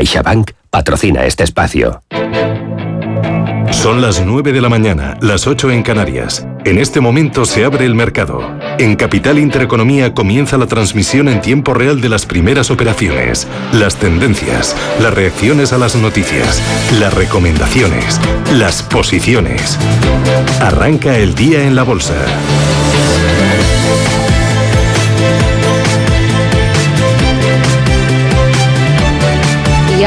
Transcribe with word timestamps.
CaixaBank 0.00 0.52
patrocina 0.70 1.26
este 1.26 1.44
espacio. 1.44 2.00
Son 3.70 4.00
las 4.00 4.24
9 4.24 4.50
de 4.52 4.62
la 4.62 4.70
mañana, 4.70 5.18
las 5.20 5.46
8 5.46 5.70
en 5.72 5.82
Canarias. 5.82 6.46
En 6.64 6.78
este 6.78 7.00
momento 7.00 7.44
se 7.44 7.66
abre 7.66 7.84
el 7.84 7.94
mercado. 7.94 8.40
En 8.78 8.96
Capital 8.96 9.38
Intereconomía 9.38 10.14
comienza 10.14 10.56
la 10.56 10.66
transmisión 10.66 11.28
en 11.28 11.42
tiempo 11.42 11.74
real 11.74 12.00
de 12.00 12.08
las 12.08 12.24
primeras 12.24 12.70
operaciones, 12.70 13.46
las 13.74 13.96
tendencias, 13.96 14.74
las 15.02 15.12
reacciones 15.12 15.74
a 15.74 15.78
las 15.78 15.94
noticias, 15.96 16.62
las 16.98 17.12
recomendaciones, 17.12 18.18
las 18.54 18.82
posiciones. 18.82 19.78
Arranca 20.62 21.18
el 21.18 21.34
día 21.34 21.62
en 21.64 21.76
la 21.76 21.82
bolsa. 21.82 22.14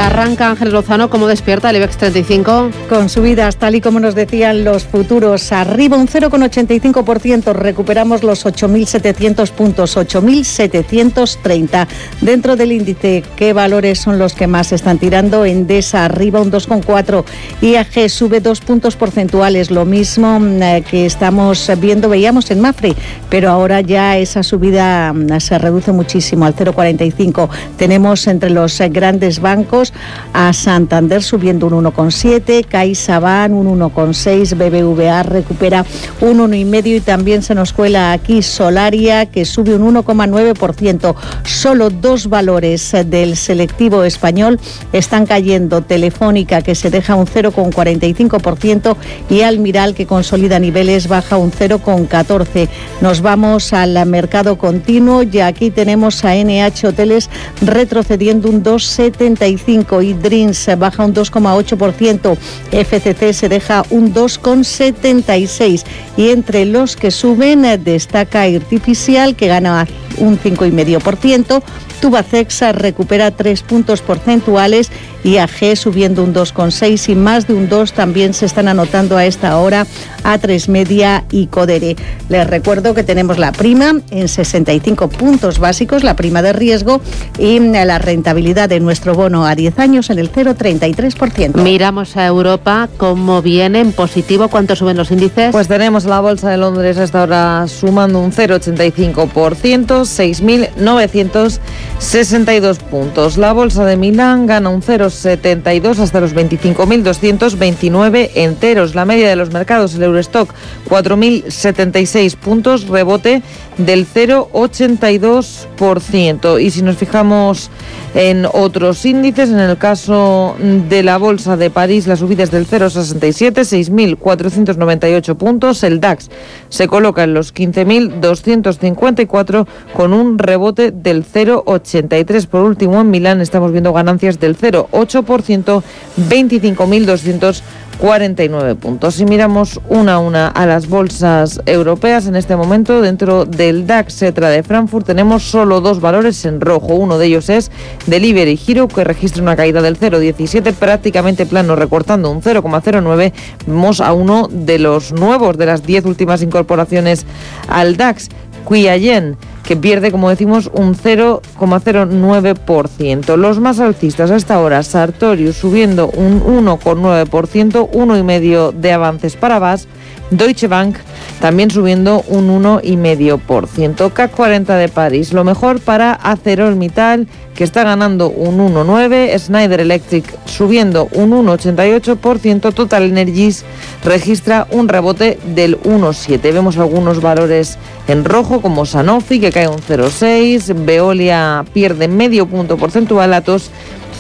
Arranca 0.06 0.50
Ángel 0.50 0.72
Lozano, 0.72 1.10
¿cómo 1.10 1.28
despierta 1.28 1.70
el 1.70 1.78
IBEX 1.78 1.98
35? 1.98 2.72
Con 2.90 3.08
subidas, 3.10 3.56
tal 3.56 3.76
y 3.76 3.82
como 3.82 4.00
nos 4.00 4.16
decían 4.16 4.64
los 4.64 4.84
futuros, 4.84 5.52
arriba 5.52 5.98
un 5.98 6.08
0,85%, 6.08 7.54
recuperamos 7.54 8.22
los 8.22 8.46
8.700 8.46 9.52
puntos, 9.52 9.96
8.730. 9.96 11.88
Dentro 12.22 12.56
del 12.56 12.74
índice, 12.74 13.24
¿qué 13.38 13.54
valores 13.54 14.00
son 14.00 14.20
los 14.20 14.34
que 14.34 14.48
más 14.48 14.74
están 14.74 14.98
tirando? 14.98 15.46
Endesa 15.46 16.06
arriba 16.06 16.42
un 16.42 16.52
2,4%, 16.52 17.24
IAG 17.62 18.10
sube 18.10 18.42
dos 18.42 18.60
puntos 18.60 18.98
porcentuales, 18.98 19.72
lo 19.72 19.86
mismo 19.86 20.40
eh, 20.44 20.84
que 20.90 21.06
estamos 21.06 21.72
viendo, 21.80 22.10
veíamos 22.10 22.52
en 22.52 22.60
Mafre, 22.60 22.94
pero 23.30 23.50
ahora 23.50 23.80
ya 23.80 24.18
esa 24.18 24.44
subida 24.44 25.14
mm, 25.14 25.40
se 25.40 25.58
reduce 25.58 25.92
muchísimo 25.94 26.46
al 26.46 26.56
0,45%. 26.56 27.48
Tenemos 27.78 28.28
entre 28.28 28.50
los 28.50 28.80
eh, 28.82 28.90
grandes 28.90 29.40
bancos 29.40 29.93
a 30.34 30.54
Santander 30.54 31.22
subiendo 31.24 31.68
un 31.68 31.86
1,7, 31.86 32.66
CaixaBank 32.66 33.54
un 33.54 33.80
1,6, 33.80 34.56
BBVA 34.56 35.24
recupera 35.24 35.86
un 36.22 36.40
1,5 36.40 36.86
y 36.86 37.00
también 37.02 37.42
se 37.42 37.56
nos 37.56 37.74
cuela 37.74 38.12
aquí 38.12 38.42
Solaria 38.42 39.26
que 39.26 39.46
sube 39.46 39.76
un 39.76 39.96
1,9%. 39.96 41.16
Solo 41.44 41.90
dos 41.90 42.28
valores 42.28 42.96
del 43.06 43.36
selectivo 43.36 44.04
español 44.04 44.60
están 44.92 45.26
cayendo. 45.26 45.82
Telefónica 45.82 46.62
que 46.62 46.76
se 46.76 46.90
deja 46.90 47.16
un 47.16 47.28
0,45% 47.28 48.96
y 49.30 49.42
Almiral 49.42 49.94
que 49.94 50.06
consolida 50.06 50.60
niveles 50.60 51.08
baja 51.08 51.38
un 51.38 51.52
0,14. 51.52 52.70
Nos 53.02 53.22
vamos 53.22 53.74
al 53.74 54.06
mercado 54.06 54.58
continuo 54.58 55.24
y 55.24 55.40
aquí 55.40 55.72
tenemos 55.72 56.24
a 56.26 56.36
NH 56.36 56.88
Hoteles 56.88 57.30
retrocediendo 57.62 58.50
un 58.50 58.64
2,75 58.64 59.83
y 60.02 60.14
Dreams 60.14 60.70
baja 60.78 61.06
un 61.06 61.14
2,8%, 61.14 62.38
FCC 62.72 63.34
se 63.34 63.50
deja 63.50 63.84
un 63.90 64.14
2,76 64.14 65.84
y 66.18 66.30
entre 66.30 66.66
los 66.66 66.96
que 66.96 67.12
suben 67.12 67.64
destaca 67.84 68.44
Artificial 68.44 69.36
que 69.36 69.48
gana 69.48 69.88
un 70.18 70.40
5,5%, 70.40 71.62
Tubacex 72.02 72.62
recupera 72.74 73.32
3 73.32 73.62
puntos 73.64 74.02
porcentuales 74.02 74.92
y 75.24 75.38
AG 75.38 75.76
subiendo 75.76 76.24
un 76.24 76.34
2,6 76.34 77.10
y 77.10 77.16
más 77.16 77.48
de 77.48 77.54
un 77.54 77.70
2 77.70 77.94
también 77.94 78.34
se 78.34 78.46
están 78.46 78.68
anotando 78.68 79.18
a 79.18 79.26
esta 79.26 79.58
hora 79.58 79.88
a 80.24 80.38
3 80.38 80.70
Media 80.70 81.24
y 81.32 81.48
Codere. 81.48 81.96
Les 82.30 82.48
recuerdo 82.48 82.94
que 82.94 83.04
tenemos 83.04 83.38
la 83.38 83.52
prima 83.52 83.94
en 84.12 84.28
65 84.28 85.10
puntos 85.10 85.60
básicos, 85.60 86.04
la 86.04 86.16
prima 86.16 86.42
de 86.42 86.54
riesgo 86.54 87.02
y 87.38 87.60
la 87.60 88.00
rentabilidad 88.00 88.70
de 88.70 88.80
nuestro 88.80 89.14
bono 89.14 89.46
a 89.46 89.56
10 89.56 89.80
años 89.80 90.10
en 90.10 90.20
el 90.20 90.32
0,33%. 90.32 91.62
Miramos 91.62 92.18
a 92.18 92.26
Europa, 92.26 92.90
¿cómo 92.98 93.42
viene 93.42 93.80
en 93.80 93.94
positivo? 93.94 94.48
¿Cuánto 94.48 94.76
suben 94.76 94.98
los 94.98 95.12
índices? 95.12 95.52
Pues 95.52 95.68
tenemos 95.68 96.06
la 96.06 96.20
Bolsa 96.20 96.50
de 96.50 96.58
Londres 96.58 96.98
hasta 96.98 97.22
ahora 97.22 97.68
sumando 97.68 98.20
un 98.20 98.32
0,85%, 98.32 99.86
6.962 99.86 102.78
puntos. 102.80 103.38
La 103.38 103.54
Bolsa 103.54 103.86
de 103.86 103.98
Milán 103.98 104.48
gana 104.48 104.70
un 104.70 104.82
0,5%. 104.82 105.13
72 105.14 106.00
hasta 106.00 106.20
los 106.20 106.36
25.229 106.36 108.32
enteros. 108.36 108.96
La 108.96 109.06
media 109.06 109.30
de 109.30 109.36
los 109.36 109.52
mercados, 109.52 109.94
el 109.96 110.04
Eurostock, 110.04 110.54
4.076 110.90 112.36
puntos, 112.38 112.88
rebote 112.88 113.44
del 113.78 114.08
0,82%. 114.08 116.62
Y 116.62 116.72
si 116.72 116.82
nos 116.82 116.96
fijamos 116.98 117.70
en 118.16 118.48
otros 118.52 119.06
índices, 119.06 119.50
en 119.50 119.60
el 119.60 119.78
caso 119.78 120.56
de 120.60 121.04
la 121.04 121.18
Bolsa 121.18 121.58
de 121.58 121.70
París, 121.70 122.08
la 122.08 122.16
subida 122.16 122.44
es 122.44 122.52
del 122.52 122.66
0,67, 122.68 124.20
6.498 124.20 125.36
puntos. 125.36 125.84
El 125.84 126.00
DAX 126.00 126.30
se 126.70 126.88
coloca 126.88 127.24
en 127.24 127.34
los 127.34 127.54
15.254 127.54 129.68
con 129.94 130.14
un 130.14 130.38
rebote 130.38 130.92
del 130.92 131.26
0,83. 131.26 132.48
Por 132.48 132.62
último, 132.62 133.02
en 133.02 133.12
Milán 133.12 133.42
estamos 133.42 133.72
viendo 133.72 133.94
ganancias 133.94 134.40
del 134.40 134.56
0,8%, 134.58 135.03
25.200 135.08 137.62
49 137.98 138.76
puntos. 138.76 139.16
Si 139.16 139.26
miramos 139.26 139.80
una 139.88 140.16
a 140.16 140.20
una 140.20 140.48
a 140.48 140.66
las 140.66 140.88
bolsas 140.88 141.62
europeas, 141.66 142.28
en 142.28 142.36
este 142.36 142.56
momento 142.56 143.02
dentro 143.02 143.46
del 143.46 143.88
DAX 143.88 144.16
Cetra 144.16 144.50
de 144.50 144.64
Frankfurt 144.64 145.06
tenemos 145.06 145.44
solo 145.44 145.82
dos 145.82 146.02
valores 146.02 146.44
en 146.46 146.62
rojo. 146.62 146.96
Uno 146.96 147.18
de 147.18 147.28
ellos 147.28 147.50
es 147.50 147.72
Delivery 148.08 148.58
Giro, 148.58 148.88
que 148.88 149.04
registra 149.04 149.42
una 149.42 149.56
caída 149.56 149.82
del 149.82 150.00
0,17, 150.00 150.74
prácticamente 150.74 151.46
plano, 151.46 151.76
recortando 151.76 152.30
un 152.30 152.42
0,09. 152.42 153.34
Vemos 153.68 154.02
a 154.02 154.14
uno 154.14 154.48
de 154.52 154.80
los 154.80 155.12
nuevos 155.12 155.58
de 155.58 155.66
las 155.66 155.86
10 155.86 156.06
últimas 156.06 156.42
incorporaciones 156.42 157.26
al 157.68 157.98
DAX, 157.98 158.30
Quiayen 158.68 159.38
que 159.64 159.76
pierde, 159.78 160.12
como 160.12 160.30
decimos, 160.30 160.70
un 160.74 160.96
0,09%. 160.96 163.38
Los 163.38 163.60
más 163.60 163.80
alcistas 163.80 164.30
hasta 164.32 164.56
ahora, 164.56 164.82
Sartorius 164.84 165.58
subiendo 165.58 166.10
un 166.10 166.42
1,9%, 166.42 167.92
1,5% 167.92 168.74
de 168.74 168.92
avances 168.92 169.36
para 169.36 169.60
VAS, 169.60 169.88
Deutsche 170.30 170.68
Bank 170.68 170.98
también 171.44 171.70
subiendo 171.70 172.24
un 172.30 172.64
1,5%. 172.64 174.14
CAC 174.14 174.32
40 174.32 174.78
de 174.78 174.88
París, 174.88 175.34
lo 175.34 175.44
mejor 175.44 175.82
para 175.82 176.14
ArcelorMittal, 176.14 177.28
que 177.54 177.66
está 177.66 177.84
ganando 177.84 178.30
un 178.30 178.60
1,9%, 178.60 179.38
Schneider 179.38 179.82
Electric 179.82 180.24
subiendo 180.46 181.10
un 181.12 181.32
1,88%, 181.32 182.74
Total 182.74 183.04
Energies 183.04 183.66
registra 184.06 184.68
un 184.72 184.88
rebote 184.88 185.38
del 185.54 185.78
1,7%. 185.82 186.40
Vemos 186.42 186.78
algunos 186.78 187.22
valores 187.22 187.78
en 188.08 188.24
rojo 188.24 188.62
como 188.62 188.86
Sanofi, 188.86 189.42
que 189.42 189.52
cae 189.52 189.68
un 189.68 189.82
0,6%, 189.82 190.86
Veolia 190.86 191.66
pierde 191.74 192.08
medio 192.08 192.46
punto 192.46 192.78
porcentual, 192.78 193.34
Atos 193.34 193.70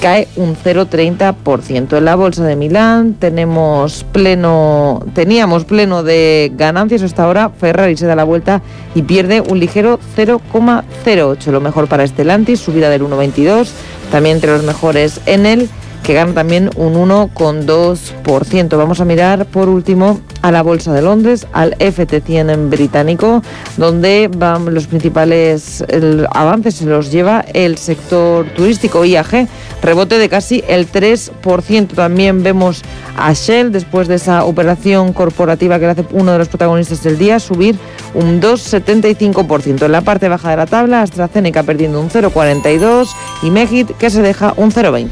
cae 0.02 0.28
un 0.36 0.56
0,30%. 0.56 1.98
En 1.98 2.06
la 2.06 2.16
bolsa 2.16 2.44
de 2.44 2.56
Milán 2.56 3.14
tenemos 3.14 4.06
pleno, 4.12 5.04
teníamos 5.14 5.66
pleno 5.66 6.04
de 6.04 6.52
ganancias 6.56 7.02
hasta 7.02 7.24
ahora. 7.24 7.50
Ferrari 7.50 7.98
se 7.98 8.06
da 8.06 8.16
la 8.16 8.24
vuelta 8.24 8.62
y 8.96 9.04
pierde 9.04 9.42
un 9.42 9.60
ligero 9.60 10.00
0,08. 10.16 11.52
Lo 11.52 11.62
mejor 11.62 11.88
para 11.88 12.06
Stellantis, 12.06 12.60
subida 12.60 12.90
del 12.90 13.04
1,22. 13.04 13.70
También 14.12 14.36
entre 14.36 14.52
los 14.52 14.64
mejores 14.64 15.22
en 15.26 15.46
el 15.46 15.70
que 16.04 16.14
gana 16.14 16.34
también 16.34 16.70
un 16.76 16.96
1,2%. 16.96 18.78
Vamos 18.78 19.00
a 19.00 19.06
mirar 19.06 19.46
por 19.46 19.70
último 19.70 20.20
a 20.42 20.52
la 20.52 20.62
Bolsa 20.62 20.92
de 20.92 21.02
Londres, 21.02 21.48
al 21.54 21.78
FT100 21.78 22.70
británico, 22.70 23.42
donde 23.78 24.30
van 24.36 24.74
los 24.74 24.88
principales 24.88 25.84
avances 26.32 26.76
se 26.76 26.86
los 26.86 27.12
lleva 27.12 27.46
el 27.54 27.78
sector 27.78 28.46
turístico 28.48 29.06
IAG, 29.06 29.48
rebote 29.82 30.18
de 30.18 30.28
casi 30.28 30.64
el 30.68 30.92
3%. 30.92 31.88
También 31.94 32.44
vemos 32.44 32.82
a 33.18 33.32
Shell, 33.32 33.72
después 33.72 34.10
de 34.10 34.16
esa 34.16 34.44
operación 34.44 35.14
corporativa 35.14 35.80
que 35.80 35.86
le 35.86 35.92
hace 35.92 36.06
uno 36.12 36.34
de 36.34 36.40
los 36.40 36.50
protagonistas 36.50 37.02
del 37.04 37.18
día, 37.18 37.40
subir 37.40 37.78
un 38.14 38.42
2,75%. 38.42 39.86
En 39.86 39.92
la 39.92 40.02
parte 40.02 40.28
baja 40.28 40.50
de 40.50 40.58
la 40.58 40.66
tabla, 40.66 41.02
AstraZeneca 41.02 41.64
perdiendo 41.64 42.02
un 42.02 42.10
0,42 42.10 43.08
y 43.44 43.50
Megit 43.50 43.96
que 43.98 44.10
se 44.10 44.22
deja 44.22 44.54
un 44.58 44.72
0,20. 44.72 45.10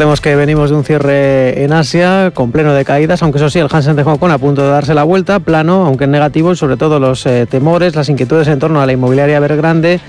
Recordemos 0.00 0.22
que 0.22 0.34
venimos 0.34 0.70
de 0.70 0.76
un 0.76 0.82
cierre 0.82 1.62
en 1.62 1.74
Asia 1.74 2.30
con 2.32 2.52
pleno 2.52 2.72
de 2.72 2.86
caídas, 2.86 3.22
aunque 3.22 3.36
eso 3.36 3.50
sí, 3.50 3.58
el 3.58 3.68
Hansen 3.70 3.96
de 3.96 4.02
Hong 4.02 4.16
Kong 4.16 4.30
a 4.30 4.38
punto 4.38 4.62
de 4.62 4.70
darse 4.70 4.94
la 4.94 5.04
vuelta, 5.04 5.40
plano, 5.40 5.84
aunque 5.84 6.04
en 6.04 6.10
negativo, 6.10 6.52
y 6.52 6.56
sobre 6.56 6.78
todo 6.78 6.98
los 6.98 7.26
eh, 7.26 7.44
temores, 7.44 7.94
las 7.94 8.08
inquietudes 8.08 8.48
en 8.48 8.58
torno 8.58 8.80
a 8.80 8.86
la 8.86 8.92
inmobiliaria 8.92 9.36
Evergrande 9.36 10.00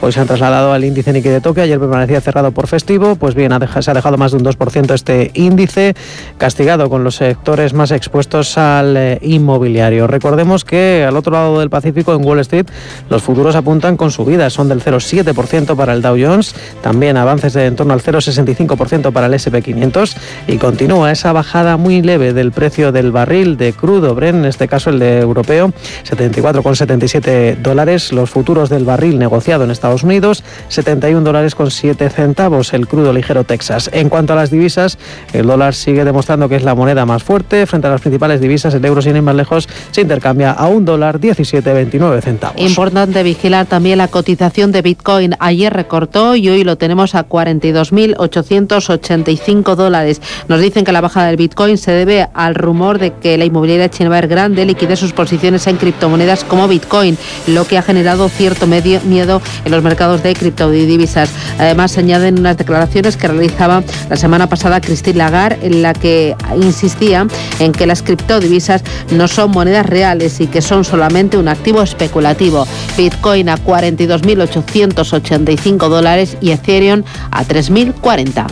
hoy 0.00 0.12
se 0.12 0.20
han 0.20 0.26
trasladado 0.26 0.72
al 0.72 0.84
índice 0.84 1.12
Nikkei 1.12 1.32
de 1.32 1.40
Tokio. 1.40 1.62
Ayer 1.62 1.78
permanecía 1.78 2.20
cerrado 2.20 2.52
por 2.52 2.66
festivo. 2.66 3.16
Pues 3.16 3.34
bien, 3.34 3.52
se 3.80 3.90
ha 3.90 3.94
dejado 3.94 4.16
más 4.16 4.32
de 4.32 4.38
un 4.38 4.44
2% 4.44 4.94
este 4.94 5.30
índice, 5.34 5.94
castigado 6.38 6.90
con 6.90 7.04
los 7.04 7.16
sectores 7.16 7.72
más 7.72 7.90
expuestos 7.90 8.58
al 8.58 8.96
eh, 8.96 9.18
inmobiliario. 9.22 10.06
Recordemos 10.06 10.64
que 10.64 11.04
al 11.06 11.16
otro 11.16 11.32
lado 11.32 11.60
del 11.60 11.70
Pacífico, 11.70 12.14
en 12.14 12.24
Wall 12.24 12.40
Street, 12.40 12.66
los 13.08 13.22
futuros 13.22 13.56
apuntan 13.56 13.96
con 13.96 14.10
subidas. 14.10 14.52
Son 14.52 14.68
del 14.68 14.82
0,7% 14.82 15.76
para 15.76 15.92
el 15.92 16.02
Dow 16.02 16.16
Jones, 16.20 16.54
también 16.82 17.16
avances 17.16 17.52
de 17.52 17.66
en 17.66 17.76
torno 17.76 17.94
al 17.94 18.02
0,65% 18.02 19.12
para 19.12 19.26
el 19.26 19.34
SP500 19.34 20.16
y 20.46 20.58
continúa 20.58 21.12
esa 21.12 21.32
bajada 21.32 21.76
muy 21.76 22.02
leve 22.02 22.32
del 22.32 22.52
precio 22.52 22.92
del 22.92 23.12
barril 23.12 23.56
de 23.56 23.72
crudo 23.72 24.14
Bren, 24.14 24.36
en 24.36 24.44
este 24.44 24.68
caso 24.68 24.90
el 24.90 24.98
de 24.98 25.20
europeo, 25.20 25.72
74,77 26.08 27.56
dólares. 27.56 28.12
Los 28.12 28.30
futuros 28.30 28.68
del 28.68 28.84
barril 28.84 29.18
negociado 29.18 29.64
en 29.64 29.70
Estados 29.70 29.89
Unidos, 30.02 30.44
71 30.68 31.24
dólares 31.24 31.54
con 31.54 31.70
7 31.70 32.10
centavos 32.10 32.74
el 32.74 32.86
crudo 32.86 33.12
ligero 33.12 33.44
Texas. 33.44 33.90
En 33.92 34.08
cuanto 34.08 34.34
a 34.34 34.36
las 34.36 34.50
divisas, 34.50 34.98
el 35.32 35.46
dólar 35.46 35.74
sigue 35.74 36.04
demostrando 36.04 36.48
que 36.48 36.54
es 36.56 36.62
la 36.62 36.74
moneda 36.74 37.06
más 37.06 37.22
fuerte. 37.22 37.66
Frente 37.66 37.86
a 37.86 37.90
las 37.90 38.00
principales 38.02 38.40
divisas, 38.40 38.74
el 38.74 38.84
euro 38.84 39.00
sin 39.02 39.16
ir 39.16 39.22
más 39.22 39.34
lejos 39.34 39.68
se 39.90 40.02
intercambia 40.02 40.52
a 40.52 40.68
un 40.68 40.84
dólar 40.84 41.18
17,29 41.18 42.20
centavos. 42.20 42.60
Importante 42.60 43.22
vigilar 43.22 43.64
también 43.66 43.96
la 43.98 44.08
cotización 44.08 44.72
de 44.72 44.82
Bitcoin. 44.82 45.36
Ayer 45.38 45.72
recortó 45.72 46.34
y 46.36 46.48
hoy 46.48 46.64
lo 46.64 46.76
tenemos 46.76 47.14
a 47.14 47.26
42.885 47.26 49.76
dólares. 49.76 50.20
Nos 50.48 50.60
dicen 50.60 50.84
que 50.84 50.92
la 50.92 51.00
bajada 51.00 51.28
del 51.28 51.36
Bitcoin 51.36 51.78
se 51.78 51.92
debe 51.92 52.28
al 52.34 52.54
rumor 52.54 52.98
de 52.98 53.14
que 53.14 53.38
la 53.38 53.46
inmobiliaria 53.46 53.88
china 53.88 54.10
grande 54.10 54.66
liquide 54.66 54.96
sus 54.96 55.12
posiciones 55.12 55.66
en 55.66 55.76
criptomonedas 55.76 56.44
como 56.44 56.68
Bitcoin, 56.68 57.16
lo 57.46 57.64
que 57.64 57.78
ha 57.78 57.82
generado 57.82 58.28
cierto 58.28 58.66
medio 58.66 59.00
miedo 59.02 59.40
en 59.64 59.70
los 59.70 59.79
mercados 59.82 60.22
de 60.22 60.34
criptodivisas. 60.34 61.30
Además, 61.58 61.92
se 61.92 62.00
añaden 62.00 62.38
unas 62.38 62.56
declaraciones 62.56 63.16
que 63.16 63.28
realizaba 63.28 63.82
la 64.08 64.16
semana 64.16 64.48
pasada 64.48 64.80
Christine 64.80 65.18
Lagarde, 65.18 65.66
en 65.66 65.82
la 65.82 65.92
que 65.92 66.34
insistía 66.60 67.26
en 67.58 67.72
que 67.72 67.86
las 67.86 68.02
criptodivisas 68.02 68.82
no 69.12 69.28
son 69.28 69.50
monedas 69.50 69.84
reales 69.86 70.40
y 70.40 70.46
que 70.46 70.62
son 70.62 70.84
solamente 70.84 71.36
un 71.36 71.48
activo 71.48 71.82
especulativo. 71.82 72.66
Bitcoin 72.96 73.48
a 73.48 73.56
42.885 73.56 75.88
dólares 75.88 76.36
y 76.40 76.52
Ethereum 76.52 77.02
a 77.30 77.44
3.040. 77.44 78.46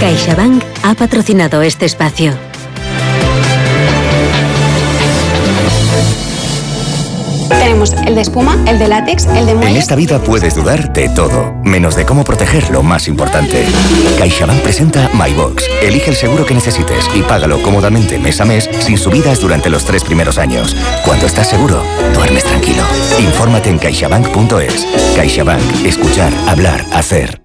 CaixaBank 0.00 0.64
ha 0.82 0.94
patrocinado 0.94 1.62
este 1.62 1.86
espacio. 1.86 2.51
Tenemos 7.72 7.94
el 8.06 8.14
de 8.16 8.20
espuma, 8.20 8.58
el 8.66 8.78
de 8.78 8.86
látex, 8.86 9.24
el 9.24 9.46
de 9.46 9.54
muelle. 9.54 9.70
En 9.70 9.76
esta 9.78 9.96
vida 9.96 10.18
puedes 10.22 10.54
dudar 10.54 10.92
de 10.92 11.08
todo, 11.08 11.54
menos 11.64 11.96
de 11.96 12.04
cómo 12.04 12.22
proteger 12.22 12.68
lo 12.68 12.82
más 12.82 13.08
importante. 13.08 13.64
CaixaBank 14.18 14.60
presenta 14.60 15.08
MyBox. 15.14 15.64
Elige 15.80 16.10
el 16.10 16.16
seguro 16.16 16.44
que 16.44 16.52
necesites 16.52 17.08
y 17.14 17.22
págalo 17.22 17.62
cómodamente 17.62 18.18
mes 18.18 18.42
a 18.42 18.44
mes 18.44 18.68
sin 18.80 18.98
subidas 18.98 19.40
durante 19.40 19.70
los 19.70 19.86
tres 19.86 20.04
primeros 20.04 20.36
años. 20.36 20.76
Cuando 21.06 21.24
estás 21.24 21.48
seguro, 21.48 21.82
duermes 22.12 22.44
tranquilo. 22.44 22.82
Infórmate 23.18 23.70
en 23.70 23.78
caixabank.es. 23.78 24.86
CaixaBank. 25.16 25.86
Escuchar, 25.86 26.30
hablar, 26.48 26.84
hacer. 26.92 27.40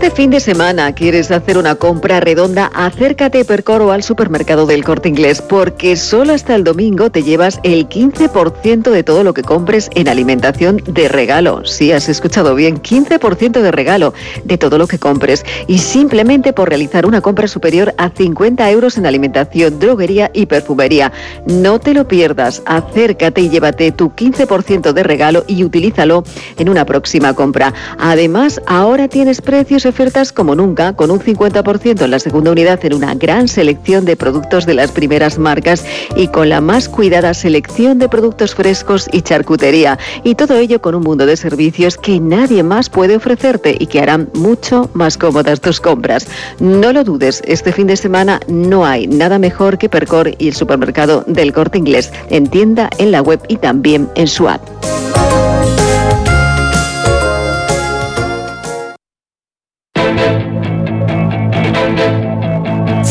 Este 0.00 0.12
fin 0.12 0.30
de 0.30 0.38
semana 0.38 0.94
quieres 0.94 1.32
hacer 1.32 1.58
una 1.58 1.74
compra 1.74 2.20
redonda, 2.20 2.70
acércate 2.72 3.40
a 3.40 3.44
Percoro 3.44 3.90
al 3.90 4.04
supermercado 4.04 4.64
del 4.64 4.84
Corte 4.84 5.08
Inglés, 5.08 5.42
porque 5.42 5.96
solo 5.96 6.34
hasta 6.34 6.54
el 6.54 6.62
domingo 6.62 7.10
te 7.10 7.24
llevas 7.24 7.58
el 7.64 7.88
15% 7.88 8.92
de 8.92 9.02
todo 9.02 9.24
lo 9.24 9.34
que 9.34 9.42
compres 9.42 9.90
en 9.96 10.06
alimentación 10.06 10.80
de 10.86 11.08
regalo. 11.08 11.64
Si 11.64 11.90
has 11.90 12.08
escuchado 12.08 12.54
bien, 12.54 12.80
15% 12.80 13.60
de 13.60 13.72
regalo 13.72 14.14
de 14.44 14.56
todo 14.56 14.78
lo 14.78 14.86
que 14.86 15.00
compres. 15.00 15.44
Y 15.66 15.78
simplemente 15.78 16.52
por 16.52 16.68
realizar 16.68 17.04
una 17.04 17.20
compra 17.20 17.48
superior 17.48 17.92
a 17.98 18.10
50 18.10 18.70
euros 18.70 18.98
en 18.98 19.06
alimentación, 19.06 19.80
droguería 19.80 20.30
y 20.32 20.46
perfumería. 20.46 21.10
No 21.44 21.80
te 21.80 21.92
lo 21.92 22.06
pierdas, 22.06 22.62
acércate 22.66 23.40
y 23.40 23.48
llévate 23.48 23.90
tu 23.90 24.10
15% 24.10 24.92
de 24.92 25.02
regalo 25.02 25.42
y 25.48 25.64
utilízalo 25.64 26.22
en 26.56 26.68
una 26.68 26.84
próxima 26.86 27.34
compra. 27.34 27.74
Además, 27.98 28.60
ahora 28.68 29.08
tienes 29.08 29.40
precios 29.40 29.87
ofertas 29.88 30.32
como 30.32 30.54
nunca, 30.54 30.92
con 30.94 31.10
un 31.10 31.20
50% 31.20 32.04
en 32.04 32.10
la 32.10 32.18
segunda 32.18 32.52
unidad 32.52 32.84
en 32.84 32.94
una 32.94 33.14
gran 33.14 33.48
selección 33.48 34.04
de 34.04 34.16
productos 34.16 34.66
de 34.66 34.74
las 34.74 34.92
primeras 34.92 35.38
marcas 35.38 35.84
y 36.16 36.28
con 36.28 36.48
la 36.48 36.60
más 36.60 36.88
cuidada 36.88 37.34
selección 37.34 37.98
de 37.98 38.08
productos 38.08 38.54
frescos 38.54 39.08
y 39.12 39.22
charcutería. 39.22 39.98
Y 40.24 40.34
todo 40.34 40.56
ello 40.56 40.80
con 40.80 40.94
un 40.94 41.02
mundo 41.02 41.26
de 41.26 41.36
servicios 41.36 41.96
que 41.96 42.20
nadie 42.20 42.62
más 42.62 42.90
puede 42.90 43.16
ofrecerte 43.16 43.76
y 43.78 43.86
que 43.86 44.00
harán 44.00 44.28
mucho 44.34 44.90
más 44.94 45.16
cómodas 45.16 45.60
tus 45.60 45.80
compras. 45.80 46.26
No 46.60 46.92
lo 46.92 47.04
dudes, 47.04 47.42
este 47.46 47.72
fin 47.72 47.86
de 47.86 47.96
semana 47.96 48.40
no 48.48 48.84
hay 48.84 49.06
nada 49.06 49.38
mejor 49.38 49.78
que 49.78 49.88
Percor 49.88 50.34
y 50.38 50.48
el 50.48 50.54
supermercado 50.54 51.24
del 51.26 51.52
corte 51.52 51.78
inglés 51.78 52.12
en 52.30 52.48
tienda, 52.48 52.90
en 52.98 53.12
la 53.12 53.22
web 53.22 53.40
y 53.48 53.56
también 53.56 54.08
en 54.14 54.26
su 54.26 54.48
app. 54.48 54.60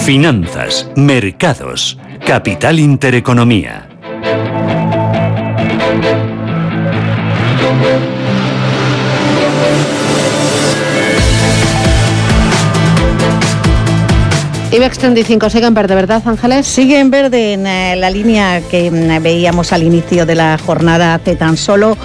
Finanzas, 0.07 0.89
mercados, 0.95 1.97
capital 2.25 2.79
intereconomía. 2.79 3.89
IBEX 14.71 14.97
35 14.99 15.49
sigue 15.49 15.65
en 15.65 15.73
verde, 15.73 15.93
¿verdad, 15.93 16.21
Ángeles? 16.25 16.65
Sigue 16.67 16.99
en 17.01 17.11
verde 17.11 17.51
en 17.51 17.67
eh, 17.67 17.97
la 17.97 18.09
línea 18.09 18.61
que 18.61 18.89
mm, 18.89 19.21
veíamos 19.21 19.73
al 19.73 19.83
inicio 19.83 20.25
de 20.25 20.35
la 20.35 20.57
jornada 20.57 21.15
hace 21.15 21.35
tan 21.35 21.57
solo 21.57 21.97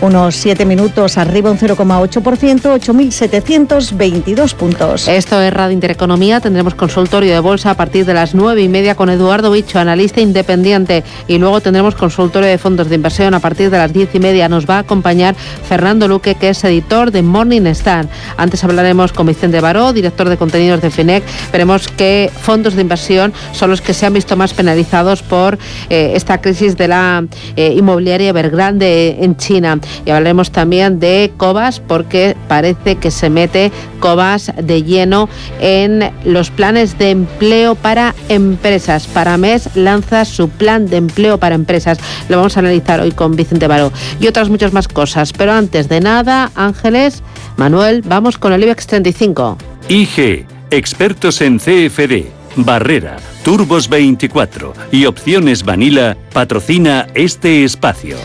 unos 0.00 0.36
7 0.36 0.64
minutos 0.64 1.18
arriba 1.18 1.50
un 1.50 1.58
0,8%, 1.58 2.22
8.722 2.22 4.54
puntos. 4.54 5.08
Esto 5.08 5.40
es 5.40 5.52
Radio 5.52 5.72
Intereconomía. 5.72 6.40
Tendremos 6.40 6.74
consultorio 6.74 7.32
de 7.32 7.40
bolsa 7.40 7.70
a 7.70 7.74
partir 7.74 8.04
de 8.04 8.14
las 8.14 8.34
9 8.34 8.62
y 8.62 8.68
media 8.68 8.94
con 8.94 9.10
Eduardo 9.10 9.50
Bicho, 9.50 9.78
analista 9.78 10.20
independiente. 10.20 11.04
Y 11.26 11.38
luego 11.38 11.60
tendremos 11.60 11.94
consultorio 11.94 12.48
de 12.48 12.58
fondos 12.58 12.88
de 12.88 12.94
inversión 12.94 13.34
a 13.34 13.40
partir 13.40 13.70
de 13.70 13.78
las 13.78 13.92
10 13.92 14.14
y 14.14 14.20
media. 14.20 14.48
Nos 14.48 14.68
va 14.68 14.76
a 14.76 14.80
acompañar 14.80 15.34
Fernando 15.34 16.06
Luque, 16.06 16.34
que 16.34 16.50
es 16.50 16.62
editor 16.64 17.10
de 17.10 17.22
Morning 17.22 17.66
Star. 17.66 18.06
Antes 18.36 18.62
hablaremos 18.64 19.12
con 19.12 19.26
Vicente 19.26 19.60
Baró, 19.60 19.92
director 19.92 20.28
de 20.28 20.36
contenidos 20.36 20.80
de 20.80 20.90
FINEC. 20.90 21.24
Veremos 21.52 21.88
qué 21.88 22.30
fondos 22.42 22.74
de 22.74 22.82
inversión 22.82 23.32
son 23.52 23.70
los 23.70 23.80
que 23.80 23.94
se 23.94 24.06
han 24.06 24.14
visto 24.14 24.36
más 24.36 24.54
penalizados 24.54 25.22
por 25.22 25.58
eh, 25.90 26.12
esta 26.14 26.40
crisis 26.40 26.76
de 26.76 26.88
la 26.88 27.24
eh, 27.56 27.74
inmobiliaria 27.76 28.30
Evergrande 28.30 29.18
en 29.20 29.36
China. 29.36 29.78
Y 30.04 30.10
hablaremos 30.10 30.50
también 30.50 31.00
de 31.00 31.32
Cobas 31.36 31.80
porque 31.80 32.36
parece 32.48 32.96
que 32.96 33.10
se 33.10 33.30
mete 33.30 33.72
Cobas 34.00 34.52
de 34.56 34.82
lleno 34.82 35.28
en 35.60 36.10
los 36.24 36.50
planes 36.50 36.98
de 36.98 37.10
empleo 37.10 37.74
para 37.74 38.14
empresas. 38.28 39.06
Para 39.06 39.36
mes 39.36 39.68
lanza 39.74 40.24
su 40.24 40.48
plan 40.48 40.86
de 40.86 40.96
empleo 40.98 41.38
para 41.38 41.54
empresas. 41.54 41.98
Lo 42.28 42.36
vamos 42.36 42.56
a 42.56 42.60
analizar 42.60 43.00
hoy 43.00 43.12
con 43.12 43.36
Vicente 43.36 43.66
Baró 43.66 43.92
y 44.20 44.26
otras 44.26 44.48
muchas 44.48 44.72
más 44.72 44.88
cosas. 44.88 45.32
Pero 45.32 45.52
antes 45.52 45.88
de 45.88 46.00
nada, 46.00 46.50
Ángeles, 46.54 47.22
Manuel, 47.56 48.02
vamos 48.02 48.38
con 48.38 48.52
el 48.52 48.62
IBEX 48.62 48.86
35. 48.86 49.58
IG, 49.88 50.46
expertos 50.70 51.40
en 51.40 51.58
CFD. 51.58 52.38
Barrera, 52.64 53.16
Turbos 53.44 53.88
24 53.88 54.72
y 54.90 55.06
Opciones 55.06 55.64
Vanilla 55.64 56.16
patrocina 56.32 57.06
este 57.14 57.64
espacio. 57.64 58.16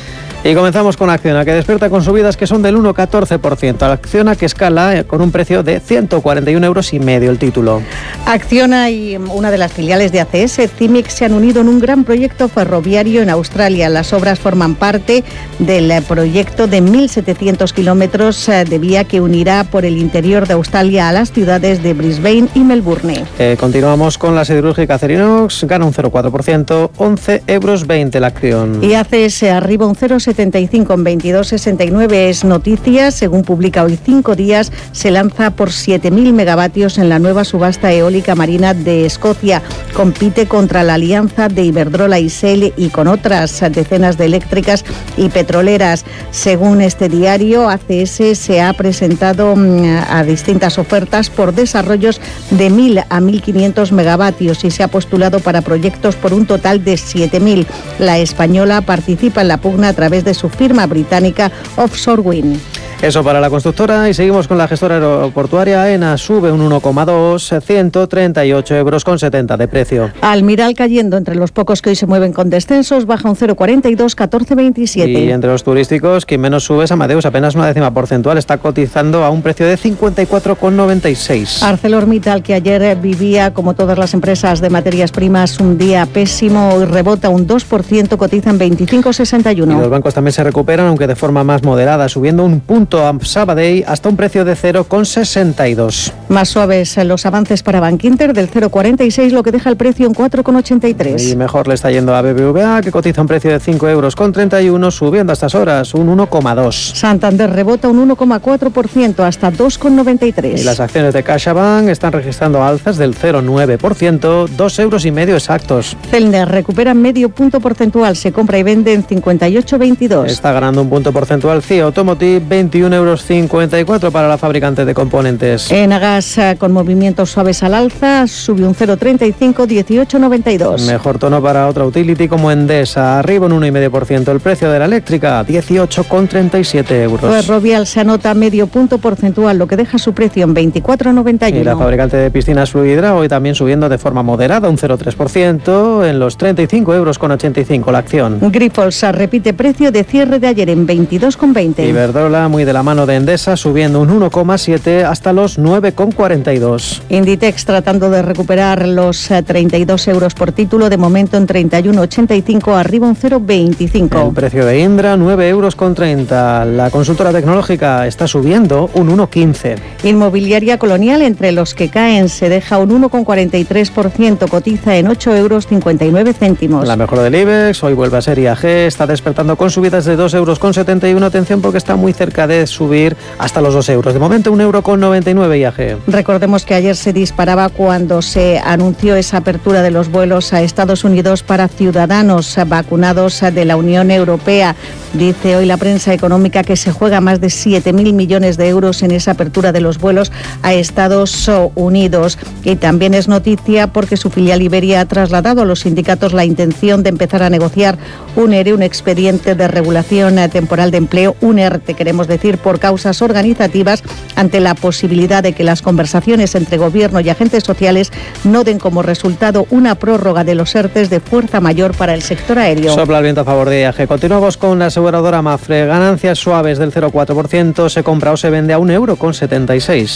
Y 0.45 0.55
comenzamos 0.55 0.97
con 0.97 1.09
Acciona, 1.09 1.45
que 1.45 1.53
despierta 1.53 1.89
con 1.89 2.03
subidas 2.03 2.35
que 2.35 2.47
son 2.47 2.61
del 2.61 2.75
1,14%. 2.75 3.81
Acciona 3.83 4.35
que 4.35 4.45
escala 4.45 4.93
eh, 4.93 5.05
con 5.05 5.21
un 5.21 5.31
precio 5.31 5.63
de 5.63 5.79
141 5.79 6.65
euros 6.65 6.93
y 6.93 6.99
medio 6.99 7.31
el 7.31 7.39
título. 7.39 7.81
Acciona 8.25 8.89
y 8.89 9.15
una 9.15 9.51
de 9.51 9.57
las 9.57 9.71
filiales 9.71 10.11
de 10.11 10.19
ACS, 10.19 10.69
CIMIC, 10.77 11.07
se 11.07 11.23
han 11.23 11.33
unido 11.33 11.61
en 11.61 11.69
un 11.69 11.79
gran 11.79 12.03
proyecto 12.03 12.49
ferroviario 12.49 13.21
en 13.21 13.29
Australia. 13.29 13.87
Las 13.87 14.11
obras 14.11 14.37
forman 14.37 14.75
parte 14.75 15.23
del 15.59 15.89
eh, 15.89 16.01
proyecto 16.01 16.67
de 16.67 16.83
1.700 16.83 17.71
kilómetros 17.71 18.49
eh, 18.49 18.65
de 18.65 18.79
vía 18.79 19.05
que 19.05 19.21
unirá 19.21 19.63
por 19.63 19.85
el 19.85 19.97
interior 19.97 20.45
de 20.45 20.55
Australia 20.55 21.07
a 21.07 21.13
las 21.13 21.31
ciudades 21.31 21.81
de 21.81 21.93
Brisbane 21.93 22.49
y 22.53 22.65
Melbourne. 22.65 23.23
continuamos 23.57 24.17
con 24.17 24.35
la 24.35 24.43
siderúrgica 24.43 24.99
Cerinox, 24.99 25.63
gana 25.63 25.85
un 25.85 25.93
0,4%, 25.93 26.89
11 26.97 27.43
euros 27.47 27.87
20 27.87 28.19
la 28.19 28.27
acción. 28.27 28.83
Y 28.83 28.95
ACS 28.95 29.43
arriba 29.43 29.87
un 29.87 29.95
0,7 29.95 30.32
21,75 30.35 30.93
en 30.93 31.19
22,69 31.19 32.13
es 32.13 32.43
noticia. 32.43 33.11
Según 33.11 33.43
publica 33.43 33.83
hoy 33.83 33.97
Cinco 34.03 34.35
Días, 34.35 34.71
se 34.91 35.11
lanza 35.11 35.51
por 35.51 35.69
7.000 35.69 36.33
megavatios 36.33 36.97
en 36.97 37.09
la 37.09 37.19
nueva 37.19 37.43
subasta 37.43 37.91
eólica 37.91 38.35
marina 38.35 38.73
de 38.73 39.05
Escocia. 39.05 39.61
Compite 39.93 40.47
contra 40.47 40.83
la 40.83 40.95
alianza 40.95 41.47
de 41.47 41.63
Iberdrola 41.63 42.19
y 42.19 42.27
Shell 42.27 42.73
y 42.77 42.89
con 42.89 43.07
otras 43.07 43.63
decenas 43.71 44.17
de 44.17 44.25
eléctricas 44.25 44.83
y 45.17 45.29
petroleras. 45.29 46.05
Según 46.31 46.81
este 46.81 47.09
diario, 47.09 47.69
ACS 47.69 48.37
se 48.37 48.61
ha 48.61 48.73
presentado 48.73 49.55
mm, 49.55 49.83
a 50.09 50.23
distintas 50.23 50.77
ofertas 50.77 51.29
por 51.29 51.53
desarrollos 51.53 52.19
de 52.51 52.69
1.000 52.69 53.05
a 53.09 53.19
1.500 53.19 53.91
megavatios 53.91 54.63
y 54.63 54.71
se 54.71 54.83
ha 54.83 54.87
postulado 54.87 55.39
para 55.39 55.61
proyectos 55.61 56.15
por 56.15 56.33
un 56.33 56.45
total 56.45 56.83
de 56.83 56.93
7.000. 56.93 57.65
La 57.99 58.19
española 58.19 58.81
participa 58.81 59.41
en 59.41 59.47
la 59.47 59.57
pugna 59.57 59.89
a 59.89 59.93
través 59.93 60.22
de 60.23 60.33
su 60.33 60.49
firma 60.49 60.85
británica 60.87 61.51
Offshore 61.75 62.21
Wind. 62.21 62.59
Eso 63.03 63.21
para 63.21 63.41
la 63.41 63.49
constructora 63.49 64.07
y 64.07 64.13
seguimos 64.13 64.47
con 64.47 64.57
la 64.57 64.65
gestora 64.65 64.95
aeroportuaria. 64.95 65.91
ENA 65.91 66.17
sube 66.17 66.53
un 66.53 66.61
1,2, 66.61 67.59
138 67.59 68.75
euros 68.77 69.03
con 69.03 69.19
70 69.19 69.57
de 69.57 69.67
precio. 69.67 70.11
Almiral 70.21 70.73
cayendo 70.73 71.17
entre 71.17 71.35
los 71.35 71.51
pocos 71.51 71.81
que 71.81 71.89
hoy 71.89 71.97
se 71.97 72.07
mueven 72.07 72.31
con 72.31 72.49
descensos, 72.49 73.05
baja 73.05 73.29
un 73.29 73.35
0,42, 73.35 74.15
14,27. 74.15 75.09
Y 75.09 75.29
entre 75.31 75.49
los 75.49 75.65
turísticos, 75.65 76.25
quien 76.25 76.39
menos 76.39 76.63
sube 76.63 76.85
es 76.85 76.93
Amadeus, 76.93 77.25
apenas 77.25 77.55
una 77.55 77.67
décima 77.67 77.93
porcentual, 77.93 78.37
está 78.37 78.59
cotizando 78.59 79.25
a 79.25 79.31
un 79.31 79.41
precio 79.41 79.67
de 79.67 79.77
54,96. 79.77 81.61
ArcelorMittal, 81.61 82.41
que 82.41 82.53
ayer 82.53 82.95
vivía, 82.95 83.53
como 83.53 83.73
todas 83.73 83.97
las 83.97 84.13
empresas 84.13 84.61
de 84.61 84.69
materias 84.69 85.11
primas, 85.11 85.59
un 85.59 85.77
día 85.77 86.05
pésimo, 86.05 86.77
y 86.81 86.85
rebota 86.85 87.27
un 87.27 87.45
2%, 87.45 88.15
cotiza 88.15 88.51
en 88.51 88.59
25,61. 88.59 89.75
Y 89.75 89.81
los 89.81 89.89
bancos 89.89 90.13
también 90.13 90.31
se 90.31 90.41
recuperan, 90.41 90.87
aunque 90.87 91.05
de 91.05 91.17
forma 91.17 91.43
más 91.43 91.63
moderada, 91.63 92.07
subiendo 92.07 92.45
un 92.45 92.61
punto 92.61 92.92
a 93.01 93.13
Sabadell 93.21 93.83
hasta 93.87 94.09
un 94.09 94.15
precio 94.15 94.45
de 94.45 94.53
0,62. 94.53 96.11
Más 96.29 96.49
suaves 96.49 96.97
los 97.05 97.25
avances 97.25 97.63
para 97.63 97.79
Bankinter 97.79 98.33
del 98.33 98.49
0,46, 98.49 99.31
lo 99.31 99.41
que 99.43 99.51
deja 99.51 99.69
el 99.69 99.77
precio 99.77 100.05
en 100.05 100.13
4,83. 100.13 101.31
Y 101.31 101.35
mejor 101.35 101.67
le 101.67 101.73
está 101.73 101.91
yendo 101.91 102.15
a 102.15 102.21
BBVA, 102.21 102.81
que 102.81 102.91
cotiza 102.91 103.21
un 103.21 103.27
precio 103.27 103.51
de 103.51 103.59
5 103.59 103.89
euros 103.89 104.15
con 104.15 104.31
31, 104.31 104.91
subiendo 104.91 105.31
a 105.31 105.33
estas 105.33 105.55
horas 105.55 105.93
un 105.93 106.15
1,2. 106.15 106.93
Santander 106.93 107.49
rebota 107.49 107.89
un 107.89 108.09
1,4% 108.09 109.23
hasta 109.23 109.51
2,93. 109.51 110.59
Y 110.59 110.63
las 110.63 110.79
acciones 110.79 111.13
de 111.13 111.23
CaixaBank 111.23 111.89
están 111.89 112.13
registrando 112.13 112.63
alzas 112.63 112.97
del 112.97 113.15
0,9%, 113.15 114.47
2 114.47 114.79
euros 114.79 115.05
y 115.05 115.11
medio 115.11 115.35
exactos. 115.35 115.97
Celner 116.11 116.47
recupera 116.47 116.93
medio 116.93 117.29
punto 117.29 117.59
porcentual, 117.59 118.15
se 118.15 118.31
compra 118.31 118.57
y 118.57 118.63
vende 118.63 118.93
en 118.93 119.05
58,22. 119.05 120.25
Está 120.27 120.51
ganando 120.51 120.81
un 120.81 120.89
punto 120.89 121.11
porcentual 121.11 121.63
CIE 121.63 121.81
Automotive 121.81 122.41
21 122.47 122.82
51,54 122.89 123.77
euros 123.77 124.11
para 124.11 124.27
la 124.27 124.37
fabricante 124.37 124.85
de 124.85 124.93
componentes. 124.93 125.71
En 125.71 125.93
Agas, 125.93 126.37
eh, 126.37 126.55
con 126.57 126.71
movimientos 126.71 127.31
suaves 127.31 127.63
al 127.63 127.73
alza, 127.73 128.27
sube 128.27 128.65
un 128.65 128.75
0,35, 128.75 129.65
18,92. 129.65 130.85
Mejor 130.85 131.17
tono 131.17 131.41
para 131.41 131.67
otra 131.67 131.85
utility 131.85 132.27
como 132.27 132.51
Endesa, 132.51 133.19
arriba 133.19 133.47
un 133.47 133.53
1,5%. 133.53 134.31
El 134.31 134.39
precio 134.39 134.69
de 134.69 134.79
la 134.79 134.85
eléctrica, 134.85 135.45
18,37 135.45 136.91
euros. 137.03 137.21
Ferrovial 137.21 137.87
se 137.87 138.01
anota 138.01 138.33
medio 138.33 138.67
punto 138.67 138.97
porcentual, 138.97 139.57
lo 139.57 139.67
que 139.67 139.77
deja 139.77 139.97
su 139.97 140.13
precio 140.13 140.43
en 140.43 140.53
24,91. 140.53 141.61
Y 141.61 141.63
la 141.63 141.77
fabricante 141.77 142.17
de 142.17 142.31
piscinas 142.31 142.71
Fluidra 142.71 143.15
hoy 143.15 143.27
también 143.27 143.55
subiendo 143.55 143.89
de 143.89 143.97
forma 143.97 144.23
moderada, 144.23 144.69
un 144.69 144.77
0,3%, 144.77 146.05
en 146.07 146.19
los 146.19 146.37
35 146.37 146.95
euros 146.95 147.19
con 147.19 147.31
85 147.31 147.91
la 147.91 147.99
acción. 147.99 148.39
Grifols 148.41 149.03
repite 149.11 149.53
precio 149.53 149.91
de 149.91 150.03
cierre 150.03 150.39
de 150.39 150.47
ayer 150.47 150.69
en 150.69 150.87
22,20. 150.87 151.87
Iberdrola 151.87 152.47
muy 152.47 152.65
de 152.65 152.72
la 152.73 152.83
mano 152.83 153.05
de 153.05 153.15
Endesa, 153.15 153.55
subiendo 153.55 154.01
un 154.01 154.09
1,7 154.09 155.05
hasta 155.05 155.31
los 155.31 155.59
9,42. 155.59 157.01
Inditex 157.09 157.65
tratando 157.65 158.09
de 158.09 158.23
recuperar 158.23 158.87
los 158.87 159.29
32 159.45 160.07
eh, 160.07 160.11
euros 160.11 160.33
por 160.33 160.51
título, 160.51 160.89
de 160.89 160.97
momento 160.97 161.37
en 161.37 161.47
31,85, 161.47 162.75
arriba 162.75 163.07
un 163.07 163.15
0,25. 163.15 164.27
El 164.27 164.33
precio 164.33 164.65
de 164.65 164.79
Indra, 164.79 165.15
9 165.15 165.47
euros 165.47 165.75
con 165.75 165.93
30. 165.93 166.65
La 166.65 166.89
consultora 166.89 167.31
tecnológica 167.31 168.07
está 168.07 168.27
subiendo 168.27 168.89
un 168.95 169.15
1,15. 169.15 169.77
Inmobiliaria 170.03 170.79
colonial, 170.79 171.21
entre 171.21 171.51
los 171.51 171.75
que 171.75 171.89
caen, 171.89 172.27
se 172.27 172.49
deja 172.49 172.79
un 172.79 172.89
1,43%, 173.03 174.49
cotiza 174.49 174.97
en 174.97 175.07
8 175.07 175.35
euros 175.35 175.67
59 175.67 176.33
céntimos. 176.33 176.87
La 176.87 176.95
mejor 176.95 177.19
del 177.19 177.35
IBEX, 177.35 177.83
hoy 177.83 177.93
vuelve 177.93 178.17
a 178.17 178.21
ser 178.21 178.39
IAG, 178.39 178.65
está 178.65 179.05
despertando 179.05 179.55
con 179.55 179.69
subidas 179.69 180.05
de 180.05 180.15
2 180.15 180.33
euros 180.33 180.57
con 180.57 180.73
71. 180.73 181.23
Atención 181.23 181.61
porque 181.61 181.77
está 181.77 181.95
muy 181.95 182.13
cerca 182.13 182.47
de 182.47 182.52
subir 182.67 183.15
hasta 183.37 183.61
los 183.61 183.73
2 183.73 183.89
euros. 183.89 184.13
De 184.13 184.19
momento 184.19 184.51
un 184.51 184.61
euro 184.61 184.81
con 184.81 184.99
99 184.99 185.59
IAG. 185.59 185.97
Recordemos 186.07 186.65
que 186.65 186.75
ayer 186.75 186.95
se 186.95 187.13
disparaba 187.13 187.69
cuando 187.69 188.21
se 188.21 188.59
anunció 188.59 189.15
esa 189.15 189.37
apertura 189.37 189.81
de 189.81 189.91
los 189.91 190.09
vuelos 190.09 190.53
a 190.53 190.61
Estados 190.61 191.03
Unidos 191.03 191.43
para 191.43 191.67
ciudadanos 191.67 192.57
vacunados 192.67 193.41
de 193.41 193.65
la 193.65 193.75
Unión 193.75 194.11
Europea. 194.11 194.75
Dice 195.13 195.55
hoy 195.55 195.65
la 195.65 195.77
prensa 195.77 196.13
económica 196.13 196.63
que 196.63 196.75
se 196.75 196.91
juega 196.91 197.21
más 197.21 197.39
de 197.39 197.47
7.000 197.47 198.13
millones 198.13 198.57
de 198.57 198.69
euros 198.69 199.03
en 199.03 199.11
esa 199.11 199.31
apertura 199.31 199.71
de 199.71 199.79
los 199.79 199.99
vuelos 199.99 200.31
a 200.63 200.73
Estados 200.73 201.49
Unidos. 201.75 202.39
Y 202.63 202.75
también 202.77 203.13
es 203.13 203.27
noticia 203.27 203.87
porque 203.87 204.17
su 204.17 204.29
filial 204.29 204.61
Iberia 204.61 205.01
ha 205.01 205.05
trasladado 205.05 205.61
a 205.61 205.65
los 205.65 205.81
sindicatos 205.81 206.33
la 206.33 206.45
intención 206.45 207.03
de 207.03 207.09
empezar 207.09 207.43
a 207.43 207.49
negociar 207.49 207.97
un 208.35 208.53
ERE, 208.53 208.73
un 208.73 208.83
expediente 208.83 209.55
de 209.55 209.67
regulación 209.67 210.35
temporal 210.51 210.91
de 210.91 210.97
empleo, 210.97 211.35
un 211.41 211.59
ERTE, 211.59 211.93
queremos 211.93 212.27
decir 212.27 212.57
por 212.57 212.79
causas 212.79 213.21
organizativas 213.21 214.03
ante 214.35 214.59
la 214.59 214.75
posibilidad 214.75 215.43
de 215.43 215.53
que 215.53 215.63
las 215.63 215.81
conversaciones 215.81 216.55
entre 216.55 216.77
gobierno 216.77 217.19
y 217.19 217.29
agentes 217.29 217.63
sociales 217.63 218.11
no 218.43 218.63
den 218.63 218.79
como 218.79 219.01
resultado 219.01 219.65
una 219.69 219.95
prórroga 219.95 220.43
de 220.43 220.55
los 220.55 220.73
ERTES 220.75 221.09
de 221.09 221.19
fuerza 221.19 221.59
mayor 221.59 221.95
para 221.95 222.13
el 222.13 222.21
sector 222.21 222.59
aéreo. 222.59 222.93
Sopla 222.93 223.17
el 223.17 223.23
viento 223.23 223.41
a 223.41 223.45
favor 223.45 223.69
de 223.69 223.81
IAG. 223.81 224.07
Continuamos 224.07 224.57
con 224.57 224.79
la 224.79 224.87
aseguradora 224.87 225.41
Mafre. 225.41 225.85
Ganancias 225.85 226.39
suaves 226.39 226.77
del 226.77 226.91
0,4%. 226.91 227.89
Se 227.89 228.03
compra 228.03 228.31
o 228.31 228.37
se 228.37 228.49
vende 228.49 228.73
a 228.73 228.79
1,76 228.79 228.93
euro 228.93 229.15
con 229.15 229.33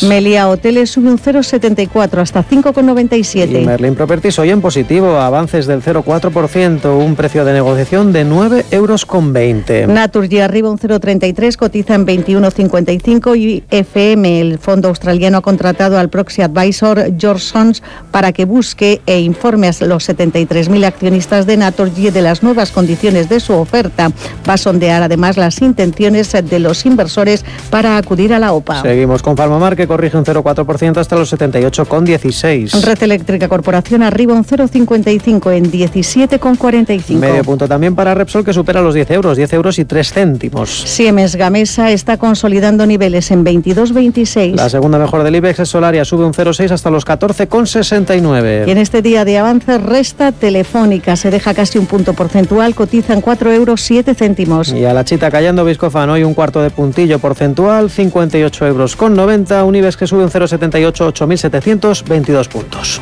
Melia 0.08 0.50
Hoteles 0.50 0.92
sube 0.92 1.10
un 1.10 1.20
0,74 1.20 2.20
hasta 2.20 2.44
5,97. 2.44 3.62
Y 3.62 3.66
Merlin 3.66 3.96
Properties 3.96 4.40
hoy 4.40 4.52
en 4.52 4.62
positivo. 4.62 5.18
Avances 5.18 5.68
del 5.68 5.82
0,4%. 5.82 6.98
Un 6.98 7.16
precio 7.16 7.46
de 7.46 7.54
negociación 7.54 8.07
de 8.14 8.26
9,20 8.26 8.66
euros 8.72 9.06
con 9.06 9.34
Naturgy 9.34 10.40
arriba 10.40 10.70
un 10.70 10.78
0,33. 10.78 11.56
Cotiza 11.56 11.96
en 11.96 12.06
21.55 12.06 13.38
y 13.38 13.64
FM, 13.70 14.42
el 14.42 14.60
fondo 14.60 14.90
australiano, 14.90 15.40
ha 15.40 15.42
contratado 15.42 15.98
al 15.98 16.10
proxy 16.10 16.42
advisor 16.42 17.12
George 17.18 17.44
Sons 17.44 17.84
para 18.12 18.32
que 18.32 18.46
busque 18.46 19.02
e 19.06 19.20
informe 19.20 19.68
a 19.68 19.86
los 19.86 20.10
73.000 20.10 20.86
accionistas 20.86 21.46
de 21.46 21.58
Naturgy 21.58 22.10
de 22.10 22.22
las 22.22 22.44
nuevas 22.44 22.72
condiciones 22.72 23.30
de 23.30 23.40
su 23.40 23.54
oferta. 23.54 24.12
Va 24.48 24.54
a 24.54 24.58
sondear 24.58 25.04
además 25.04 25.38
las 25.38 25.62
intenciones 25.62 26.32
de 26.32 26.60
los 26.60 26.86
inversores 26.86 27.44
para 27.70 27.98
acudir 27.98 28.34
a 28.34 28.40
la 28.40 28.54
OPA. 28.54 28.82
Seguimos 28.82 29.22
con 29.22 29.36
Farmamar 29.36 29.76
que 29.76 29.88
corrige 29.88 30.18
un 30.18 30.26
0,4% 30.26 30.98
hasta 30.98 31.16
los 31.16 31.34
78,16. 31.34 32.82
Red 32.82 33.04
Eléctrica 33.04 33.48
Corporación 33.48 34.04
arriba 34.04 34.34
un 34.34 34.46
0,55 34.46 35.54
en 35.54 35.72
17,45. 35.72 37.18
Medio 37.18 37.44
punto 37.44 37.68
también 37.68 37.96
para 37.98 38.14
Repsol 38.14 38.46
que 38.46 38.54
supera 38.54 38.82
los 38.82 38.94
10 38.94 39.12
euros, 39.12 39.36
10 39.36 39.52
euros 39.54 39.78
y 39.80 39.84
3 39.84 40.14
céntimos. 40.14 40.84
Siemens 40.86 41.36
Gamesa 41.36 41.92
está 41.92 42.16
consolidando 42.16 42.86
niveles 42.86 43.30
en 43.32 43.44
22,26. 43.44 44.56
La 44.56 44.70
segunda 44.70 44.98
mejor 44.98 45.24
del 45.24 45.36
IBEX 45.36 45.60
es 45.60 45.70
Solaria, 45.70 46.06
sube 46.06 46.24
un 46.24 46.32
0,6 46.32 46.72
hasta 46.72 46.90
los 46.90 47.06
14,69. 47.06 48.68
Y 48.68 48.72
en 48.72 48.78
este 48.78 49.02
día 49.02 49.26
de 49.26 49.38
avance 49.38 49.78
resta 49.80 50.32
Telefónica, 50.32 51.18
se 51.18 51.32
deja 51.32 51.54
casi 51.54 51.78
un 51.78 51.88
punto 51.88 52.14
porcentual, 52.14 52.76
cotiza 52.76 53.14
en 53.14 53.20
4 53.20 53.52
euros 53.52 53.82
7 53.82 54.14
céntimos. 54.14 54.72
Y 54.72 54.86
a 54.86 54.94
la 54.94 55.04
chita 55.04 55.30
callando 55.30 55.66
Viscofan, 55.66 56.10
hoy 56.10 56.24
un 56.24 56.36
cuarto 56.36 56.62
de 56.62 56.70
puntillo 56.70 57.20
porcentual, 57.20 57.90
58 57.90 58.68
euros 58.68 58.96
con 58.96 59.16
90, 59.16 59.66
un 59.66 59.76
IBEX 59.76 59.98
que 59.98 60.08
sube 60.08 60.24
un 60.24 60.30
0,78, 60.30 61.14
8.722 61.14 62.48
puntos. 62.48 63.02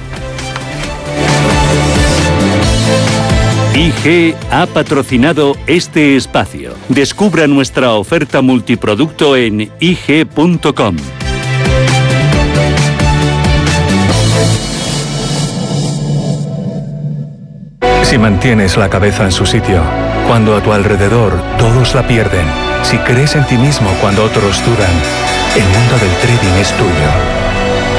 IG 3.75 4.35
ha 4.51 4.65
patrocinado 4.67 5.57
este 5.67 6.15
espacio. 6.15 6.75
Descubra 6.87 7.45
nuestra 7.45 7.91
oferta 7.91 8.41
multiproducto 8.41 9.35
en 9.35 9.69
IG.com. 9.81 10.95
Si 18.03 18.17
mantienes 18.17 18.77
la 18.77 18.89
cabeza 18.89 19.25
en 19.25 19.33
su 19.33 19.45
sitio, 19.45 19.81
cuando 20.25 20.55
a 20.55 20.63
tu 20.63 20.71
alrededor 20.71 21.33
todos 21.57 21.95
la 21.95 22.07
pierden, 22.07 22.45
si 22.83 22.97
crees 22.99 23.35
en 23.35 23.45
ti 23.45 23.57
mismo 23.57 23.89
cuando 23.99 24.23
otros 24.23 24.63
dudan, 24.63 24.95
el 25.57 25.63
mundo 25.63 25.97
del 25.99 26.15
trading 26.21 26.61
es 26.61 26.71
tuyo. 26.77 27.11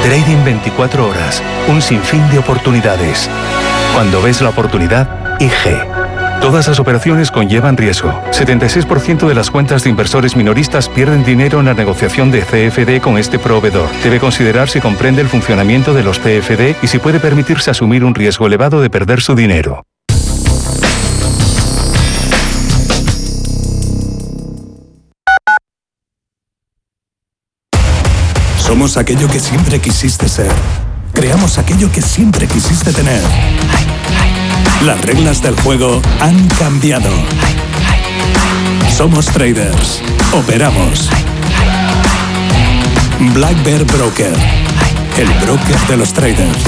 Trading 0.05 0.43
24 0.43 1.07
horas, 1.07 1.43
un 1.69 1.83
sinfín 1.83 2.27
de 2.31 2.39
oportunidades. 2.39 3.29
Cuando 3.93 4.23
ves 4.23 4.41
la 4.41 4.51
oportunidad, 4.51 5.26
IG. 5.39 6.41
Todas 6.41 6.69
las 6.69 6.79
operaciones 6.79 7.31
conllevan 7.31 7.77
riesgo. 7.77 8.13
76% 8.31 9.27
de 9.27 9.35
las 9.35 9.51
cuentas 9.51 9.83
de 9.85 9.91
inversores 9.91 10.37
minoristas 10.37 10.89
pierden 10.89 11.25
dinero 11.25 11.61
en 11.61 11.67
la 11.67 11.75
negociación 11.75 12.31
de 12.31 12.43
CFD 12.43 13.01
con 13.03 13.19
este 13.19 13.39
proveedor. 13.39 13.89
Debe 14.03 14.21
considerar 14.21 14.69
si 14.69 14.81
comprende 14.81 15.23
el 15.23 15.29
funcionamiento 15.29 15.93
de 15.93 16.05
los 16.05 16.19
CFD 16.19 16.77
y 16.83 16.87
si 16.87 16.99
puede 16.99 17.21
permitirse 17.21 17.71
asumir 17.71 18.05
un 18.05 18.15
riesgo 18.15 18.47
elevado 18.47 18.81
de 18.81 18.91
perder 18.91 19.21
su 19.21 19.35
dinero. 19.35 19.83
Somos 28.59 28.97
aquello 28.97 29.29
que 29.29 29.41
siempre 29.41 29.81
quisiste 29.81 30.29
ser. 30.29 30.53
Creamos 31.13 31.59
aquello 31.59 31.91
que 31.91 32.03
siempre 32.03 32.47
quisiste 32.47 32.93
tener. 32.93 33.23
Las 34.85 35.01
reglas 35.01 35.43
del 35.43 35.55
juego 35.61 36.01
han 36.21 36.47
cambiado. 36.59 37.11
Somos 38.95 39.27
traders. 39.27 40.01
Operamos. 40.33 41.11
Black 43.35 43.63
Bear 43.65 43.85
Broker. 43.85 44.35
El 45.17 45.29
broker 45.45 45.79
de 45.89 45.97
los 45.97 46.13
traders. 46.13 46.65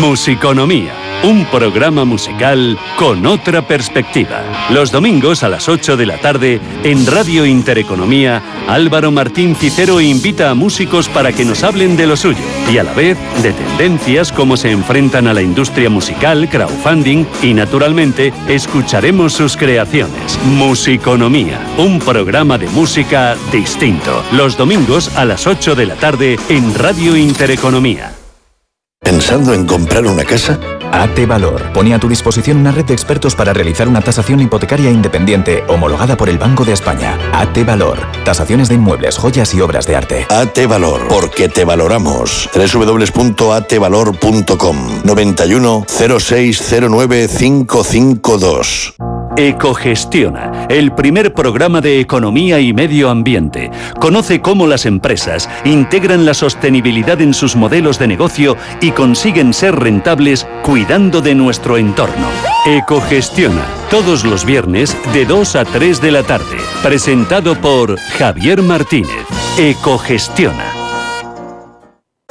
Musiconomía 0.00 1.01
un 1.22 1.44
programa 1.46 2.04
musical 2.04 2.78
con 2.98 3.26
otra 3.26 3.66
perspectiva. 3.66 4.42
Los 4.70 4.90
domingos 4.90 5.42
a 5.42 5.48
las 5.48 5.68
8 5.68 5.96
de 5.96 6.06
la 6.06 6.18
tarde 6.18 6.60
en 6.82 7.06
Radio 7.06 7.46
Intereconomía, 7.46 8.42
Álvaro 8.68 9.12
Martín 9.12 9.54
Cicero 9.54 10.00
invita 10.00 10.50
a 10.50 10.54
músicos 10.54 11.08
para 11.08 11.32
que 11.32 11.44
nos 11.44 11.62
hablen 11.62 11.96
de 11.96 12.06
lo 12.06 12.16
suyo 12.16 12.42
y 12.72 12.78
a 12.78 12.82
la 12.82 12.92
vez 12.92 13.16
de 13.42 13.52
tendencias, 13.52 14.32
cómo 14.32 14.56
se 14.56 14.70
enfrentan 14.70 15.28
a 15.28 15.34
la 15.34 15.42
industria 15.42 15.88
musical, 15.88 16.48
crowdfunding 16.48 17.24
y 17.42 17.54
naturalmente 17.54 18.32
escucharemos 18.48 19.32
sus 19.32 19.56
creaciones. 19.56 20.38
Musiconomía, 20.44 21.60
un 21.78 22.00
programa 22.00 22.58
de 22.58 22.68
música 22.68 23.36
distinto. 23.52 24.24
Los 24.32 24.56
domingos 24.56 25.16
a 25.16 25.24
las 25.24 25.46
8 25.46 25.74
de 25.74 25.86
la 25.86 25.94
tarde 25.94 26.36
en 26.48 26.74
Radio 26.74 27.16
Intereconomía. 27.16 28.21
¿Pensando 29.02 29.52
en 29.52 29.66
comprar 29.66 30.06
una 30.06 30.24
casa? 30.24 30.58
AT 30.92 31.26
Valor 31.26 31.72
pone 31.72 31.92
a 31.94 31.98
tu 31.98 32.08
disposición 32.08 32.58
una 32.58 32.70
red 32.70 32.84
de 32.84 32.94
expertos 32.94 33.34
para 33.34 33.52
realizar 33.52 33.88
una 33.88 34.00
tasación 34.00 34.38
hipotecaria 34.40 34.90
independiente 34.90 35.64
homologada 35.68 36.16
por 36.16 36.28
el 36.28 36.38
Banco 36.38 36.64
de 36.64 36.72
España. 36.72 37.18
AT 37.32 37.66
Valor. 37.66 37.98
Tasaciones 38.24 38.68
de 38.68 38.76
inmuebles, 38.76 39.18
joyas 39.18 39.52
y 39.54 39.60
obras 39.60 39.86
de 39.86 39.96
arte. 39.96 40.24
AT 40.28 40.56
Valor. 40.68 41.08
Porque 41.08 41.48
te 41.48 41.64
valoramos. 41.64 42.48
www.atvalor.com 42.54 44.76
91 45.04 45.86
0609 45.88 47.28
552. 47.28 48.94
Ecogestiona, 49.36 50.66
el 50.68 50.92
primer 50.92 51.32
programa 51.32 51.80
de 51.80 52.00
economía 52.00 52.60
y 52.60 52.74
medio 52.74 53.08
ambiente. 53.08 53.70
Conoce 53.98 54.42
cómo 54.42 54.66
las 54.66 54.84
empresas 54.84 55.48
integran 55.64 56.26
la 56.26 56.34
sostenibilidad 56.34 57.20
en 57.20 57.32
sus 57.32 57.56
modelos 57.56 57.98
de 57.98 58.08
negocio 58.08 58.56
y 58.82 58.90
consiguen 58.90 59.54
ser 59.54 59.74
rentables 59.76 60.46
cuidando 60.62 61.22
de 61.22 61.34
nuestro 61.34 61.78
entorno. 61.78 62.26
Ecogestiona, 62.66 63.64
todos 63.90 64.24
los 64.24 64.44
viernes 64.44 64.96
de 65.14 65.24
2 65.24 65.56
a 65.56 65.64
3 65.64 66.02
de 66.02 66.10
la 66.12 66.22
tarde. 66.24 66.58
Presentado 66.82 67.54
por 67.54 67.98
Javier 68.18 68.62
Martínez. 68.62 69.26
Ecogestiona. 69.58 70.81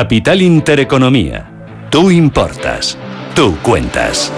Capital 0.00 0.40
Intereconomía. 0.40 1.46
Tú 1.90 2.10
importas. 2.10 2.96
Tú 3.34 3.54
cuentas. 3.62 4.32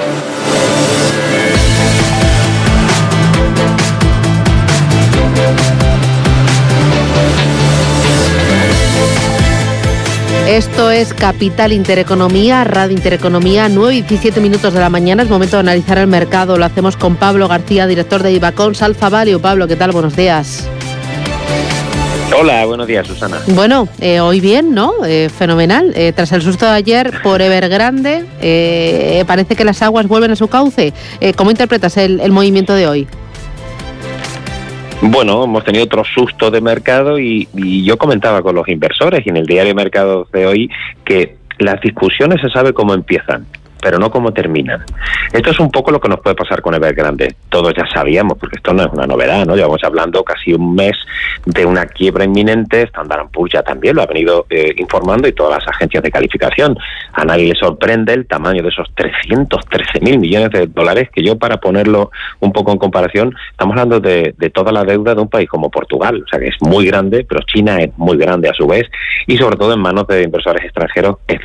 Esto 10.48 10.90
es 10.90 11.14
Capital 11.14 11.72
Intereconomía, 11.72 12.64
Radio 12.64 12.96
Intereconomía, 12.96 13.68
9 13.68 13.94
y 13.94 14.02
17 14.02 14.40
minutos 14.40 14.74
de 14.74 14.80
la 14.80 14.90
mañana. 14.90 15.22
Es 15.22 15.30
momento 15.30 15.58
de 15.58 15.60
analizar 15.60 15.96
el 15.98 16.08
mercado. 16.08 16.58
Lo 16.58 16.64
hacemos 16.64 16.96
con 16.96 17.14
Pablo 17.14 17.46
García, 17.46 17.86
director 17.86 18.24
de 18.24 18.32
Ibacons 18.32 18.82
Alfa 18.82 19.10
Value. 19.10 19.38
Pablo, 19.38 19.68
¿qué 19.68 19.76
tal? 19.76 19.92
Buenos 19.92 20.16
días. 20.16 20.68
Hola, 22.34 22.64
buenos 22.64 22.86
días, 22.86 23.06
Susana. 23.06 23.38
Bueno, 23.48 23.88
eh, 24.00 24.20
hoy 24.20 24.40
bien, 24.40 24.74
¿no? 24.74 25.04
Eh, 25.04 25.28
fenomenal. 25.28 25.92
Eh, 25.94 26.12
tras 26.12 26.32
el 26.32 26.40
susto 26.40 26.64
de 26.64 26.72
ayer 26.72 27.12
por 27.22 27.42
Evergrande, 27.42 28.24
parece 29.26 29.54
que 29.54 29.64
las 29.64 29.82
aguas 29.82 30.06
vuelven 30.08 30.30
a 30.30 30.36
su 30.36 30.48
cauce. 30.48 30.92
¿Cómo 31.36 31.50
interpretas 31.50 31.96
el, 31.96 32.32
movimiento 32.32 32.74
de 32.74 32.86
hoy? 32.88 33.06
Bueno, 35.02 35.44
hemos 35.44 35.64
tenido 35.64 35.84
otro 35.84 36.04
susto 36.04 36.50
de 36.50 36.60
mercado 36.60 37.18
y, 37.18 37.48
y, 37.54 37.84
yo 37.84 37.98
comentaba 37.98 38.40
con 38.40 38.54
los 38.54 38.68
inversores 38.68 39.26
y 39.26 39.30
en 39.30 39.36
el 39.36 39.46
diario 39.46 39.70
de 39.70 39.74
mercados 39.74 40.30
de 40.30 40.46
hoy 40.46 40.70
que 41.04 41.36
las 41.58 41.80
discusiones 41.80 42.40
se 42.40 42.48
sabe 42.50 42.72
cómo 42.72 42.94
empiezan 42.94 43.46
pero 43.82 43.98
no 43.98 44.10
cómo 44.10 44.32
terminan. 44.32 44.84
Esto 45.32 45.50
es 45.50 45.58
un 45.58 45.70
poco 45.70 45.90
lo 45.90 46.00
que 46.00 46.08
nos 46.08 46.20
puede 46.20 46.36
pasar 46.36 46.62
con 46.62 46.74
Evergrande. 46.74 47.34
Todos 47.48 47.74
ya 47.76 47.84
sabíamos, 47.92 48.38
porque 48.38 48.56
esto 48.56 48.72
no 48.72 48.84
es 48.84 48.92
una 48.92 49.06
novedad, 49.06 49.44
¿no? 49.44 49.56
Llevamos 49.56 49.82
hablando 49.82 50.22
casi 50.22 50.54
un 50.54 50.74
mes 50.74 50.96
de 51.44 51.66
una 51.66 51.86
quiebra 51.86 52.24
inminente. 52.24 52.82
Standard 52.82 53.28
Poor's 53.30 53.52
ya 53.52 53.62
también 53.62 53.96
lo 53.96 54.02
ha 54.02 54.06
venido 54.06 54.46
eh, 54.48 54.72
informando 54.76 55.26
y 55.26 55.32
todas 55.32 55.58
las 55.58 55.74
agencias 55.74 56.02
de 56.02 56.12
calificación. 56.12 56.78
A 57.12 57.24
nadie 57.24 57.48
le 57.48 57.54
sorprende 57.56 58.14
el 58.14 58.26
tamaño 58.26 58.62
de 58.62 58.68
esos 58.68 58.88
313 58.94 60.00
mil 60.00 60.18
millones 60.20 60.50
de 60.50 60.68
dólares 60.68 61.08
que 61.12 61.24
yo, 61.24 61.36
para 61.36 61.58
ponerlo 61.58 62.12
un 62.38 62.52
poco 62.52 62.70
en 62.70 62.78
comparación, 62.78 63.34
estamos 63.50 63.72
hablando 63.72 63.98
de, 63.98 64.34
de 64.38 64.50
toda 64.50 64.70
la 64.70 64.84
deuda 64.84 65.14
de 65.14 65.20
un 65.20 65.28
país 65.28 65.48
como 65.48 65.70
Portugal. 65.70 66.22
O 66.24 66.28
sea 66.28 66.38
que 66.38 66.48
es 66.48 66.56
muy 66.60 66.86
grande, 66.86 67.26
pero 67.28 67.40
China 67.46 67.78
es 67.78 67.90
muy 67.96 68.16
grande 68.16 68.48
a 68.48 68.54
su 68.54 68.66
vez 68.66 68.88
y 69.26 69.36
sobre 69.36 69.56
todo 69.56 69.74
en 69.74 69.80
manos 69.80 70.06
de 70.06 70.22
inversores 70.22 70.64
extranjeros 70.64 71.16
es 71.26 71.40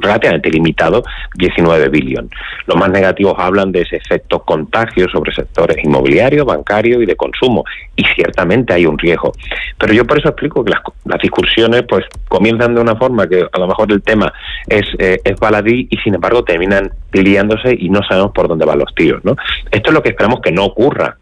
relativamente 0.00 0.50
limitado, 0.50 1.02
19 1.34 1.63
9 1.64 1.88
billón. 1.88 2.30
Los 2.66 2.76
más 2.76 2.90
negativos 2.90 3.34
hablan 3.38 3.72
de 3.72 3.82
ese 3.82 3.96
efecto 3.96 4.40
contagio 4.40 5.08
sobre 5.08 5.34
sectores 5.34 5.76
inmobiliarios, 5.82 6.46
bancarios 6.46 7.02
y 7.02 7.06
de 7.06 7.16
consumo. 7.16 7.64
Y 7.96 8.04
ciertamente 8.14 8.74
hay 8.74 8.86
un 8.86 8.98
riesgo. 8.98 9.32
Pero 9.78 9.92
yo 9.92 10.06
por 10.06 10.18
eso 10.18 10.28
explico 10.28 10.64
que 10.64 10.72
las, 10.72 11.20
discusiones 11.20 11.84
pues 11.88 12.04
comienzan 12.28 12.74
de 12.74 12.80
una 12.80 12.96
forma 12.96 13.26
que 13.26 13.46
a 13.50 13.58
lo 13.58 13.66
mejor 13.66 13.90
el 13.90 14.02
tema 14.02 14.32
es, 14.68 14.84
eh, 14.98 15.20
es 15.24 15.36
baladí 15.40 15.88
y 15.90 15.96
sin 15.98 16.14
embargo 16.14 16.44
terminan 16.44 16.92
liándose 17.12 17.76
y 17.78 17.88
no 17.88 18.02
sabemos 18.02 18.32
por 18.32 18.48
dónde 18.48 18.66
van 18.66 18.78
los 18.78 18.94
tiros. 18.94 19.24
¿no? 19.24 19.36
Esto 19.70 19.90
es 19.90 19.94
lo 19.94 20.02
que 20.02 20.10
esperamos 20.10 20.40
que 20.40 20.52
no 20.52 20.64
ocurra 20.64 21.16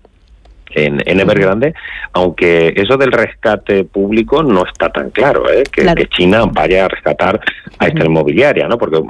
en, 0.75 1.03
en 1.05 1.21
Evergrande, 1.21 1.75
aunque 2.13 2.73
eso 2.77 2.97
del 2.97 3.13
rescate 3.13 3.85
público 3.85 4.43
no 4.43 4.65
está 4.67 4.91
tan 4.91 5.11
claro, 5.11 5.51
¿eh? 5.51 5.65
que, 5.71 5.85
que, 5.95 6.07
China 6.09 6.45
vaya 6.51 6.87
a 6.87 6.89
rescatar 6.89 7.41
a 7.79 7.87
esta 7.87 8.05
inmobiliaria, 8.05 8.69
¿no? 8.69 8.79
porque 8.79 9.01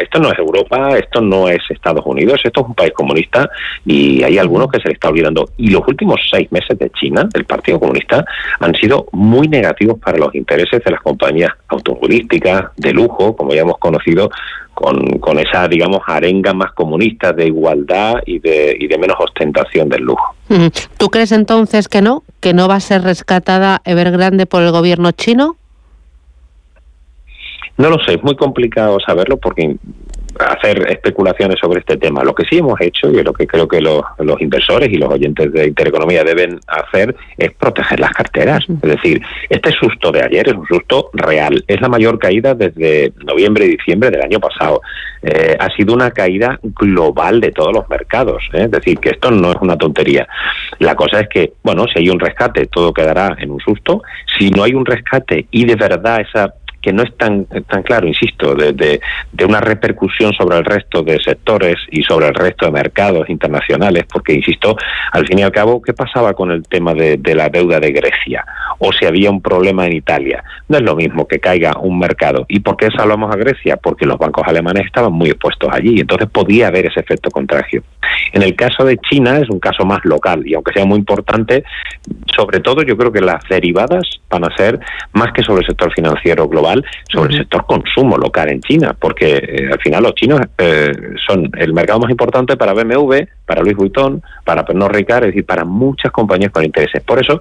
esto 0.00 0.18
no 0.18 0.30
es 0.30 0.38
Europa, 0.38 0.96
esto 0.98 1.20
no 1.20 1.48
es 1.48 1.58
Estados 1.68 2.04
Unidos, 2.06 2.40
esto 2.44 2.62
es 2.62 2.66
un 2.66 2.74
país 2.74 2.92
comunista 2.92 3.48
y 3.84 4.22
hay 4.22 4.38
algunos 4.38 4.68
que 4.68 4.80
se 4.80 4.88
le 4.88 4.94
está 4.94 5.08
olvidando. 5.08 5.50
Y 5.56 5.70
los 5.70 5.82
últimos 5.86 6.20
seis 6.30 6.50
meses 6.50 6.78
de 6.78 6.90
China, 6.90 7.28
del 7.32 7.44
Partido 7.44 7.78
Comunista, 7.78 8.24
han 8.60 8.74
sido 8.74 9.06
muy 9.12 9.48
negativos 9.48 9.98
para 9.98 10.18
los 10.18 10.34
intereses 10.34 10.82
de 10.84 10.90
las 10.90 11.00
compañías 11.00 11.52
automovilísticas, 11.68 12.66
de 12.76 12.92
lujo, 12.92 13.36
como 13.36 13.54
ya 13.54 13.62
hemos 13.62 13.78
conocido, 13.78 14.30
con, 14.74 15.18
con 15.18 15.38
esa, 15.38 15.68
digamos, 15.68 16.00
arenga 16.06 16.54
más 16.54 16.72
comunista 16.72 17.32
de 17.32 17.46
igualdad 17.46 18.14
y 18.26 18.38
de, 18.38 18.76
y 18.78 18.86
de 18.86 18.98
menos 18.98 19.16
ostentación 19.20 19.88
del 19.88 20.02
lujo. 20.02 20.34
¿Tú 20.96 21.08
crees 21.08 21.32
entonces 21.32 21.88
que 21.88 22.02
no? 22.02 22.22
¿Que 22.40 22.52
no 22.52 22.68
va 22.68 22.76
a 22.76 22.80
ser 22.80 23.02
rescatada 23.02 23.80
Evergrande 23.84 24.46
por 24.46 24.62
el 24.62 24.70
gobierno 24.70 25.12
chino? 25.12 25.56
No 27.82 27.90
lo 27.90 27.98
sé, 27.98 28.14
es 28.14 28.22
muy 28.22 28.36
complicado 28.36 29.00
saberlo 29.04 29.38
porque 29.38 29.74
hacer 30.38 30.88
especulaciones 30.88 31.58
sobre 31.60 31.80
este 31.80 31.96
tema. 31.96 32.22
Lo 32.22 32.32
que 32.32 32.44
sí 32.44 32.58
hemos 32.58 32.80
hecho 32.80 33.10
y 33.10 33.20
lo 33.24 33.32
que 33.32 33.44
creo 33.44 33.66
que 33.66 33.80
los, 33.80 34.04
inversores 34.38 34.88
y 34.88 34.98
los 34.98 35.10
oyentes 35.10 35.52
de 35.52 35.66
Intereconomía 35.66 36.22
deben 36.22 36.60
hacer 36.68 37.16
es 37.36 37.52
proteger 37.54 37.98
las 37.98 38.12
carteras. 38.12 38.64
Es 38.68 38.88
decir, 38.88 39.20
este 39.50 39.72
susto 39.72 40.12
de 40.12 40.22
ayer 40.22 40.46
es 40.48 40.54
un 40.54 40.66
susto 40.68 41.10
real. 41.12 41.64
Es 41.66 41.80
la 41.80 41.88
mayor 41.88 42.20
caída 42.20 42.54
desde 42.54 43.12
noviembre 43.24 43.64
y 43.64 43.70
diciembre 43.70 44.10
del 44.10 44.22
año 44.22 44.38
pasado. 44.38 44.80
Eh, 45.20 45.56
ha 45.58 45.68
sido 45.74 45.92
una 45.92 46.12
caída 46.12 46.60
global 46.62 47.40
de 47.40 47.50
todos 47.50 47.72
los 47.72 47.88
mercados. 47.88 48.44
¿eh? 48.52 48.62
Es 48.66 48.70
decir, 48.70 48.98
que 48.98 49.10
esto 49.10 49.32
no 49.32 49.50
es 49.50 49.56
una 49.60 49.76
tontería. 49.76 50.28
La 50.78 50.94
cosa 50.94 51.18
es 51.18 51.28
que, 51.28 51.54
bueno, 51.64 51.86
si 51.92 51.98
hay 51.98 52.10
un 52.10 52.20
rescate, 52.20 52.66
todo 52.66 52.94
quedará 52.94 53.36
en 53.40 53.50
un 53.50 53.58
susto. 53.58 54.04
Si 54.38 54.50
no 54.50 54.62
hay 54.62 54.72
un 54.72 54.86
rescate 54.86 55.46
y 55.50 55.64
de 55.64 55.74
verdad 55.74 56.20
esa 56.20 56.54
que 56.82 56.92
no 56.92 57.02
es 57.04 57.16
tan, 57.16 57.46
tan 57.46 57.82
claro, 57.82 58.06
insisto, 58.06 58.54
de, 58.54 58.72
de, 58.72 59.44
una 59.44 59.60
repercusión 59.60 60.32
sobre 60.32 60.58
el 60.58 60.64
resto 60.64 61.02
de 61.02 61.18
sectores 61.22 61.76
y 61.90 62.02
sobre 62.02 62.28
el 62.28 62.34
resto 62.34 62.66
de 62.66 62.72
mercados 62.72 63.28
internacionales, 63.30 64.04
porque, 64.12 64.34
insisto, 64.34 64.76
al 65.12 65.26
fin 65.26 65.38
y 65.38 65.42
al 65.42 65.52
cabo, 65.52 65.80
¿qué 65.80 65.92
pasaba 65.92 66.34
con 66.34 66.50
el 66.50 66.62
tema 66.64 66.94
de, 66.94 67.16
de 67.16 67.34
la 67.34 67.48
deuda 67.48 67.80
de 67.80 67.92
Grecia? 67.92 68.44
O 68.78 68.92
si 68.92 69.04
había 69.04 69.30
un 69.30 69.40
problema 69.40 69.86
en 69.86 69.92
Italia. 69.92 70.42
No 70.68 70.78
es 70.78 70.82
lo 70.82 70.96
mismo 70.96 71.26
que 71.26 71.38
caiga 71.38 71.76
un 71.78 71.98
mercado. 71.98 72.46
¿Y 72.48 72.60
por 72.60 72.76
qué 72.76 72.88
salvamos 72.96 73.32
a 73.32 73.38
Grecia? 73.38 73.76
Porque 73.76 74.06
los 74.06 74.18
bancos 74.18 74.46
alemanes 74.46 74.86
estaban 74.86 75.12
muy 75.12 75.30
expuestos 75.30 75.68
allí, 75.72 76.00
entonces 76.00 76.28
podía 76.30 76.68
haber 76.68 76.86
ese 76.86 77.00
efecto 77.00 77.30
contagio. 77.30 77.82
En 78.32 78.42
el 78.42 78.56
caso 78.56 78.84
de 78.84 78.98
China 78.98 79.38
es 79.38 79.50
un 79.50 79.60
caso 79.60 79.84
más 79.84 80.04
local 80.04 80.42
y 80.46 80.54
aunque 80.54 80.72
sea 80.72 80.84
muy 80.84 80.98
importante, 80.98 81.64
sobre 82.34 82.60
todo 82.60 82.82
yo 82.82 82.96
creo 82.96 83.12
que 83.12 83.20
las 83.20 83.42
derivadas 83.48 84.04
van 84.30 84.44
a 84.44 84.56
ser 84.56 84.80
más 85.12 85.32
que 85.32 85.42
sobre 85.42 85.60
el 85.60 85.66
sector 85.66 85.92
financiero 85.94 86.48
global, 86.48 86.71
sobre 87.10 87.34
el 87.34 87.40
sector 87.40 87.66
consumo 87.66 88.16
local 88.16 88.48
en 88.50 88.60
China, 88.60 88.94
porque 88.98 89.36
eh, 89.36 89.68
al 89.72 89.80
final 89.80 90.02
los 90.04 90.14
chinos 90.14 90.40
eh, 90.58 90.92
son 91.26 91.50
el 91.58 91.72
mercado 91.72 92.00
más 92.00 92.10
importante 92.10 92.56
para 92.56 92.72
BMW, 92.72 93.24
para 93.44 93.62
Luis 93.62 93.76
Vuitton, 93.76 94.22
para 94.44 94.64
Pernod 94.64 94.90
Ricard, 94.90 95.24
es 95.24 95.28
decir, 95.30 95.44
para 95.44 95.64
muchas 95.64 96.12
compañías 96.12 96.52
con 96.52 96.64
intereses. 96.64 97.02
Por 97.02 97.20
eso, 97.20 97.40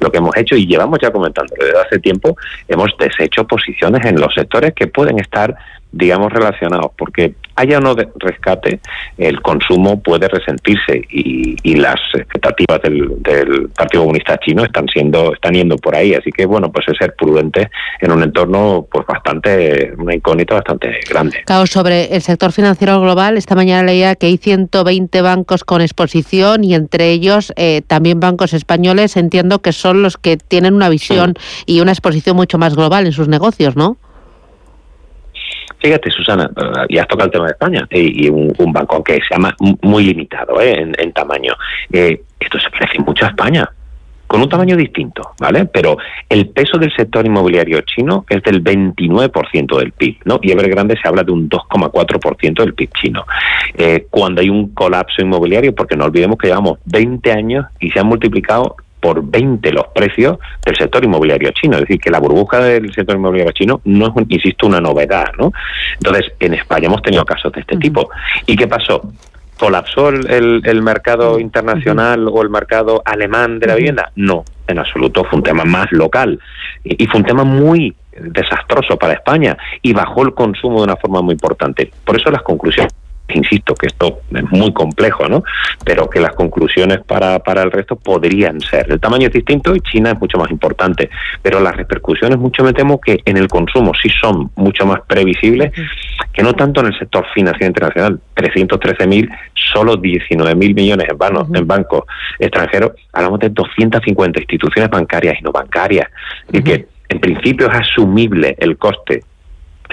lo 0.00 0.10
que 0.10 0.18
hemos 0.18 0.36
hecho, 0.36 0.56
y 0.56 0.66
llevamos 0.66 0.98
ya 1.02 1.10
comentando 1.10 1.54
desde 1.58 1.78
hace 1.78 1.98
tiempo, 1.98 2.36
hemos 2.68 2.94
deshecho 2.98 3.46
posiciones 3.46 4.04
en 4.04 4.20
los 4.20 4.32
sectores 4.34 4.72
que 4.74 4.86
pueden 4.86 5.18
estar 5.18 5.54
digamos, 5.92 6.32
relacionados, 6.32 6.92
porque 6.96 7.34
haya 7.56 7.78
o 7.78 7.80
no 7.80 7.94
de 7.94 8.08
rescate, 8.16 8.80
el 9.18 9.40
consumo 9.42 10.00
puede 10.00 10.28
resentirse 10.28 11.02
y, 11.10 11.56
y 11.62 11.74
las 11.74 12.00
expectativas 12.14 12.80
del, 12.82 13.22
del, 13.22 13.68
Partido 13.76 14.02
Comunista 14.02 14.38
Chino 14.38 14.64
están 14.64 14.86
siendo, 14.88 15.34
están 15.34 15.54
yendo 15.54 15.76
por 15.76 15.94
ahí, 15.94 16.14
así 16.14 16.30
que 16.30 16.46
bueno, 16.46 16.70
pues 16.72 16.86
es 16.88 16.96
ser 16.96 17.14
prudente 17.14 17.70
en 18.00 18.12
un 18.12 18.22
entorno 18.22 18.86
pues 18.90 19.06
bastante, 19.06 19.92
una 19.98 20.14
incógnita 20.14 20.54
bastante 20.54 21.00
grande. 21.08 21.42
Claro, 21.44 21.66
sobre 21.66 22.14
el 22.14 22.22
sector 22.22 22.52
financiero 22.52 23.00
global, 23.00 23.36
esta 23.36 23.54
mañana 23.54 23.84
leía 23.84 24.14
que 24.14 24.26
hay 24.26 24.38
120 24.38 25.20
bancos 25.22 25.64
con 25.64 25.82
exposición 25.82 26.64
y 26.64 26.74
entre 26.74 27.10
ellos 27.10 27.52
eh, 27.56 27.82
también 27.86 28.20
bancos 28.20 28.54
españoles, 28.54 29.16
entiendo 29.16 29.60
que 29.60 29.72
son 29.72 30.02
los 30.02 30.16
que 30.16 30.36
tienen 30.36 30.74
una 30.74 30.88
visión 30.88 31.34
y 31.66 31.80
una 31.80 31.92
exposición 31.92 32.36
mucho 32.36 32.58
más 32.58 32.74
global 32.74 33.06
en 33.06 33.12
sus 33.12 33.28
negocios, 33.28 33.76
¿no? 33.76 33.96
Fíjate, 35.80 36.10
Susana, 36.10 36.50
y 36.88 36.98
has 36.98 37.08
tocado 37.08 37.26
el 37.26 37.32
tema 37.32 37.46
de 37.46 37.52
España 37.52 37.88
y, 37.90 38.28
un, 38.28 38.72
banco 38.72 39.02
que 39.02 39.14
se 39.14 39.34
llama 39.34 39.54
muy 39.80 40.04
limitado 40.04 40.60
¿eh? 40.60 40.92
en, 40.96 41.12
tamaño. 41.12 41.54
Eh, 41.92 42.22
esto 42.38 42.58
se 42.60 42.70
parece 42.70 42.98
mucho 43.00 43.24
a 43.24 43.28
España, 43.28 43.68
con 44.26 44.42
un 44.42 44.48
tamaño 44.48 44.76
distinto, 44.76 45.32
¿vale? 45.40 45.64
Pero 45.64 45.96
el 46.28 46.50
peso 46.50 46.78
del 46.78 46.94
sector 46.94 47.26
inmobiliario 47.26 47.80
chino 47.80 48.24
es 48.28 48.42
del 48.42 48.62
29% 48.62 49.78
del 49.78 49.92
PIB, 49.92 50.18
¿no? 50.24 50.38
Y 50.40 50.52
Evergrande 50.52 50.96
se 51.02 51.08
habla 51.08 51.24
de 51.24 51.32
un 51.32 51.48
2,4% 51.48 52.62
del 52.62 52.74
PIB 52.74 52.90
chino. 52.92 53.26
Eh, 53.74 54.06
cuando 54.08 54.40
hay 54.40 54.48
un 54.48 54.68
colapso 54.74 55.20
inmobiliario, 55.20 55.74
porque 55.74 55.96
no 55.96 56.04
olvidemos 56.04 56.38
que 56.38 56.46
llevamos 56.46 56.78
20 56.84 57.32
años 57.32 57.66
y 57.80 57.90
se 57.90 57.98
han 57.98 58.06
multiplicado 58.06 58.76
por 59.00 59.28
20 59.28 59.72
los 59.72 59.88
precios 59.88 60.38
del 60.64 60.76
sector 60.76 61.04
inmobiliario 61.04 61.50
chino. 61.52 61.76
Es 61.76 61.82
decir, 61.82 62.00
que 62.00 62.10
la 62.10 62.18
burbuja 62.18 62.60
del 62.60 62.92
sector 62.92 63.16
inmobiliario 63.16 63.52
chino 63.52 63.80
no 63.84 64.06
es, 64.06 64.12
insisto, 64.28 64.66
una 64.66 64.80
novedad, 64.80 65.32
¿no? 65.38 65.52
Entonces, 65.94 66.32
en 66.38 66.54
España 66.54 66.86
hemos 66.86 67.02
tenido 67.02 67.24
casos 67.24 67.52
de 67.52 67.60
este 67.60 67.76
tipo. 67.76 68.10
¿Y 68.46 68.56
qué 68.56 68.66
pasó? 68.66 69.12
¿Colapsó 69.58 70.08
el, 70.08 70.62
el, 70.64 70.82
mercado 70.82 71.38
internacional 71.38 72.26
o 72.28 72.42
el 72.42 72.48
mercado 72.48 73.02
alemán 73.04 73.58
de 73.58 73.66
la 73.66 73.74
vivienda? 73.74 74.10
No, 74.16 74.44
en 74.66 74.78
absoluto. 74.78 75.24
Fue 75.24 75.38
un 75.38 75.42
tema 75.42 75.64
más 75.64 75.92
local. 75.92 76.38
Y, 76.82 77.04
y 77.04 77.06
fue 77.06 77.20
un 77.20 77.26
tema 77.26 77.44
muy 77.44 77.94
desastroso 78.18 78.96
para 78.96 79.14
España 79.14 79.56
y 79.82 79.92
bajó 79.92 80.22
el 80.22 80.34
consumo 80.34 80.78
de 80.78 80.84
una 80.84 80.96
forma 80.96 81.20
muy 81.20 81.32
importante. 81.32 81.90
Por 82.04 82.16
eso 82.16 82.30
las 82.30 82.42
conclusiones 82.42 82.92
insisto 83.34 83.74
que 83.74 83.86
esto 83.86 84.20
es 84.34 84.50
muy 84.50 84.72
complejo, 84.72 85.28
¿no? 85.28 85.42
Pero 85.84 86.08
que 86.08 86.20
las 86.20 86.34
conclusiones 86.34 87.00
para, 87.00 87.38
para 87.40 87.62
el 87.62 87.70
resto 87.70 87.96
podrían 87.96 88.60
ser. 88.60 88.86
El 88.90 89.00
tamaño 89.00 89.26
es 89.26 89.32
distinto 89.32 89.74
y 89.74 89.80
China 89.80 90.10
es 90.12 90.20
mucho 90.20 90.38
más 90.38 90.50
importante, 90.50 91.10
pero 91.42 91.60
las 91.60 91.76
repercusiones 91.76 92.38
mucho 92.38 92.62
me 92.62 92.72
temo 92.72 93.00
que 93.00 93.20
en 93.24 93.36
el 93.36 93.48
consumo 93.48 93.92
sí 94.00 94.08
son 94.20 94.50
mucho 94.56 94.86
más 94.86 95.00
previsibles 95.06 95.72
que 96.32 96.42
no 96.42 96.54
tanto 96.54 96.80
en 96.80 96.86
el 96.86 96.98
sector 96.98 97.26
financiero 97.34 97.68
internacional. 97.68 98.20
313.000, 98.36 99.28
solo 99.54 99.96
19.000 99.96 100.74
millones 100.74 101.08
en, 101.08 101.18
vano, 101.18 101.46
en 101.52 101.66
bancos 101.66 102.04
extranjeros. 102.38 102.92
Hablamos 103.12 103.40
de 103.40 103.50
250 103.50 104.40
instituciones 104.40 104.90
bancarias 104.90 105.36
y 105.40 105.42
no 105.42 105.52
bancarias. 105.52 106.08
Y 106.52 106.62
que 106.62 106.86
en 107.08 107.20
principio 107.20 107.68
es 107.68 107.74
asumible 107.74 108.56
el 108.58 108.76
coste 108.76 109.24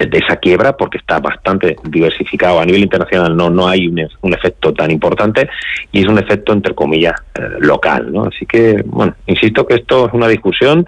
de 0.05 0.17
esa 0.19 0.37
quiebra 0.37 0.77
porque 0.77 0.97
está 0.97 1.19
bastante 1.19 1.75
diversificado 1.83 2.59
a 2.59 2.65
nivel 2.65 2.83
internacional 2.83 3.35
no 3.35 3.49
no 3.49 3.67
hay 3.67 3.87
un, 3.87 4.07
un 4.21 4.33
efecto 4.33 4.73
tan 4.73 4.91
importante 4.91 5.49
y 5.91 6.01
es 6.01 6.07
un 6.07 6.19
efecto 6.19 6.53
entre 6.53 6.75
comillas 6.75 7.15
eh, 7.35 7.41
local 7.59 8.11
no 8.11 8.25
así 8.25 8.45
que 8.45 8.83
bueno 8.85 9.15
insisto 9.25 9.65
que 9.65 9.75
esto 9.75 10.07
es 10.07 10.13
una 10.13 10.27
discusión 10.27 10.85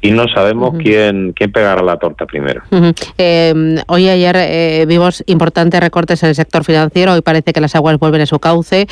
y 0.00 0.12
no 0.12 0.28
sabemos 0.28 0.76
quién 0.80 1.32
quién 1.32 1.50
pegará 1.50 1.82
la 1.82 1.96
torta 1.96 2.24
primero. 2.24 2.62
Eh, 3.18 3.82
hoy 3.88 4.08
ayer 4.08 4.36
eh, 4.38 4.84
vimos 4.86 5.24
importantes 5.26 5.80
recortes 5.80 6.22
en 6.22 6.28
el 6.28 6.34
sector 6.36 6.62
financiero 6.62 7.14
hoy 7.14 7.20
parece 7.20 7.52
que 7.52 7.60
las 7.60 7.74
aguas 7.74 7.98
vuelven 7.98 8.20
a 8.20 8.26
su 8.26 8.38
cauce. 8.38 8.86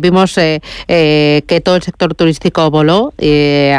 Vimos 0.00 0.36
que 0.36 1.62
todo 1.64 1.74
el 1.74 1.82
sector 1.82 2.14
turístico 2.14 2.70
voló 2.70 3.12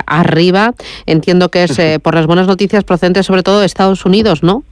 arriba. 0.06 0.74
Entiendo 1.06 1.48
que 1.48 1.64
es 1.64 2.02
por 2.02 2.16
las 2.16 2.28
buenas 2.28 2.48
noticias 2.48 2.84
procedentes 2.84 3.26
sobre 3.26 3.44
todo 3.44 3.62
de 3.62 3.66
Estados 3.66 4.06
Unidos 4.06 4.44
no 4.44 4.64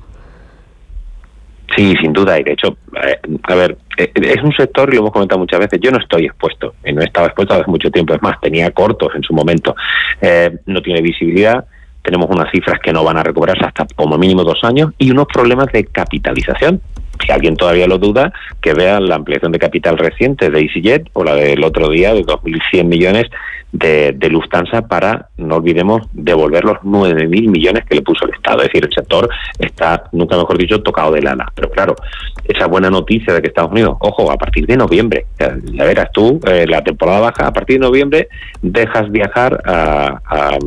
Sí, 1.75 1.95
sin 2.01 2.13
duda. 2.13 2.39
Y 2.39 2.43
de 2.43 2.53
hecho, 2.53 2.77
eh, 3.01 3.19
a 3.43 3.55
ver, 3.55 3.77
eh, 3.97 4.11
es 4.15 4.43
un 4.43 4.53
sector, 4.53 4.89
y 4.89 4.95
lo 4.95 5.01
hemos 5.01 5.11
comentado 5.11 5.39
muchas 5.39 5.59
veces, 5.59 5.79
yo 5.81 5.91
no 5.91 5.99
estoy 5.99 6.25
expuesto, 6.25 6.75
y 6.85 6.93
no 6.93 7.01
he 7.01 7.05
estado 7.05 7.27
expuesto 7.27 7.53
hace 7.53 7.69
mucho 7.69 7.89
tiempo, 7.91 8.13
es 8.13 8.21
más, 8.21 8.39
tenía 8.41 8.71
cortos 8.71 9.13
en 9.15 9.23
su 9.23 9.33
momento. 9.33 9.75
Eh, 10.21 10.57
no 10.65 10.81
tiene 10.81 11.01
visibilidad, 11.01 11.65
tenemos 12.03 12.29
unas 12.29 12.51
cifras 12.51 12.79
que 12.79 12.91
no 12.91 13.03
van 13.03 13.17
a 13.17 13.23
recuperarse 13.23 13.65
hasta 13.65 13.85
como 13.95 14.17
mínimo 14.17 14.43
dos 14.43 14.59
años 14.63 14.91
y 14.97 15.11
unos 15.11 15.27
problemas 15.27 15.67
de 15.71 15.85
capitalización. 15.85 16.81
Si 17.23 17.31
alguien 17.31 17.55
todavía 17.55 17.87
lo 17.87 17.99
duda, 17.99 18.33
que 18.61 18.73
vea 18.73 18.99
la 18.99 19.15
ampliación 19.15 19.51
de 19.51 19.59
capital 19.59 19.97
reciente 19.97 20.49
de 20.49 20.59
EasyJet 20.59 21.09
o 21.13 21.23
la 21.23 21.35
del 21.35 21.63
otro 21.63 21.89
día 21.89 22.13
de 22.13 22.23
2.100 22.23 22.85
millones 22.85 23.27
de, 23.71 24.13
de, 24.13 24.29
Lufthansa 24.29 24.81
para, 24.87 25.29
no 25.37 25.55
olvidemos, 25.57 26.01
devolver 26.13 26.63
los 26.65 26.77
9.000 26.79 27.49
millones 27.49 27.85
que 27.85 27.95
le 27.95 28.01
puso 28.01 28.25
el 28.25 28.33
Estado. 28.33 28.59
Es 28.59 28.67
decir, 28.67 28.85
el 28.85 28.93
sector 28.93 29.29
está, 29.59 30.03
nunca 30.11 30.37
mejor 30.37 30.57
dicho, 30.57 30.81
tocado 30.81 31.11
de 31.11 31.21
lana. 31.21 31.45
Pero 31.55 31.69
claro, 31.69 31.95
esa 32.43 32.67
buena 32.67 32.89
noticia 32.89 33.33
de 33.33 33.41
que 33.41 33.47
Estados 33.47 33.71
Unidos, 33.71 33.97
ojo, 33.99 34.31
a 34.31 34.37
partir 34.37 34.65
de 34.65 34.77
noviembre, 34.77 35.25
ya 35.39 35.85
verás 35.85 36.11
tú, 36.11 36.39
eh, 36.47 36.65
la 36.67 36.83
temporada 36.83 37.19
baja, 37.19 37.47
a 37.47 37.53
partir 37.53 37.79
de 37.79 37.85
noviembre 37.85 38.27
dejas 38.61 39.09
viajar 39.11 39.61
a, 39.65 40.57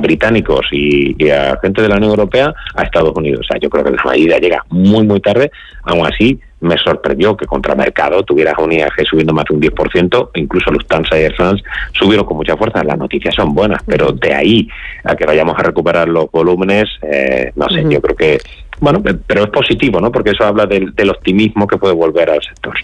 británicos 0.00 0.66
y, 0.70 1.22
y, 1.22 1.30
a 1.30 1.58
gente 1.60 1.82
de 1.82 1.88
la 1.88 1.96
Unión 1.96 2.10
Europea 2.10 2.54
a 2.74 2.82
Estados 2.82 3.12
Unidos. 3.16 3.40
O 3.40 3.44
sea, 3.44 3.60
yo 3.60 3.68
creo 3.68 3.84
que 3.84 3.90
la 3.90 4.10
medida 4.10 4.38
llega 4.38 4.64
muy, 4.70 5.04
muy 5.06 5.20
tarde. 5.20 5.50
Aún 5.88 6.06
así, 6.06 6.38
me 6.60 6.76
sorprendió 6.76 7.34
que 7.34 7.46
contra 7.46 7.74
mercado 7.74 8.22
tuvieras 8.22 8.54
un 8.58 8.70
IAG 8.72 8.92
subiendo 9.08 9.32
más 9.32 9.46
de 9.48 9.54
un 9.54 9.62
10%, 9.62 10.30
incluso 10.34 10.70
Lufthansa 10.70 11.18
y 11.18 11.22
Air 11.22 11.34
France 11.34 11.62
subieron 11.98 12.26
con 12.26 12.36
mucha 12.36 12.56
fuerza. 12.58 12.84
Las 12.84 12.98
noticias 12.98 13.34
son 13.34 13.54
buenas, 13.54 13.82
pero 13.86 14.12
de 14.12 14.34
ahí 14.34 14.68
a 15.04 15.16
que 15.16 15.24
vayamos 15.24 15.58
a 15.58 15.62
recuperar 15.62 16.06
los 16.08 16.30
volúmenes, 16.30 16.84
eh, 17.02 17.52
no 17.56 17.68
sé, 17.70 17.84
yo 17.88 18.02
creo 18.02 18.16
que 18.16 18.38
bueno, 18.80 19.02
pero 19.26 19.44
es 19.44 19.50
positivo, 19.50 20.00
¿no? 20.00 20.12
Porque 20.12 20.30
eso 20.30 20.44
habla 20.44 20.66
del, 20.66 20.94
del 20.94 21.10
optimismo 21.10 21.66
que 21.66 21.78
puede 21.78 21.94
volver 21.94 22.30
al 22.30 22.40
sector. 22.42 22.74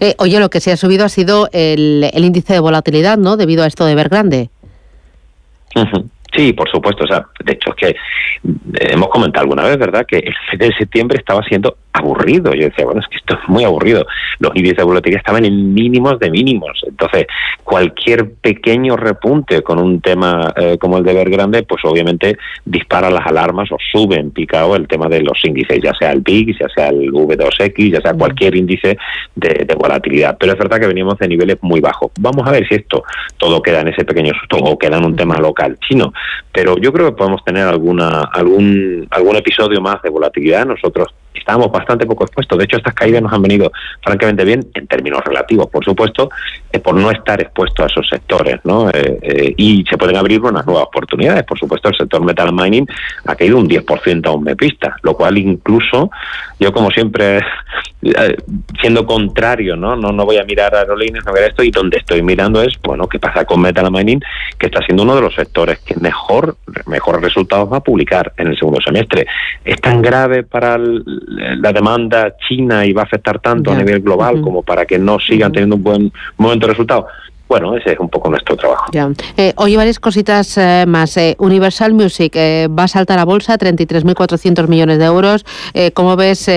eh, 0.00 0.14
oye, 0.18 0.38
lo 0.38 0.48
que 0.48 0.60
se 0.60 0.72
ha 0.72 0.76
subido 0.76 1.04
ha 1.04 1.10
sido 1.10 1.48
el, 1.52 2.08
el, 2.14 2.24
índice 2.24 2.54
de 2.54 2.60
volatilidad, 2.60 3.18
¿no? 3.18 3.36
Debido 3.36 3.62
a 3.62 3.66
esto 3.66 3.84
de 3.84 3.92
Evergrande. 3.92 4.48
Uh 5.74 5.80
-huh. 5.80 6.08
Sí, 6.34 6.52
por 6.52 6.68
supuesto. 6.70 7.04
O 7.04 7.06
sea, 7.06 7.26
de 7.44 7.52
hecho, 7.52 7.70
es 7.70 7.76
que 7.76 7.88
eh, 7.88 7.96
hemos 8.90 9.08
comentado 9.08 9.42
alguna 9.42 9.64
vez, 9.64 9.78
¿verdad?, 9.78 10.04
que 10.06 10.18
el 10.18 10.34
mes 10.52 10.58
de 10.58 10.76
septiembre 10.76 11.18
estaba 11.18 11.42
siendo 11.44 11.76
aburrido. 11.92 12.52
Yo 12.54 12.68
decía, 12.68 12.84
bueno, 12.84 13.00
es 13.00 13.06
que 13.08 13.16
esto 13.16 13.34
es 13.34 13.48
muy 13.48 13.62
aburrido. 13.62 14.04
Los 14.40 14.50
índices 14.56 14.78
de 14.78 14.84
volatilidad 14.84 15.20
estaban 15.20 15.44
en 15.44 15.72
mínimos 15.72 16.18
de 16.18 16.30
mínimos. 16.30 16.80
Entonces, 16.86 17.26
cualquier 17.62 18.32
pequeño 18.34 18.96
repunte 18.96 19.62
con 19.62 19.78
un 19.78 20.00
tema 20.00 20.52
eh, 20.56 20.76
como 20.78 20.98
el 20.98 21.04
de 21.04 21.12
Evergrande, 21.12 21.62
pues 21.62 21.84
obviamente 21.84 22.36
dispara 22.64 23.10
las 23.10 23.24
alarmas 23.26 23.70
o 23.70 23.76
sube 23.92 24.16
en 24.16 24.32
picado 24.32 24.74
el 24.74 24.88
tema 24.88 25.06
de 25.08 25.22
los 25.22 25.38
índices, 25.44 25.78
ya 25.82 25.94
sea 25.94 26.10
el 26.10 26.22
PIX, 26.22 26.58
ya 26.58 26.68
sea 26.74 26.88
el 26.88 27.12
V2X, 27.12 27.92
ya 27.92 28.00
sea 28.00 28.12
cualquier 28.14 28.56
índice 28.56 28.98
de, 29.36 29.64
de 29.64 29.74
volatilidad. 29.76 30.36
Pero 30.38 30.52
es 30.52 30.58
verdad 30.58 30.80
que 30.80 30.88
venimos 30.88 31.16
de 31.18 31.28
niveles 31.28 31.58
muy 31.62 31.80
bajos. 31.80 32.10
Vamos 32.18 32.44
a 32.48 32.50
ver 32.50 32.66
si 32.66 32.74
esto 32.74 33.04
todo 33.38 33.62
queda 33.62 33.82
en 33.82 33.88
ese 33.88 34.04
pequeño 34.04 34.32
susto 34.34 34.56
o 34.56 34.76
queda 34.76 34.98
en 34.98 35.04
un 35.04 35.14
tema 35.14 35.36
local 35.36 35.78
chino 35.86 36.12
pero 36.52 36.76
yo 36.78 36.92
creo 36.92 37.06
que 37.06 37.16
podemos 37.16 37.44
tener 37.44 37.66
alguna 37.66 38.22
algún 38.32 39.06
algún 39.10 39.36
episodio 39.36 39.80
más 39.80 40.02
de 40.02 40.10
volatilidad. 40.10 40.66
Nosotros 40.66 41.08
estábamos 41.34 41.70
bastante 41.70 42.06
poco 42.06 42.24
expuestos. 42.24 42.58
De 42.58 42.64
hecho, 42.64 42.76
estas 42.76 42.94
caídas 42.94 43.22
nos 43.22 43.32
han 43.32 43.42
venido 43.42 43.70
francamente 44.02 44.44
bien 44.44 44.66
en 44.74 44.86
términos 44.86 45.22
relativos, 45.24 45.68
por 45.68 45.84
supuesto, 45.84 46.30
eh, 46.72 46.78
por 46.78 46.94
no 46.94 47.10
estar 47.10 47.40
expuestos 47.40 47.84
a 47.84 47.86
esos 47.86 48.08
sectores, 48.08 48.60
¿no? 48.64 48.88
Eh, 48.90 49.18
eh, 49.22 49.54
y 49.56 49.84
se 49.88 49.98
pueden 49.98 50.16
abrir 50.16 50.40
unas 50.40 50.64
nuevas 50.64 50.84
oportunidades. 50.84 51.44
Por 51.44 51.58
supuesto, 51.58 51.88
el 51.88 51.96
sector 51.96 52.24
metal 52.24 52.52
mining 52.52 52.86
ha 53.26 53.34
caído 53.34 53.58
un 53.58 53.68
10% 53.68 54.26
a 54.26 54.32
un 54.32 54.44
MEPista, 54.44 54.96
lo 55.02 55.14
cual 55.14 55.36
incluso 55.38 56.10
yo, 56.60 56.72
como 56.72 56.90
siempre, 56.90 57.40
siendo 58.80 59.04
contrario, 59.04 59.76
¿no? 59.76 59.96
No, 59.96 60.12
no 60.12 60.24
voy 60.24 60.38
a 60.38 60.44
mirar 60.44 60.74
a 60.74 60.80
aerolíneas, 60.80 61.24
no 61.26 61.32
ver 61.32 61.50
esto, 61.50 61.62
y 61.62 61.70
donde 61.70 61.98
estoy 61.98 62.22
mirando 62.22 62.62
es, 62.62 62.74
bueno, 62.82 63.08
qué 63.08 63.18
pasa 63.18 63.44
con 63.44 63.60
metal 63.60 63.90
mining, 63.90 64.20
que 64.58 64.66
está 64.66 64.80
siendo 64.84 65.02
uno 65.02 65.16
de 65.16 65.22
los 65.22 65.34
sectores 65.34 65.80
que 65.80 65.96
mejor 65.96 66.56
mejores 66.86 67.22
resultados 67.22 67.72
va 67.72 67.78
a 67.78 67.80
publicar 67.80 68.32
en 68.36 68.48
el 68.48 68.58
segundo 68.58 68.80
semestre. 68.80 69.26
Es 69.64 69.80
tan 69.80 70.02
grave 70.02 70.42
para 70.42 70.78
la 71.26 71.72
demanda 71.72 72.34
china 72.48 72.84
y 72.84 72.92
va 72.92 73.02
a 73.02 73.04
afectar 73.04 73.38
tanto 73.40 73.72
a 73.72 73.76
nivel 73.76 74.00
global 74.00 74.40
como 74.40 74.62
para 74.62 74.84
que 74.84 74.98
no 74.98 75.18
sigan 75.18 75.52
teniendo 75.52 75.76
un 75.76 75.82
buen 75.82 76.12
momento 76.36 76.66
de 76.66 76.72
resultado. 76.72 77.06
Bueno, 77.46 77.76
ese 77.76 77.92
es 77.92 77.98
un 78.00 78.08
poco 78.08 78.30
nuestro 78.30 78.56
trabajo. 78.56 78.86
Ya. 78.92 79.10
Eh, 79.36 79.52
oye, 79.56 79.76
varias 79.76 80.00
cositas 80.00 80.56
eh, 80.56 80.84
más. 80.88 81.16
Eh, 81.16 81.36
Universal 81.38 81.92
Music 81.92 82.34
va 82.36 82.84
a 82.84 82.88
saltar 82.88 83.18
a 83.18 83.24
bolsa, 83.24 83.58
33.400 83.58 84.66
millones 84.66 84.98
de 84.98 85.04
euros. 85.04 85.44
¿Cómo 85.92 86.16
ves 86.16 86.50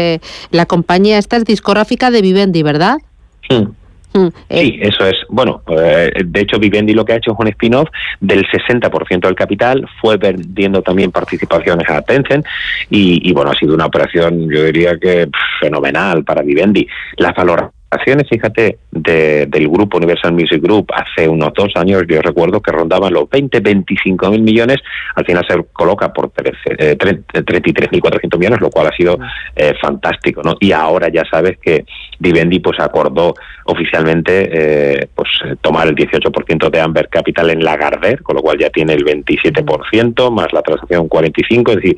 la 0.52 0.66
compañía? 0.66 1.18
Esta 1.18 1.38
es 1.38 1.46
discográfica 1.46 2.10
de 2.10 2.22
Vivendi, 2.22 2.64
¿verdad? 2.64 2.98
Sí. 3.50 3.68
Mm, 4.18 4.30
sí, 4.50 4.80
eso 4.82 5.06
es. 5.06 5.16
Bueno, 5.30 5.62
de 5.68 6.42
hecho, 6.42 6.58
Vivendi 6.58 6.94
lo 6.94 7.06
que 7.06 7.14
ha 7.14 7.18
hecho 7.18 7.34
es 7.34 7.40
un 7.40 7.48
spin-off 7.50 7.90
del 8.20 8.48
60% 8.48 9.22
del 9.22 9.36
capital, 9.36 9.88
fue 10.02 10.18
vendiendo 10.18 10.82
también 10.82 11.12
participaciones 11.12 11.88
a 11.90 12.02
Tencent 12.02 12.46
y, 12.90 13.30
y 13.30 13.34
bueno, 13.34 13.52
ha 13.52 13.56
sido 13.56 13.76
una 13.76 13.86
operación, 13.86 14.50
yo 14.50 14.64
diría 14.64 14.98
que 14.98 15.30
fenomenal 15.60 16.24
para 16.24 16.42
Vivendi. 16.42 16.88
Las 17.18 17.36
valoraciones 17.36 17.78
fíjate, 18.30 18.80
del 18.92 19.70
grupo 19.70 19.98
Universal 19.98 20.34
Music 20.34 20.62
Group 20.62 20.88
hace 20.94 21.28
unos 21.28 21.54
dos 21.54 21.70
años, 21.76 22.04
yo 22.08 22.22
recuerdo 22.22 22.62
que 22.62 22.72
rondaban 22.72 23.14
los 23.14 23.30
20, 23.30 23.60
25 23.60 24.30
mil 24.32 24.42
millones, 24.42 24.78
al 25.16 25.26
final 25.26 25.46
se 25.48 25.64
coloca 25.74 26.12
por 26.12 26.32
33.400 26.32 28.34
eh, 28.34 28.38
millones, 28.38 28.62
lo 28.62 28.70
cual 28.70 28.88
ha 28.88 28.96
sido 28.96 29.18
eh, 29.56 29.74
fantástico, 29.82 30.42
¿no? 30.44 30.56
Y 30.60 30.72
ahora 30.72 31.10
ya 31.10 31.24
sabes 31.30 31.58
que 31.60 31.86
Vivendi 32.20 32.60
pues 32.60 32.80
acordó 32.80 33.34
oficialmente 33.66 34.50
eh, 34.52 35.08
pues 35.14 35.30
tomar 35.62 35.88
el 35.88 35.96
18% 35.96 36.70
de 36.70 36.80
Amber 36.80 37.10
Capital 37.10 37.50
en 37.50 37.64
Lagardère, 37.64 38.22
con 38.24 38.36
lo 38.36 38.42
cual 38.42 38.58
ya 38.58 38.70
tiene 38.70 38.94
el 38.94 39.04
27%, 39.04 40.32
más 40.32 40.54
la 40.54 40.62
transacción 40.62 41.10
45%, 41.10 41.70
es 41.70 41.76
decir, 41.76 41.98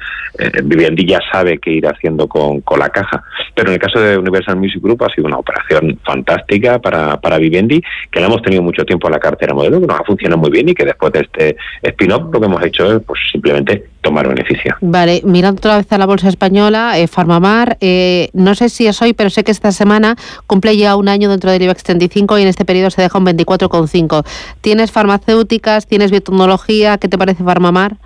Vivendi 0.63 1.05
ya 1.05 1.19
sabe 1.31 1.59
qué 1.59 1.71
ir 1.71 1.87
haciendo 1.87 2.27
con, 2.27 2.61
con 2.61 2.79
la 2.79 2.89
caja. 2.89 3.23
Pero 3.53 3.69
en 3.69 3.73
el 3.75 3.79
caso 3.79 3.99
de 3.99 4.17
Universal 4.17 4.55
Music 4.55 4.81
Group 4.81 5.03
ha 5.03 5.13
sido 5.13 5.27
una 5.27 5.37
operación 5.37 5.99
fantástica 6.03 6.79
para, 6.79 7.19
para 7.19 7.37
Vivendi, 7.37 7.81
que 8.11 8.19
la 8.19 8.27
hemos 8.27 8.41
tenido 8.41 8.61
mucho 8.61 8.85
tiempo 8.85 9.07
en 9.07 9.13
la 9.13 9.19
cartera 9.19 9.53
modelo, 9.53 9.79
que 9.79 9.87
nos 9.87 9.99
ha 9.99 10.03
funcionado 10.03 10.41
muy 10.41 10.51
bien 10.51 10.69
y 10.69 10.73
que 10.73 10.85
después 10.85 11.13
de 11.13 11.21
este 11.21 11.57
spin-off 11.83 12.31
lo 12.31 12.39
que 12.39 12.45
hemos 12.45 12.63
hecho 12.63 12.97
es 12.97 13.03
pues 13.03 13.19
simplemente 13.31 13.85
tomar 14.01 14.27
beneficio. 14.27 14.75
Vale, 14.81 15.21
mirando 15.25 15.59
otra 15.59 15.77
vez 15.77 15.91
a 15.91 15.97
la 15.97 16.05
bolsa 16.05 16.29
española, 16.29 16.97
eh, 16.97 17.07
Farmamar, 17.07 17.77
eh, 17.81 18.29
no 18.33 18.55
sé 18.55 18.69
si 18.69 18.87
es 18.87 19.01
hoy, 19.01 19.13
pero 19.13 19.29
sé 19.29 19.43
que 19.43 19.51
esta 19.51 19.71
semana 19.71 20.08
cumple 20.47 20.77
ya 20.77 20.95
un 20.95 21.09
año 21.09 21.29
dentro 21.29 21.51
del 21.51 21.61
IBEX 21.61 21.83
35 21.83 22.39
y 22.39 22.41
en 22.43 22.47
este 22.47 22.65
periodo 22.65 22.89
se 22.89 23.01
deja 23.01 23.17
un 23.17 23.25
24,5. 23.25 24.25
¿Tienes 24.61 24.91
farmacéuticas, 24.91 25.87
tienes 25.87 26.11
biotecnología? 26.11 26.97
¿Qué 26.97 27.07
te 27.07 27.17
parece 27.17 27.43
Farmamar? 27.43 27.97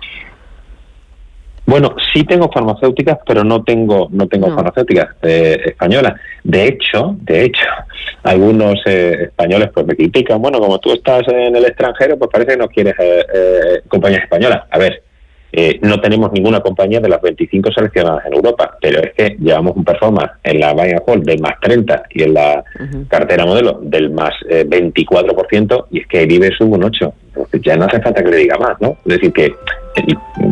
Bueno, 1.66 1.96
sí 2.12 2.24
tengo 2.24 2.50
farmacéuticas, 2.52 3.18
pero 3.26 3.42
no 3.42 3.64
tengo 3.64 4.08
no 4.10 4.28
tengo 4.28 4.54
farmacéuticas 4.54 5.16
eh, 5.22 5.58
españolas. 5.64 6.20
De 6.42 6.66
hecho, 6.66 7.16
de 7.22 7.44
hecho, 7.44 7.64
algunos 8.22 8.74
eh, 8.84 9.24
españoles 9.24 9.70
pues 9.72 9.86
me 9.86 9.96
critican. 9.96 10.42
Bueno, 10.42 10.60
como 10.60 10.78
tú 10.78 10.92
estás 10.92 11.22
en 11.28 11.56
el 11.56 11.64
extranjero, 11.64 12.18
pues 12.18 12.30
parece 12.30 12.52
que 12.52 12.58
no 12.58 12.68
quieres 12.68 12.94
eh, 12.98 13.26
eh 13.34 13.82
compañías 13.88 14.24
españolas. 14.24 14.64
A 14.70 14.78
ver, 14.78 15.02
no 15.82 16.00
tenemos 16.00 16.32
ninguna 16.32 16.60
compañía 16.60 17.00
de 17.00 17.08
las 17.08 17.20
25 17.20 17.70
seleccionadas 17.72 18.26
en 18.26 18.34
Europa, 18.34 18.76
pero 18.80 19.00
es 19.00 19.12
que 19.14 19.36
llevamos 19.38 19.76
un 19.76 19.84
performance 19.84 20.32
en 20.42 20.60
la 20.60 20.72
Buy 20.72 20.94
Hall 21.06 21.22
del 21.22 21.40
más 21.40 21.60
30 21.60 22.02
y 22.10 22.22
en 22.24 22.34
la 22.34 22.64
cartera 23.08 23.46
modelo 23.46 23.78
del 23.82 24.10
más 24.10 24.32
24%, 24.48 25.86
y 25.90 26.00
es 26.00 26.06
que 26.08 26.22
el 26.22 26.32
IBE 26.32 26.50
sube 26.56 26.76
un 26.76 26.84
8 26.84 27.14
ya 27.62 27.76
no 27.76 27.86
hace 27.86 28.00
falta 28.00 28.22
que 28.22 28.30
le 28.30 28.36
diga 28.38 28.56
más, 28.58 28.80
¿no? 28.80 28.96
Es 29.04 29.14
decir, 29.14 29.32
que 29.32 29.54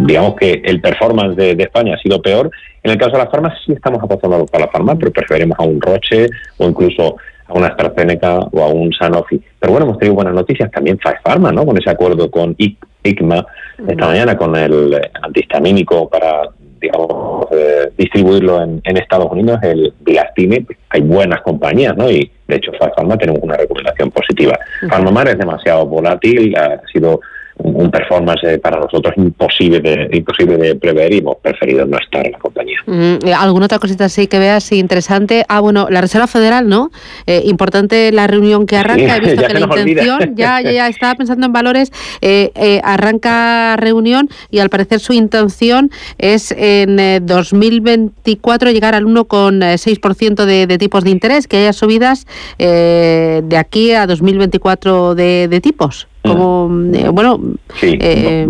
digamos 0.06 0.36
que 0.36 0.62
el 0.64 0.80
performance 0.80 1.36
de, 1.36 1.52
España 1.52 1.94
ha 1.94 1.98
sido 1.98 2.20
peor. 2.20 2.50
En 2.82 2.90
el 2.90 2.98
caso 2.98 3.12
de 3.12 3.18
las 3.18 3.30
farmas 3.30 3.54
sí 3.64 3.72
estamos 3.72 4.02
apostando 4.02 4.46
para 4.46 4.66
la 4.66 4.70
farma, 4.70 4.96
pero 4.96 5.12
preferimos 5.12 5.58
a 5.58 5.62
un 5.62 5.80
Roche 5.80 6.28
o 6.58 6.68
incluso 6.68 7.16
a 7.46 7.52
una 7.54 7.68
AstraZeneca 7.68 8.38
o 8.38 8.62
a 8.62 8.68
un 8.68 8.92
Sanofi. 8.92 9.40
Pero 9.58 9.72
bueno, 9.72 9.86
hemos 9.86 9.98
tenido 9.98 10.14
buenas 10.14 10.34
noticias 10.34 10.70
también 10.70 10.98
Pharma, 10.98 11.52
¿no? 11.52 11.64
Con 11.64 11.78
ese 11.78 11.90
acuerdo 11.90 12.30
con 12.30 12.56
ICMA 13.04 13.46
esta 13.88 14.06
mañana 14.06 14.36
con 14.36 14.54
el 14.56 15.00
antihistamínico 15.22 16.08
para 16.08 16.50
digamos, 16.82 17.46
eh, 17.52 17.92
distribuirlo 17.96 18.60
en, 18.62 18.82
Estados 18.84 19.30
Unidos, 19.30 19.60
el 19.62 19.94
Bilastine, 20.00 20.66
hay 20.90 21.00
buenas 21.00 21.40
compañías, 21.42 21.96
¿no? 21.96 22.10
Y 22.10 22.30
de 22.48 22.56
hecho, 22.56 22.72
Pharma 22.78 23.16
tenemos 23.16 23.40
una 23.42 23.56
recomendación 23.56 24.10
positiva. 24.10 24.58
Pharmamar 24.90 25.28
es 25.28 25.38
demasiado 25.38 25.86
volátil, 25.86 26.54
ha 26.56 26.82
sido 26.92 27.20
un 27.62 27.90
performance 27.90 28.42
eh, 28.44 28.58
para 28.58 28.80
nosotros 28.80 29.14
imposible 29.16 29.80
de, 29.80 30.08
imposible 30.12 30.56
de 30.56 30.74
prever 30.74 31.12
y 31.12 31.18
hemos 31.18 31.36
preferido 31.36 31.86
no 31.86 31.96
estar 31.98 32.26
en 32.26 32.32
la 32.32 32.38
compañía. 32.38 32.78
Mm, 32.86 33.18
¿Alguna 33.38 33.66
otra 33.66 33.78
cosita 33.78 34.06
así 34.06 34.26
que 34.26 34.38
veas 34.38 34.70
interesante? 34.72 35.44
Ah, 35.48 35.60
bueno, 35.60 35.86
la 35.90 36.00
Reserva 36.00 36.26
Federal, 36.26 36.68
¿no? 36.68 36.90
Eh, 37.26 37.42
importante 37.44 38.10
la 38.12 38.26
reunión 38.26 38.66
que 38.66 38.76
arranca. 38.76 39.16
He 39.16 39.20
visto 39.26 39.46
que 39.46 39.54
la 39.54 39.60
intención, 39.60 40.34
ya, 40.34 40.60
ya, 40.60 40.88
estaba 40.88 41.14
pensando 41.14 41.46
en 41.46 41.52
valores, 41.52 41.92
eh, 42.20 42.80
arranca 42.84 43.76
reunión 43.76 44.28
y 44.50 44.58
al 44.58 44.68
parecer 44.68 45.00
su 45.00 45.12
intención 45.12 45.90
es 46.18 46.52
en 46.56 47.24
2024 47.24 48.70
llegar 48.70 48.94
al 48.94 49.06
1,6% 49.06 50.44
de, 50.44 50.66
de 50.66 50.78
tipos 50.78 51.04
de 51.04 51.10
interés, 51.10 51.46
que 51.46 51.58
haya 51.58 51.72
subidas 51.72 52.26
de 52.58 53.56
aquí 53.56 53.92
a 53.92 54.06
2024 54.06 55.14
de, 55.14 55.48
de 55.48 55.60
tipos 55.60 56.08
como 56.22 56.70
eh, 56.94 57.08
bueno 57.08 57.40
eh, 57.82 58.48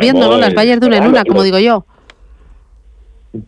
viendo 0.00 0.28
¿no? 0.28 0.38
las 0.38 0.54
vallas 0.54 0.80
de 0.80 0.86
una 0.86 0.96
en 0.98 1.06
una 1.06 1.24
como 1.24 1.42
digo 1.42 1.58
yo 1.58 1.84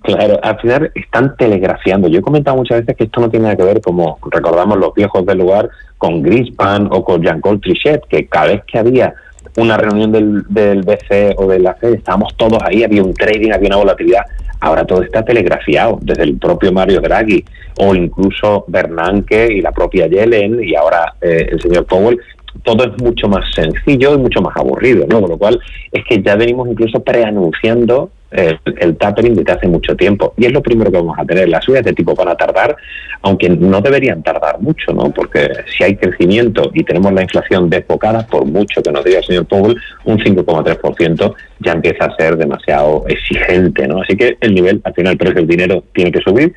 Claro, 0.03 0.41
al 0.43 0.59
final 0.59 0.91
están 0.97 1.37
telegrafiando. 1.37 2.09
Yo 2.09 2.19
he 2.19 2.23
comentado 2.23 2.57
muchas 2.57 2.81
veces 2.81 2.97
que 2.97 3.05
esto 3.05 3.21
no 3.21 3.31
tiene 3.31 3.45
nada 3.45 3.57
que 3.57 3.63
ver, 3.63 3.81
como 3.81 4.19
recordamos 4.33 4.79
los 4.79 4.93
viejos 4.95 5.25
del 5.25 5.39
lugar, 5.39 5.71
con 5.97 6.23
Grispan 6.23 6.89
o 6.91 7.05
con 7.05 7.23
Jean-Claude 7.23 7.61
Trichet, 7.61 8.05
que 8.09 8.27
cada 8.27 8.47
vez 8.49 8.65
que 8.65 8.79
había 8.79 9.15
una 9.57 9.77
reunión 9.77 10.11
del, 10.11 10.43
del 10.49 10.83
BCE 10.83 11.37
o 11.39 11.47
de 11.47 11.61
la 11.61 11.75
FED, 11.75 11.95
estábamos 11.95 12.37
todos 12.37 12.59
ahí, 12.65 12.83
había 12.83 13.03
un 13.03 13.15
trading, 13.15 13.53
había 13.53 13.69
una 13.69 13.77
volatilidad. 13.77 14.23
Ahora 14.61 14.85
todo 14.85 15.03
está 15.03 15.25
telegrafiado, 15.25 15.99
desde 16.03 16.25
el 16.25 16.37
propio 16.39 16.73
Mario 16.73 17.01
Draghi 17.01 17.45
o 17.79 17.95
incluso 17.95 18.65
Bernanke 18.67 19.53
y 19.53 19.61
la 19.61 19.71
propia 19.71 20.07
Yellen 20.07 20.63
y 20.63 20.75
ahora 20.75 21.15
eh, 21.21 21.47
el 21.53 21.61
señor 21.61 21.85
Powell 21.85 22.19
todo 22.63 22.85
es 22.85 23.03
mucho 23.03 23.29
más 23.29 23.45
sencillo 23.55 24.15
y 24.15 24.19
mucho 24.19 24.41
más 24.41 24.57
aburrido, 24.57 25.07
¿no? 25.09 25.21
Con 25.21 25.31
lo 25.31 25.39
cual 25.39 25.61
es 25.93 26.05
que 26.05 26.23
ya 26.23 26.37
venimos 26.37 26.69
incluso 26.69 27.01
preanunciando 27.01 28.11
el, 28.31 28.59
el, 28.79 28.97
tapering 28.97 29.35
desde 29.35 29.53
hace 29.53 29.69
mucho 29.69 29.97
tiempo. 29.97 30.35
Y 30.37 30.47
es 30.47 30.53
lo 30.53 30.63
primero 30.63 30.91
que 30.91 30.99
vamos 30.99 31.19
a 31.19 31.25
tener. 31.25 31.49
Las 31.49 31.65
subidas 31.65 31.85
de 31.85 31.93
tipo 31.93 32.15
van 32.15 32.29
a 32.29 32.35
tardar, 32.35 32.77
aunque 33.23 33.49
no 33.49 33.81
deberían 33.81 34.23
tardar 34.23 34.61
mucho, 34.61 34.93
¿no? 34.93 35.11
Porque 35.11 35.49
si 35.77 35.85
hay 35.85 35.97
crecimiento 35.97 36.71
y 36.75 36.85
tenemos 36.85 37.13
la 37.13 37.23
inflación 37.23 37.71
desbocada, 37.71 38.27
por 38.27 38.45
mucho 38.45 38.83
que 38.83 38.91
nos 38.91 39.05
diga 39.05 39.19
el 39.19 39.25
señor 39.25 39.47
Powell, 39.47 39.77
un 40.05 40.19
5,3% 40.19 41.35
ya 41.61 41.73
empieza 41.73 42.05
a 42.05 42.17
ser 42.17 42.37
demasiado 42.37 43.05
exigente, 43.09 43.87
¿no? 43.89 44.03
Así 44.03 44.17
que 44.17 44.37
el 44.41 44.55
nivel, 44.55 44.81
al 44.85 44.95
final, 44.95 45.13
el 45.13 45.19
precio 45.19 45.37
del 45.37 45.47
dinero 45.47 45.85
tiene 45.95 46.13
que 46.13 46.21
subir 46.21 46.55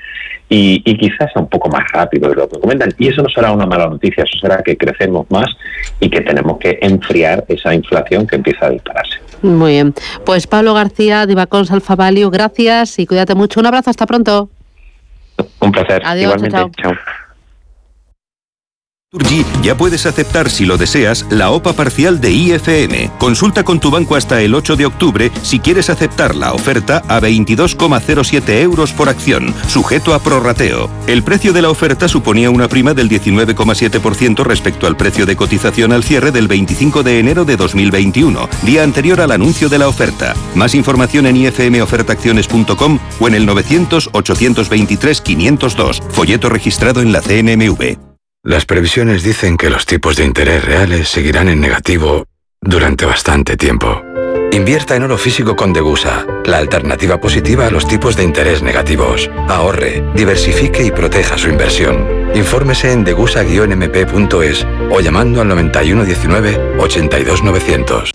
y, 0.50 0.82
y 0.86 0.98
quizás 0.98 1.32
sea 1.32 1.42
un 1.42 1.50
poco 1.50 1.70
más 1.70 1.84
rápido 1.92 2.30
de 2.30 2.36
lo 2.36 2.50
que 2.50 2.60
comentan. 2.60 2.94
Y 2.98 3.08
eso 3.08 3.22
no 3.22 3.30
será 3.30 3.52
una 3.52 3.66
mala 3.66 3.88
noticia, 3.88 4.24
eso 4.24 4.38
será 4.40 4.62
que 4.64 4.78
crecemos 4.78 5.26
más 5.30 5.48
y 6.00 6.10
que 6.10 6.22
tenemos 6.22 6.58
que 6.58 6.80
enfriar 6.82 7.46
esa 7.48 7.74
inflación 7.74 8.28
que 8.28 8.36
empieza 8.36 8.66
a 8.66 8.70
dispararse. 8.70 9.20
Muy 9.42 9.72
bien. 9.72 9.94
Pues 10.26 10.48
Pablo 10.48 10.74
García, 10.74 11.26
de 11.26 11.36
Bacons 11.36 11.72
Alfa 11.72 11.96
Value, 11.96 12.30
gracias 12.30 13.00
y 13.00 13.06
cuídate 13.06 13.36
mucho. 13.36 13.60
Un 13.60 13.68
abrazo, 13.68 13.90
hasta 13.90 14.06
pronto. 14.06 14.50
Un 15.62 15.72
placer. 15.72 16.02
Adiós, 16.04 16.36
Igualmente. 16.36 16.58
chao. 16.82 16.94
chao. 16.94 16.94
Turgi 19.12 19.44
ya 19.64 19.76
puedes 19.76 20.06
aceptar, 20.06 20.52
si 20.52 20.68
lo 20.68 20.78
deseas, 20.78 21.26
la 21.32 21.50
OPA 21.50 21.74
parcial 21.74 22.22
de 22.22 22.32
IFM. 22.32 23.10
Consulta 23.18 23.64
con 23.64 23.80
tu 23.80 23.90
banco 23.90 24.16
hasta 24.16 24.40
el 24.44 24.54
8 24.54 24.76
de 24.76 24.86
octubre 24.86 25.32
si 25.42 25.58
quieres 25.58 25.90
aceptar 25.90 26.36
la 26.36 26.54
oferta 26.54 27.02
a 27.08 27.20
22,07 27.20 28.62
euros 28.62 28.94
por 28.94 29.10
acción, 29.10 29.52
sujeto 29.68 30.14
a 30.14 30.20
prorrateo. 30.20 30.92
El 31.08 31.24
precio 31.24 31.54
de 31.54 31.64
la 31.64 31.72
oferta 31.72 32.08
suponía 32.08 32.52
una 32.52 32.68
prima 32.68 32.94
del 32.94 33.10
19,7% 33.10 34.44
respecto 34.44 34.86
al 34.86 34.96
precio 34.96 35.26
de 35.26 35.36
cotización 35.36 35.92
al 35.92 36.04
cierre 36.04 36.32
del 36.32 36.48
25 36.48 37.02
de 37.02 37.18
enero 37.18 37.46
de 37.46 37.58
2021, 37.58 38.48
día 38.62 38.84
anterior 38.84 39.22
al 39.22 39.32
anuncio 39.32 39.70
de 39.70 39.80
la 39.80 39.88
oferta. 39.88 40.36
Más 40.54 40.76
información 40.76 41.26
en 41.26 41.36
ifmofertaacciones.com 41.36 43.00
o 43.20 43.28
en 43.28 43.34
el 43.34 43.48
900-823-502, 43.48 46.04
folleto 46.12 46.48
registrado 46.48 47.02
en 47.02 47.12
la 47.12 47.22
CNMV. 47.22 48.09
Las 48.44 48.66
previsiones 48.66 49.22
dicen 49.22 49.58
que 49.58 49.70
los 49.70 49.86
tipos 49.86 50.16
de 50.16 50.24
interés 50.24 50.64
reales 50.64 51.10
seguirán 51.10 51.50
en 51.50 51.60
negativo 51.60 52.26
durante 52.62 53.06
bastante 53.06 53.58
tiempo. 53.58 54.02
Invierta 54.54 54.96
en 54.96 55.04
oro 55.04 55.18
físico 55.18 55.58
con 55.58 55.74
Degusa, 55.74 56.26
la 56.46 56.58
alternativa 56.58 57.20
positiva 57.20 57.68
a 57.68 57.70
los 57.70 57.86
tipos 57.86 58.16
de 58.16 58.24
interés 58.24 58.64
negativos. 58.64 59.30
Ahorre, 59.50 60.06
diversifique 60.16 60.86
y 60.86 60.92
proteja 60.92 61.38
su 61.38 61.50
inversión. 61.50 62.32
Infórmese 62.34 62.94
en 62.94 63.04
degusa-mp.es 63.04 64.66
o 64.90 65.02
llamando 65.02 65.42
al 65.42 65.50
9119 65.50 66.78
82900. 66.80 68.12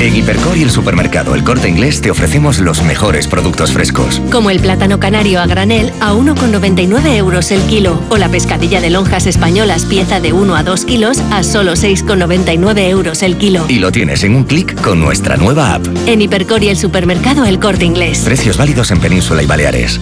En 0.00 0.14
Hipercor 0.14 0.56
y 0.58 0.62
el 0.62 0.70
supermercado 0.70 1.34
El 1.34 1.44
Corte 1.44 1.68
Inglés 1.68 2.00
te 2.00 2.10
ofrecemos 2.10 2.58
los 2.58 2.82
mejores 2.82 3.28
productos 3.28 3.72
frescos. 3.72 4.20
Como 4.30 4.50
el 4.50 4.60
plátano 4.60 4.98
canario 4.98 5.40
a 5.40 5.46
granel 5.46 5.92
a 6.00 6.12
1,99 6.12 7.16
euros 7.16 7.50
el 7.52 7.62
kilo 7.62 8.02
o 8.10 8.18
la 8.18 8.28
pescadilla 8.28 8.80
de 8.80 8.90
lonjas 8.90 9.26
españolas 9.26 9.86
pieza 9.86 10.20
de 10.20 10.32
1 10.32 10.56
a 10.56 10.62
2 10.62 10.84
kilos 10.84 11.20
a 11.30 11.42
solo 11.42 11.72
6,99 11.72 12.88
euros 12.88 13.22
el 13.22 13.38
kilo. 13.38 13.64
Y 13.68 13.78
lo 13.78 13.92
tienes 13.92 14.24
en 14.24 14.34
un 14.34 14.44
clic 14.44 14.78
con 14.82 15.00
nuestra 15.00 15.36
nueva 15.36 15.74
app. 15.74 15.86
En 16.06 16.20
Hipercor 16.20 16.62
y 16.62 16.68
el 16.68 16.76
supermercado 16.76 17.44
El 17.46 17.58
Corte 17.58 17.84
Inglés. 17.84 18.22
Precios 18.24 18.56
válidos 18.56 18.90
en 18.90 19.00
Península 19.00 19.42
y 19.42 19.46
Baleares. 19.46 20.00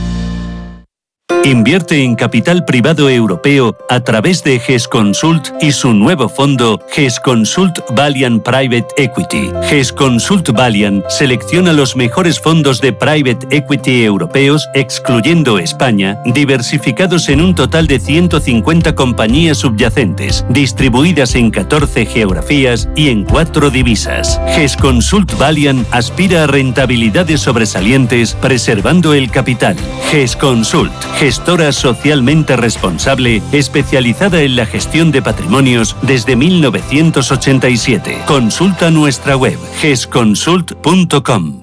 Invierte 1.45 2.05
en 2.05 2.15
capital 2.15 2.65
privado 2.65 3.11
europeo 3.11 3.77
a 3.91 3.99
través 3.99 4.45
de 4.45 4.61
GES 4.61 4.87
Consult 4.87 5.49
y 5.61 5.73
su 5.73 5.93
nuevo 5.93 6.29
fondo 6.29 6.81
GES 6.93 7.19
Consult 7.19 7.81
Valiant 7.97 8.45
Private 8.45 8.87
Equity. 8.97 9.51
GES 9.69 9.93
Consult 9.93 10.51
Valiant 10.51 11.05
selecciona 11.09 11.73
los 11.73 11.97
mejores 11.97 12.39
fondos 12.39 12.81
de 12.81 12.93
private 12.93 13.45
equity 13.51 14.05
europeos, 14.05 14.69
excluyendo 14.75 15.59
España, 15.59 16.17
diversificados 16.27 17.29
en 17.29 17.41
un 17.41 17.57
total 17.57 17.89
de 17.89 17.99
150 17.99 18.95
compañías 18.95 19.59
subyacentes, 19.59 20.45
distribuidas 20.49 21.35
en 21.35 21.51
14 21.51 22.07
geografías 22.07 22.89
y 22.95 23.09
en 23.09 23.25
4 23.25 23.71
divisas. 23.71 24.41
GES 24.55 24.77
Consult 24.77 25.37
Valiant 25.37 25.89
aspira 25.91 26.45
a 26.45 26.47
rentabilidades 26.47 27.41
sobresalientes 27.41 28.35
preservando 28.35 29.13
el 29.13 29.29
capital. 29.33 29.77
GES 30.13 30.37
Consult, 30.37 30.93
gestora 31.33 31.73
socialmente 31.73 32.57
responsable 32.57 33.41
especializada 33.53 34.43
en 34.43 34.55
la 34.55 34.67
gestión 34.67 35.11
de 35.11 35.23
patrimonios 35.23 35.97
desde 36.03 36.37
1987. 36.37 38.25
Consulta 38.27 38.91
nuestra 38.91 39.35
web 39.35 39.59
gesconsult.com. 39.81 41.63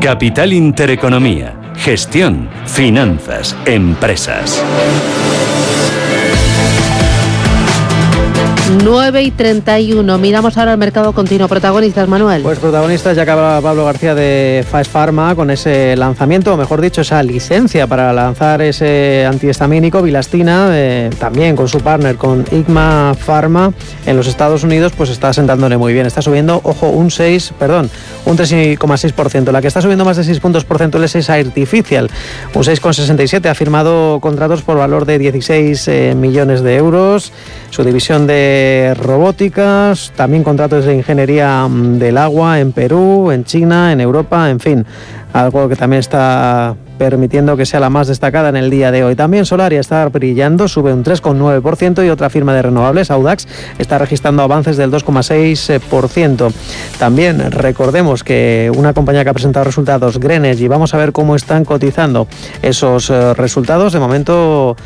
Capital 0.00 0.52
Intereconomía. 0.52 1.72
Gestión, 1.76 2.48
finanzas, 2.66 3.56
empresas. 3.66 4.62
9 8.82 9.22
y 9.22 9.30
31. 9.30 10.18
Miramos 10.18 10.56
ahora 10.56 10.72
el 10.72 10.78
mercado 10.78 11.12
continuo. 11.12 11.48
Protagonistas, 11.48 12.08
Manuel. 12.08 12.42
Pues 12.42 12.58
protagonistas, 12.58 13.16
ya 13.16 13.22
hablaba 13.22 13.60
Pablo 13.60 13.84
García 13.84 14.14
de 14.14 14.64
Faes 14.68 14.88
Pharma 14.88 15.34
con 15.34 15.50
ese 15.50 15.96
lanzamiento, 15.96 16.54
o 16.54 16.56
mejor 16.56 16.80
dicho, 16.80 17.00
esa 17.02 17.22
licencia 17.22 17.86
para 17.86 18.12
lanzar 18.12 18.62
ese 18.62 19.26
antihistamínico, 19.26 20.02
Vilastina, 20.02 20.68
eh, 20.72 21.10
también 21.18 21.56
con 21.56 21.68
su 21.68 21.80
partner, 21.80 22.16
con 22.16 22.44
Igma 22.50 23.14
Pharma, 23.14 23.72
en 24.06 24.16
los 24.16 24.26
Estados 24.26 24.64
Unidos, 24.64 24.92
pues 24.96 25.10
está 25.10 25.32
sentándole 25.32 25.76
muy 25.76 25.92
bien. 25.92 26.06
Está 26.06 26.22
subiendo, 26.22 26.60
ojo, 26.64 26.88
un 26.88 27.10
6, 27.10 27.52
perdón, 27.58 27.90
un 28.26 28.36
3,6%. 28.36 29.50
La 29.52 29.60
que 29.60 29.68
está 29.68 29.80
subiendo 29.80 30.04
más 30.04 30.16
de 30.16 30.24
6 30.24 30.40
puntos 30.40 30.64
porcentuales 30.64 31.14
es 31.14 31.30
Artificial, 31.30 32.10
un 32.54 32.62
6,67. 32.62 33.48
Ha 33.48 33.54
firmado 33.54 34.20
contratos 34.20 34.62
por 34.62 34.78
valor 34.78 35.04
de 35.04 35.18
16 35.18 35.88
eh, 35.88 36.14
millones 36.16 36.62
de 36.62 36.76
euros. 36.76 37.32
Su 37.70 37.84
división 37.84 38.26
de 38.26 38.94
robóticas, 38.98 40.12
también 40.16 40.44
contratos 40.44 40.84
de 40.84 40.94
ingeniería 40.94 41.66
mm, 41.66 41.98
del 41.98 42.18
agua 42.18 42.60
en 42.60 42.72
Perú, 42.72 43.30
en 43.30 43.44
China, 43.44 43.92
en 43.92 44.00
Europa, 44.00 44.50
en 44.50 44.60
fin, 44.60 44.86
algo 45.32 45.68
que 45.68 45.76
también 45.76 46.00
está 46.00 46.76
permitiendo 46.98 47.56
que 47.56 47.66
sea 47.66 47.80
la 47.80 47.90
más 47.90 48.08
destacada 48.08 48.48
en 48.48 48.56
el 48.56 48.70
día 48.70 48.90
de 48.90 49.04
hoy. 49.04 49.14
También 49.14 49.44
Solaria 49.46 49.80
está 49.80 50.08
brillando, 50.08 50.68
sube 50.68 50.92
un 50.92 51.04
3,9% 51.04 52.04
y 52.04 52.08
otra 52.08 52.30
firma 52.30 52.54
de 52.54 52.62
renovables, 52.62 53.10
Audax, 53.10 53.46
está 53.78 53.98
registrando 53.98 54.42
avances 54.42 54.76
del 54.76 54.90
2,6%. 54.90 56.52
También 56.98 57.50
recordemos 57.50 58.24
que 58.24 58.70
una 58.76 58.92
compañía 58.92 59.24
que 59.24 59.30
ha 59.30 59.34
presentado 59.34 59.64
resultados, 59.64 60.18
Greenwich, 60.18 60.66
vamos 60.68 60.94
a 60.94 60.98
ver 60.98 61.12
cómo 61.12 61.36
están 61.36 61.64
cotizando 61.64 62.26
esos 62.62 63.10
eh, 63.10 63.34
resultados. 63.34 63.92
De 63.92 63.98
momento 63.98 64.76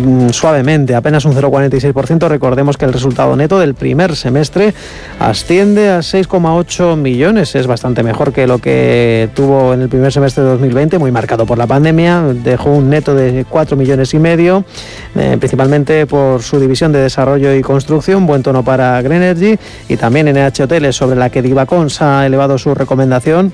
mm, 0.00 0.30
suavemente, 0.30 0.94
apenas 0.94 1.24
un 1.24 1.34
0,46%. 1.34 2.28
Recordemos 2.28 2.76
que 2.76 2.84
el 2.84 2.92
resultado 2.92 3.36
neto 3.36 3.58
del 3.58 3.74
primer 3.74 4.16
semestre 4.16 4.74
asciende 5.18 5.90
a 5.90 5.98
6,8 5.98 6.96
millones. 6.96 7.54
Es 7.54 7.66
bastante 7.66 8.02
mejor 8.02 8.32
que 8.32 8.46
lo 8.46 8.58
que 8.58 9.28
tuvo 9.34 9.74
en 9.74 9.82
el 9.82 9.88
primer 9.88 10.12
semestre 10.12 10.44
de 10.44 10.50
2020, 10.50 10.98
muy 10.98 11.10
marcado 11.10 11.46
por 11.46 11.58
la 11.58 11.66
pandemia. 11.66 12.22
Dejó 12.22 12.70
un 12.70 12.90
neto 12.90 13.14
de 13.14 13.44
4 13.48 13.76
millones 13.76 14.14
y 14.14 14.18
medio, 14.18 14.64
eh, 15.14 15.36
principalmente 15.38 16.06
por 16.06 16.42
su 16.42 16.60
división 16.60 16.92
de 16.92 17.00
desarrollo 17.00 17.54
y 17.54 17.62
construcción. 17.62 18.26
Buen 18.26 18.42
tono 18.42 18.62
para 18.62 19.00
Greenergy 19.02 19.58
y 19.88 19.96
también 19.96 20.28
NH 20.28 20.64
Hoteles, 20.64 20.96
sobre 20.96 21.16
la 21.16 21.30
que 21.30 21.42
Divacons 21.42 22.02
ha 22.02 22.26
elevado 22.26 22.58
su 22.58 22.74
recomendación 22.74 23.52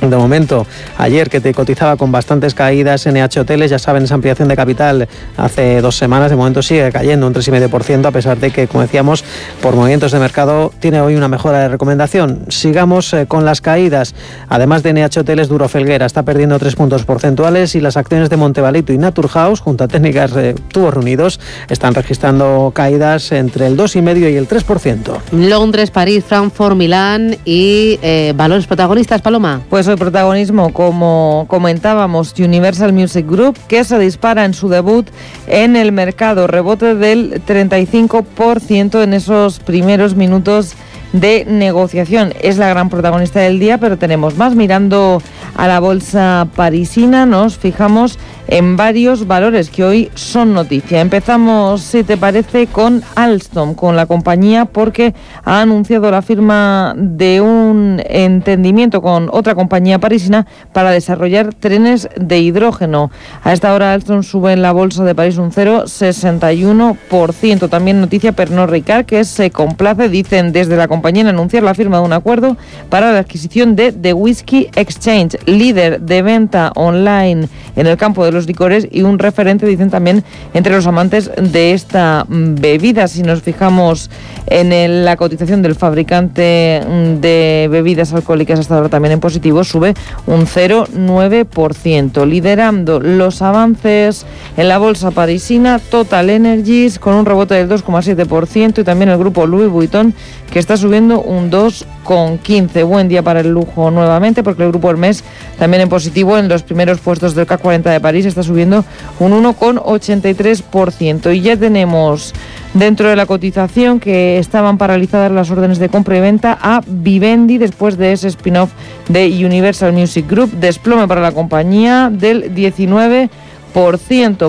de 0.00 0.16
momento, 0.16 0.66
ayer 0.96 1.28
que 1.28 1.40
te 1.40 1.52
cotizaba 1.52 1.96
con 1.96 2.12
bastantes 2.12 2.54
caídas 2.54 3.06
NH 3.06 3.40
Hoteles, 3.40 3.70
ya 3.70 3.78
saben, 3.78 4.04
esa 4.04 4.14
ampliación 4.14 4.48
de 4.48 4.56
capital 4.56 5.08
hace 5.36 5.80
dos 5.80 5.96
semanas, 5.96 6.30
de 6.30 6.36
momento 6.36 6.62
sigue 6.62 6.90
cayendo 6.92 7.26
un 7.26 7.34
3,5%, 7.34 8.06
a 8.06 8.10
pesar 8.10 8.38
de 8.38 8.50
que, 8.50 8.68
como 8.68 8.82
decíamos, 8.82 9.24
por 9.60 9.74
movimientos 9.74 10.12
de 10.12 10.20
mercado 10.20 10.72
tiene 10.78 11.00
hoy 11.00 11.16
una 11.16 11.28
mejora 11.28 11.58
de 11.60 11.68
recomendación. 11.68 12.44
Sigamos 12.48 13.12
eh, 13.12 13.26
con 13.26 13.44
las 13.44 13.60
caídas. 13.60 14.14
Además 14.48 14.82
de 14.82 14.92
NH 14.92 15.20
Hoteles, 15.20 15.48
Duro 15.48 15.68
Felguera 15.68 16.06
está 16.06 16.22
perdiendo 16.22 16.58
3 16.58 16.76
puntos 16.76 17.04
porcentuales 17.04 17.74
y 17.74 17.80
las 17.80 17.96
acciones 17.96 18.30
de 18.30 18.36
Montevalito 18.36 18.92
y 18.92 18.98
Naturhaus, 18.98 19.60
junto 19.60 19.84
a 19.84 19.88
técnicas 19.88 20.32
de 20.32 20.54
tubos 20.54 20.94
reunidos, 20.94 21.40
están 21.68 21.94
registrando 21.94 22.72
caídas 22.74 23.32
entre 23.32 23.66
el 23.66 23.76
2,5 23.76 24.32
y 24.32 24.36
el 24.36 24.48
3%. 24.48 25.18
Londres, 25.32 25.90
París, 25.90 26.24
Frankfurt, 26.24 26.76
Milán 26.76 27.36
y 27.44 27.98
eh, 28.02 28.32
valores 28.36 28.66
protagonistas, 28.66 29.22
Paloma. 29.22 29.60
Pues 29.68 29.87
de 29.90 29.96
protagonismo, 29.96 30.72
como 30.72 31.46
comentábamos, 31.48 32.34
Universal 32.38 32.92
Music 32.92 33.26
Group, 33.26 33.58
que 33.68 33.84
se 33.84 33.98
dispara 33.98 34.44
en 34.44 34.54
su 34.54 34.68
debut 34.68 35.08
en 35.46 35.76
el 35.76 35.92
mercado, 35.92 36.46
rebote 36.46 36.94
del 36.94 37.42
35% 37.44 39.02
en 39.02 39.14
esos 39.14 39.58
primeros 39.60 40.14
minutos 40.14 40.74
de 41.12 41.44
negociación. 41.46 42.34
Es 42.40 42.58
la 42.58 42.68
gran 42.68 42.90
protagonista 42.90 43.40
del 43.40 43.58
día, 43.58 43.78
pero 43.78 43.98
tenemos 43.98 44.36
más. 44.36 44.54
Mirando 44.54 45.22
a 45.56 45.66
la 45.66 45.80
bolsa 45.80 46.48
parisina, 46.54 47.26
nos 47.26 47.56
fijamos 47.56 48.18
en 48.48 48.76
varios 48.76 49.26
valores 49.26 49.70
que 49.70 49.84
hoy 49.84 50.10
son 50.14 50.54
noticia. 50.54 51.00
Empezamos, 51.00 51.82
si 51.82 52.02
te 52.02 52.16
parece, 52.16 52.66
con 52.66 53.04
Alstom, 53.14 53.74
con 53.74 53.94
la 53.94 54.06
compañía, 54.06 54.64
porque 54.64 55.14
ha 55.44 55.60
anunciado 55.60 56.10
la 56.10 56.22
firma 56.22 56.94
de 56.96 57.42
un 57.42 58.02
entendimiento 58.08 59.02
con 59.02 59.28
otra 59.30 59.54
compañía 59.54 59.98
parisina 59.98 60.46
para 60.72 60.90
desarrollar 60.90 61.52
trenes 61.54 62.08
de 62.16 62.40
hidrógeno. 62.40 63.10
A 63.44 63.52
esta 63.52 63.74
hora 63.74 63.92
Alstom 63.92 64.22
sube 64.22 64.54
en 64.54 64.62
la 64.62 64.72
bolsa 64.72 65.04
de 65.04 65.14
París 65.14 65.36
un 65.36 65.52
0,61%. 65.52 67.68
También 67.68 68.00
noticia 68.00 68.32
Pernod 68.32 68.70
Ricard, 68.70 69.04
que 69.04 69.24
se 69.24 69.50
complace, 69.50 70.08
dicen 70.08 70.52
desde 70.52 70.76
la 70.76 70.88
compañía, 70.88 71.20
en 71.22 71.28
anunciar 71.28 71.62
la 71.62 71.74
firma 71.74 71.98
de 71.98 72.04
un 72.04 72.14
acuerdo 72.14 72.56
para 72.88 73.12
la 73.12 73.18
adquisición 73.18 73.76
de 73.76 73.92
The 73.92 74.14
Whiskey 74.14 74.70
Exchange, 74.74 75.36
líder 75.44 76.00
de 76.00 76.22
venta 76.22 76.72
online 76.74 77.46
en 77.76 77.86
el 77.86 77.98
campo 77.98 78.24
de 78.24 78.37
los 78.38 78.46
licores 78.46 78.88
y 78.90 79.02
un 79.02 79.18
referente, 79.18 79.66
dicen 79.66 79.90
también, 79.90 80.24
entre 80.54 80.74
los 80.74 80.86
amantes 80.86 81.30
de 81.36 81.72
esta 81.72 82.24
mm, 82.28 82.54
bebida. 82.54 83.08
Si 83.08 83.22
nos 83.22 83.42
fijamos 83.42 84.10
en 84.46 85.04
la 85.04 85.16
cotización 85.16 85.60
del 85.60 85.74
fabricante 85.74 86.80
mm, 86.86 87.20
de 87.20 87.68
bebidas 87.70 88.12
alcohólicas 88.12 88.60
hasta 88.60 88.76
ahora 88.76 88.88
también 88.88 89.12
en 89.12 89.20
positivo, 89.20 89.64
sube 89.64 89.94
un 90.26 90.46
0,9%, 90.46 92.26
liderando 92.26 93.00
los 93.00 93.42
avances 93.42 94.24
en 94.56 94.68
la 94.68 94.78
bolsa 94.78 95.10
parisina 95.10 95.78
Total 95.78 96.30
Energies 96.30 96.98
con 96.98 97.14
un 97.14 97.26
rebote 97.26 97.54
del 97.54 97.68
2,7% 97.68 98.80
y 98.80 98.84
también 98.84 99.10
el 99.10 99.18
grupo 99.18 99.46
Louis 99.46 99.68
Vuitton 99.68 100.14
que 100.50 100.58
está 100.58 100.76
subiendo 100.76 101.20
un 101.20 101.50
2,15. 101.50 102.86
Buen 102.86 103.08
día 103.08 103.22
para 103.22 103.40
el 103.40 103.48
lujo 103.48 103.90
nuevamente 103.90 104.42
porque 104.42 104.62
el 104.62 104.70
grupo 104.70 104.90
Hermes 104.90 105.24
también 105.58 105.82
en 105.82 105.88
positivo 105.88 106.38
en 106.38 106.48
los 106.48 106.62
primeros 106.62 107.00
puestos 107.00 107.34
del 107.34 107.46
CAC 107.46 107.60
40 107.60 107.90
de 107.90 108.00
París 108.00 108.24
está 108.28 108.42
subiendo 108.42 108.84
un 109.18 109.32
1,83%. 109.32 111.34
Y 111.34 111.40
ya 111.40 111.56
tenemos 111.56 112.34
dentro 112.74 113.08
de 113.08 113.16
la 113.16 113.26
cotización 113.26 114.00
que 114.00 114.38
estaban 114.38 114.78
paralizadas 114.78 115.32
las 115.32 115.50
órdenes 115.50 115.78
de 115.78 115.88
compra 115.88 116.16
y 116.16 116.20
venta 116.20 116.58
a 116.60 116.82
Vivendi 116.86 117.58
después 117.58 117.96
de 117.96 118.12
ese 118.12 118.28
spin-off 118.28 118.70
de 119.08 119.26
Universal 119.44 119.92
Music 119.92 120.26
Group. 120.28 120.50
Desplome 120.52 121.08
para 121.08 121.20
la 121.20 121.32
compañía 121.32 122.10
del 122.12 122.54
19% 122.54 123.28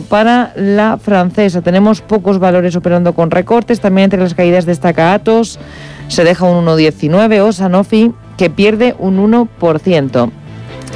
para 0.08 0.54
la 0.56 0.98
francesa. 0.98 1.62
Tenemos 1.62 2.02
pocos 2.02 2.40
valores 2.40 2.76
operando 2.76 3.14
con 3.14 3.32
recortes. 3.32 3.80
También 3.80 4.06
entre 4.06 4.20
las 4.20 4.34
caídas 4.34 4.66
destaca 4.66 5.14
Atos, 5.14 5.60
se 6.08 6.24
deja 6.24 6.46
un 6.46 6.66
1,19 6.66 7.42
o 7.42 7.52
Sanofi, 7.52 8.12
que 8.38 8.50
pierde 8.50 8.96
un 8.98 9.32
1%. 9.32 10.32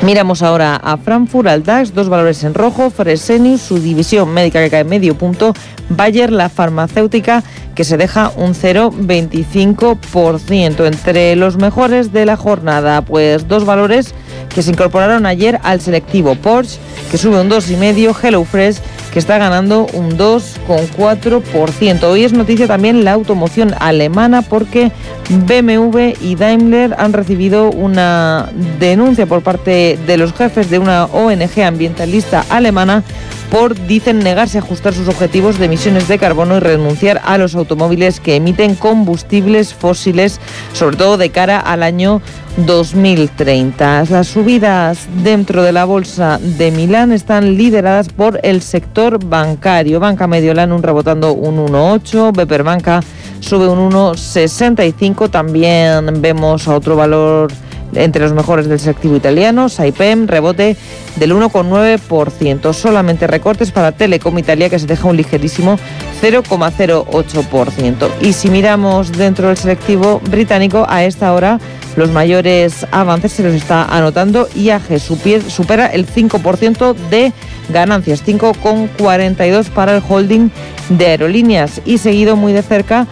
Miramos 0.02 0.42
ahora 0.42 0.76
a 0.76 0.98
Frankfurt, 0.98 1.48
al 1.48 1.64
DAX, 1.64 1.94
dos 1.94 2.10
valores 2.10 2.44
en 2.44 2.54
rojo, 2.54 2.90
Fresenius, 2.90 3.62
su 3.62 3.80
división 3.80 4.34
médica 4.34 4.62
que 4.62 4.70
cae 4.70 4.84
medio 4.84 5.18
punto, 5.18 5.54
Bayer, 5.90 6.32
la 6.32 6.50
farmacéutica, 6.50 7.44
que 7.76 7.84
se 7.84 7.98
deja 7.98 8.32
un 8.36 8.54
0,25%. 8.54 10.86
Entre 10.86 11.36
los 11.36 11.58
mejores 11.58 12.12
de 12.12 12.26
la 12.26 12.36
jornada, 12.36 13.04
pues 13.04 13.48
dos 13.48 13.66
valores 13.66 14.14
que 14.54 14.62
se 14.62 14.72
incorporaron 14.72 15.26
ayer 15.26 15.62
al 15.64 15.80
selectivo, 15.80 16.36
Porsche, 16.36 16.80
que 17.10 17.18
sube 17.18 17.40
un 17.40 17.50
2,5%, 17.50 18.14
HelloFresh, 18.22 18.80
que 19.14 19.20
está 19.20 19.38
ganando 19.38 19.86
un 19.94 20.18
2,4%. 20.18 22.04
Hoy 22.04 22.24
es 22.24 22.34
noticia 22.34 22.66
también 22.66 23.04
la 23.04 23.12
automoción 23.14 23.76
alemana 23.80 24.42
porque 24.42 24.92
BMW 25.30 26.14
y 26.20 26.34
Daimler 26.36 26.96
han 26.98 27.14
recibido 27.14 27.70
una 27.70 28.50
denuncia 28.80 29.28
por 29.28 29.44
parte 29.44 30.00
de 30.08 30.18
los 30.18 30.34
jefes 30.34 30.72
de 30.72 30.80
una 30.80 31.06
ONG 31.06 31.62
ambientalista 31.62 32.44
alemana 32.50 33.04
por, 33.52 33.76
dicen, 33.88 34.20
negarse 34.20 34.58
a 34.58 34.62
ajustar 34.62 34.94
sus 34.94 35.08
objetivos 35.08 35.60
de 35.60 35.66
emisiones 35.66 36.08
de 36.08 36.18
carbono 36.18 36.58
y 36.58 36.60
renunciar 36.60 37.22
a 37.24 37.38
los 37.38 37.56
automóviles 37.56 38.20
que 38.20 38.36
emiten 38.36 38.76
combustibles 38.76 39.74
fósiles, 39.74 40.40
sobre 40.74 40.98
todo 40.98 41.18
de 41.18 41.30
cara 41.30 41.60
al 41.60 41.84
año 41.84 42.22
2030. 42.58 44.06
Las 44.10 44.28
subidas 44.28 45.08
dentro 45.24 45.64
de 45.64 45.72
la 45.72 45.86
bolsa 45.86 46.40
de 46.40 46.72
Milán 46.72 47.12
están 47.12 47.56
lideradas 47.56 48.10
por 48.10 48.40
el 48.44 48.62
sector 48.62 49.24
bancario. 49.24 50.00
Banca 50.00 50.28
Mediolanum 50.28 50.82
rebotando 50.82 51.34
un 51.34 51.58
1,8, 51.68 52.36
Beper 52.36 52.64
Banca 52.64 53.02
sube 53.40 53.68
un 53.68 53.92
1,65. 53.92 55.30
También 55.30 56.22
vemos 56.22 56.68
a 56.68 56.76
otro 56.76 56.96
valor 56.96 57.52
entre 57.96 58.22
los 58.22 58.34
mejores 58.34 58.68
del 58.68 58.80
selectivo 58.80 59.16
italiano, 59.16 59.70
Saipem, 59.70 60.28
rebote 60.28 60.76
del 61.16 61.34
1,9%. 61.34 62.74
Solamente 62.74 63.28
recortes 63.28 63.72
para 63.72 63.92
Telecom 63.92 64.38
Italia, 64.38 64.70
que 64.70 64.80
se 64.80 64.88
deja 64.88 65.08
un 65.08 65.18
ligerísimo 65.18 65.78
0,08%. 66.22 68.10
Y 68.22 68.34
si 68.34 68.50
miramos 68.50 69.12
dentro 69.12 69.48
del 69.48 69.58
selectivo 69.58 70.22
británico, 70.30 70.86
a 70.90 71.04
esta 71.04 71.34
hora 71.34 71.60
los 71.96 72.10
mayores 72.10 72.88
avances 72.92 73.34
se 73.34 73.44
los 73.44 73.54
está 73.54 73.86
anotando. 73.86 74.48
IAG 74.56 75.00
supera 75.00 75.88
el 75.88 76.08
5% 76.08 76.96
de 77.10 77.32
ganancias, 77.70 78.26
5,42 78.26 79.70
para 79.70 79.96
el 79.96 80.04
holding 80.08 80.50
de 80.90 81.06
aerolíneas 81.08 81.82
y 81.86 81.98
seguido 81.98 82.36
muy 82.36 82.54
de 82.54 82.62
cerca 82.62 83.08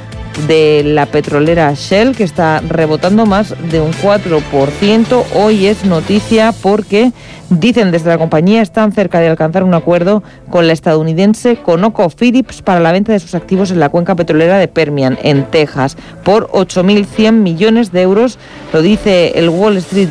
de 0.47 0.83
la 0.83 1.05
petrolera 1.05 1.73
Shell, 1.73 2.15
que 2.15 2.23
está 2.23 2.61
rebotando 2.61 3.25
más 3.25 3.55
de 3.69 3.81
un 3.81 3.91
4%. 3.91 5.23
Hoy 5.35 5.67
es 5.67 5.85
noticia 5.85 6.53
porque 6.61 7.11
dicen 7.49 7.91
desde 7.91 8.09
la 8.09 8.17
compañía 8.17 8.61
están 8.61 8.93
cerca 8.93 9.19
de 9.19 9.27
alcanzar 9.27 9.63
un 9.63 9.73
acuerdo 9.73 10.23
con 10.49 10.67
la 10.67 10.73
estadounidense 10.73 11.57
ConocoPhillips 11.57 12.61
para 12.61 12.79
la 12.79 12.93
venta 12.93 13.11
de 13.11 13.19
sus 13.19 13.35
activos 13.35 13.71
en 13.71 13.79
la 13.79 13.89
cuenca 13.89 14.15
petrolera 14.15 14.57
de 14.57 14.67
Permian, 14.67 15.17
en 15.21 15.43
Texas, 15.45 15.97
por 16.23 16.47
8.100 16.51 17.33
millones 17.33 17.91
de 17.91 18.01
euros. 18.01 18.39
Lo 18.73 18.81
dice 18.81 19.33
el 19.35 19.49
Wall 19.49 19.77
Street 19.77 20.09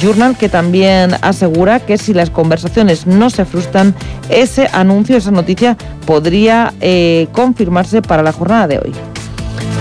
Journal, 0.00 0.36
que 0.36 0.48
también 0.48 1.14
asegura 1.20 1.80
que 1.80 1.98
si 1.98 2.14
las 2.14 2.30
conversaciones 2.30 3.06
no 3.06 3.28
se 3.30 3.44
frustran, 3.44 3.94
ese 4.28 4.68
anuncio, 4.72 5.16
esa 5.16 5.30
noticia 5.30 5.76
podría 6.06 6.72
eh, 6.80 7.26
confirmarse 7.32 8.02
para 8.02 8.22
la 8.22 8.32
jornada 8.32 8.68
de 8.68 8.78
hoy. 8.78 9.17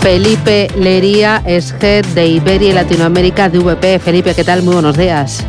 Felipe 0.02 0.68
Lería 0.78 1.42
es 1.46 1.74
head 1.82 2.06
de 2.08 2.28
Iberia 2.28 2.70
y 2.70 2.74
Latinoamérica 2.74 3.50
de 3.50 3.60
VP. 3.60 4.00
Felipe, 4.00 4.34
¿qué 4.34 4.44
tal? 4.44 4.64
Muy 4.64 4.74
buenos 4.74 4.98
días. 4.98 5.46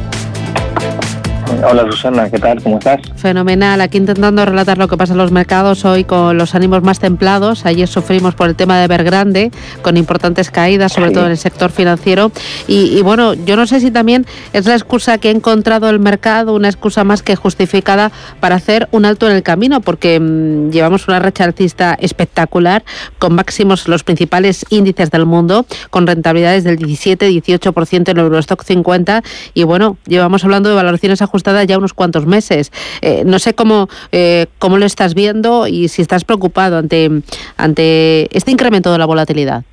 Hola 1.65 1.85
Susana, 1.91 2.31
¿qué 2.31 2.39
tal? 2.39 2.63
¿Cómo 2.63 2.79
estás? 2.79 3.01
Fenomenal, 3.17 3.81
aquí 3.81 3.99
intentando 3.99 4.45
relatar 4.45 4.79
lo 4.79 4.87
que 4.87 4.97
pasa 4.97 5.13
en 5.13 5.19
los 5.19 5.33
mercados 5.33 5.85
hoy 5.85 6.05
con 6.05 6.39
los 6.39 6.55
ánimos 6.55 6.85
más 6.85 7.01
templados. 7.01 7.67
Ayer 7.67 7.89
sufrimos 7.89 8.37
por 8.37 8.49
el 8.49 8.55
tema 8.55 8.79
de 8.79 8.85
Evergrande, 8.85 9.51
con 9.83 9.97
importantes 9.97 10.53
caídas, 10.53 10.93
sobre 10.93 11.11
todo 11.11 11.25
en 11.25 11.33
el 11.33 11.37
sector 11.37 11.73
financiero. 11.73 12.31
Y, 12.69 13.03
bueno, 13.03 13.35
yo 13.35 13.57
no 13.57 13.67
sé 13.67 13.81
si 13.81 13.91
también 13.91 14.25
es 14.53 14.67
la 14.67 14.75
excusa 14.75 15.19
que 15.19 15.29
ha 15.29 15.31
encontrado 15.33 15.91
el 15.91 15.99
mercado, 15.99 16.55
una 16.55 16.69
excusa 16.69 17.03
más 17.03 17.23
que 17.23 17.35
justificada 17.35 18.13
para 18.39 18.55
hacer 18.55 18.89
un 18.93 19.05
alto 19.05 19.29
en 19.29 19.35
el 19.35 19.43
camino, 19.43 19.81
porque 19.81 20.21
mm, 20.21 20.71
llevamos 20.71 21.09
una 21.09 21.19
racha 21.19 21.43
alcista 21.43 21.97
espectacular, 22.01 22.85
con 23.19 23.35
máximos 23.35 23.89
los 23.89 24.05
principales 24.05 24.65
índices 24.71 25.11
del 25.11 25.27
mundo, 25.27 25.67
con 25.91 26.07
rentabilidades 26.07 26.63
del 26.63 26.79
17-18% 26.79 28.11
en 28.11 28.19
Eurostock 28.19 28.63
50. 28.63 29.25
Y 29.55 29.65
bueno, 29.65 29.97
llevamos 30.07 30.45
hablando 30.45 30.69
de 30.69 30.77
valoraciones 30.77 31.21
ajustadas 31.21 31.48
ya 31.67 31.79
unos 31.79 31.95
cuantos 31.95 32.27
meses. 32.27 32.73
Eh, 33.03 33.23
no 33.25 33.39
sé 33.39 33.55
cómo, 33.55 33.89
eh, 34.13 34.47
cómo 34.59 34.79
lo 34.79 34.87
estás 34.87 35.15
viendo 35.15 35.67
y 35.67 35.89
si 35.89 36.03
estás 36.03 36.25
preocupado 36.25 36.79
ante, 36.79 37.11
ante 37.57 38.37
este 38.37 38.51
incremento 38.51 38.93
de 38.93 38.99
la 38.99 39.07
volatilidad. 39.07 39.65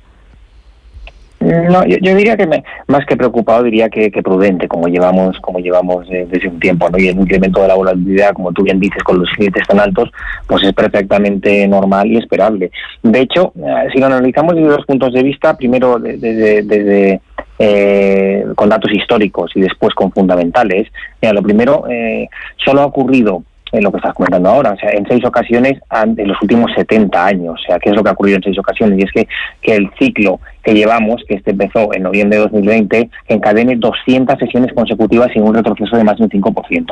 No, 1.38 1.84
yo, 1.84 2.16
diría 2.16 2.34
que 2.36 2.48
más 2.88 3.04
que 3.06 3.14
preocupado 3.14 3.62
diría 3.62 3.90
que, 3.90 4.10
prudente, 4.10 4.66
como 4.68 4.88
llevamos 4.88 5.38
como 5.40 5.58
llevamos 5.58 6.06
eh, 6.10 6.26
desde 6.30 6.48
un 6.48 6.58
tiempo, 6.58 6.88
¿no? 6.88 6.98
Y 6.98 7.08
el 7.08 7.20
incremento 7.20 7.60
de 7.60 7.68
la 7.68 7.74
volatilidad, 7.74 8.32
como 8.32 8.52
tú 8.52 8.62
bien 8.62 8.80
dices, 8.80 9.02
con 9.04 9.18
los 9.18 9.28
clientes 9.30 9.62
tan 9.68 9.78
altos, 9.78 10.10
pues 10.46 10.64
es 10.64 10.72
perfectamente 10.72 11.68
normal 11.68 12.10
y 12.10 12.16
esperable. 12.16 12.70
De 13.02 13.20
hecho, 13.20 13.52
si 13.92 14.00
lo 14.00 14.06
analizamos 14.06 14.54
desde 14.54 14.68
dos 14.68 14.86
puntos 14.86 15.12
de 15.12 15.22
vista, 15.22 15.56
primero 15.56 15.98
desde, 15.98 16.62
desde 16.62 17.20
eh, 17.58 18.44
con 18.54 18.68
datos 18.68 18.92
históricos 18.92 19.52
y 19.54 19.60
después 19.60 19.94
con 19.94 20.12
fundamentales. 20.12 20.88
Mira, 21.20 21.32
lo 21.32 21.42
primero, 21.42 21.84
eh, 21.88 22.28
solo 22.56 22.82
ha 22.82 22.86
ocurrido 22.86 23.42
en 23.76 23.84
lo 23.84 23.90
que 23.90 23.98
estás 23.98 24.14
comentando 24.14 24.48
ahora. 24.48 24.72
O 24.72 24.76
sea, 24.76 24.90
en 24.90 25.06
seis 25.06 25.24
ocasiones 25.24 25.74
en 25.92 26.28
los 26.28 26.40
últimos 26.42 26.70
70 26.74 27.26
años. 27.26 27.60
O 27.60 27.66
sea, 27.66 27.78
¿qué 27.78 27.90
es 27.90 27.96
lo 27.96 28.02
que 28.02 28.10
ha 28.10 28.12
ocurrido 28.12 28.36
en 28.36 28.42
seis 28.42 28.58
ocasiones? 28.58 28.98
Y 28.98 29.02
es 29.02 29.12
que, 29.12 29.28
que 29.62 29.76
el 29.76 29.90
ciclo 29.98 30.40
que 30.66 30.74
llevamos, 30.74 31.22
que 31.28 31.36
este 31.36 31.52
empezó 31.52 31.94
en 31.94 32.02
noviembre 32.02 32.38
de 32.38 32.42
2020, 32.42 33.08
encadene 33.28 33.76
200 33.76 34.36
sesiones 34.36 34.72
consecutivas 34.74 35.30
sin 35.32 35.42
un 35.42 35.54
retroceso 35.54 35.96
de 35.96 36.02
más 36.02 36.16
de 36.18 36.24
un 36.24 36.30
5%. 36.30 36.86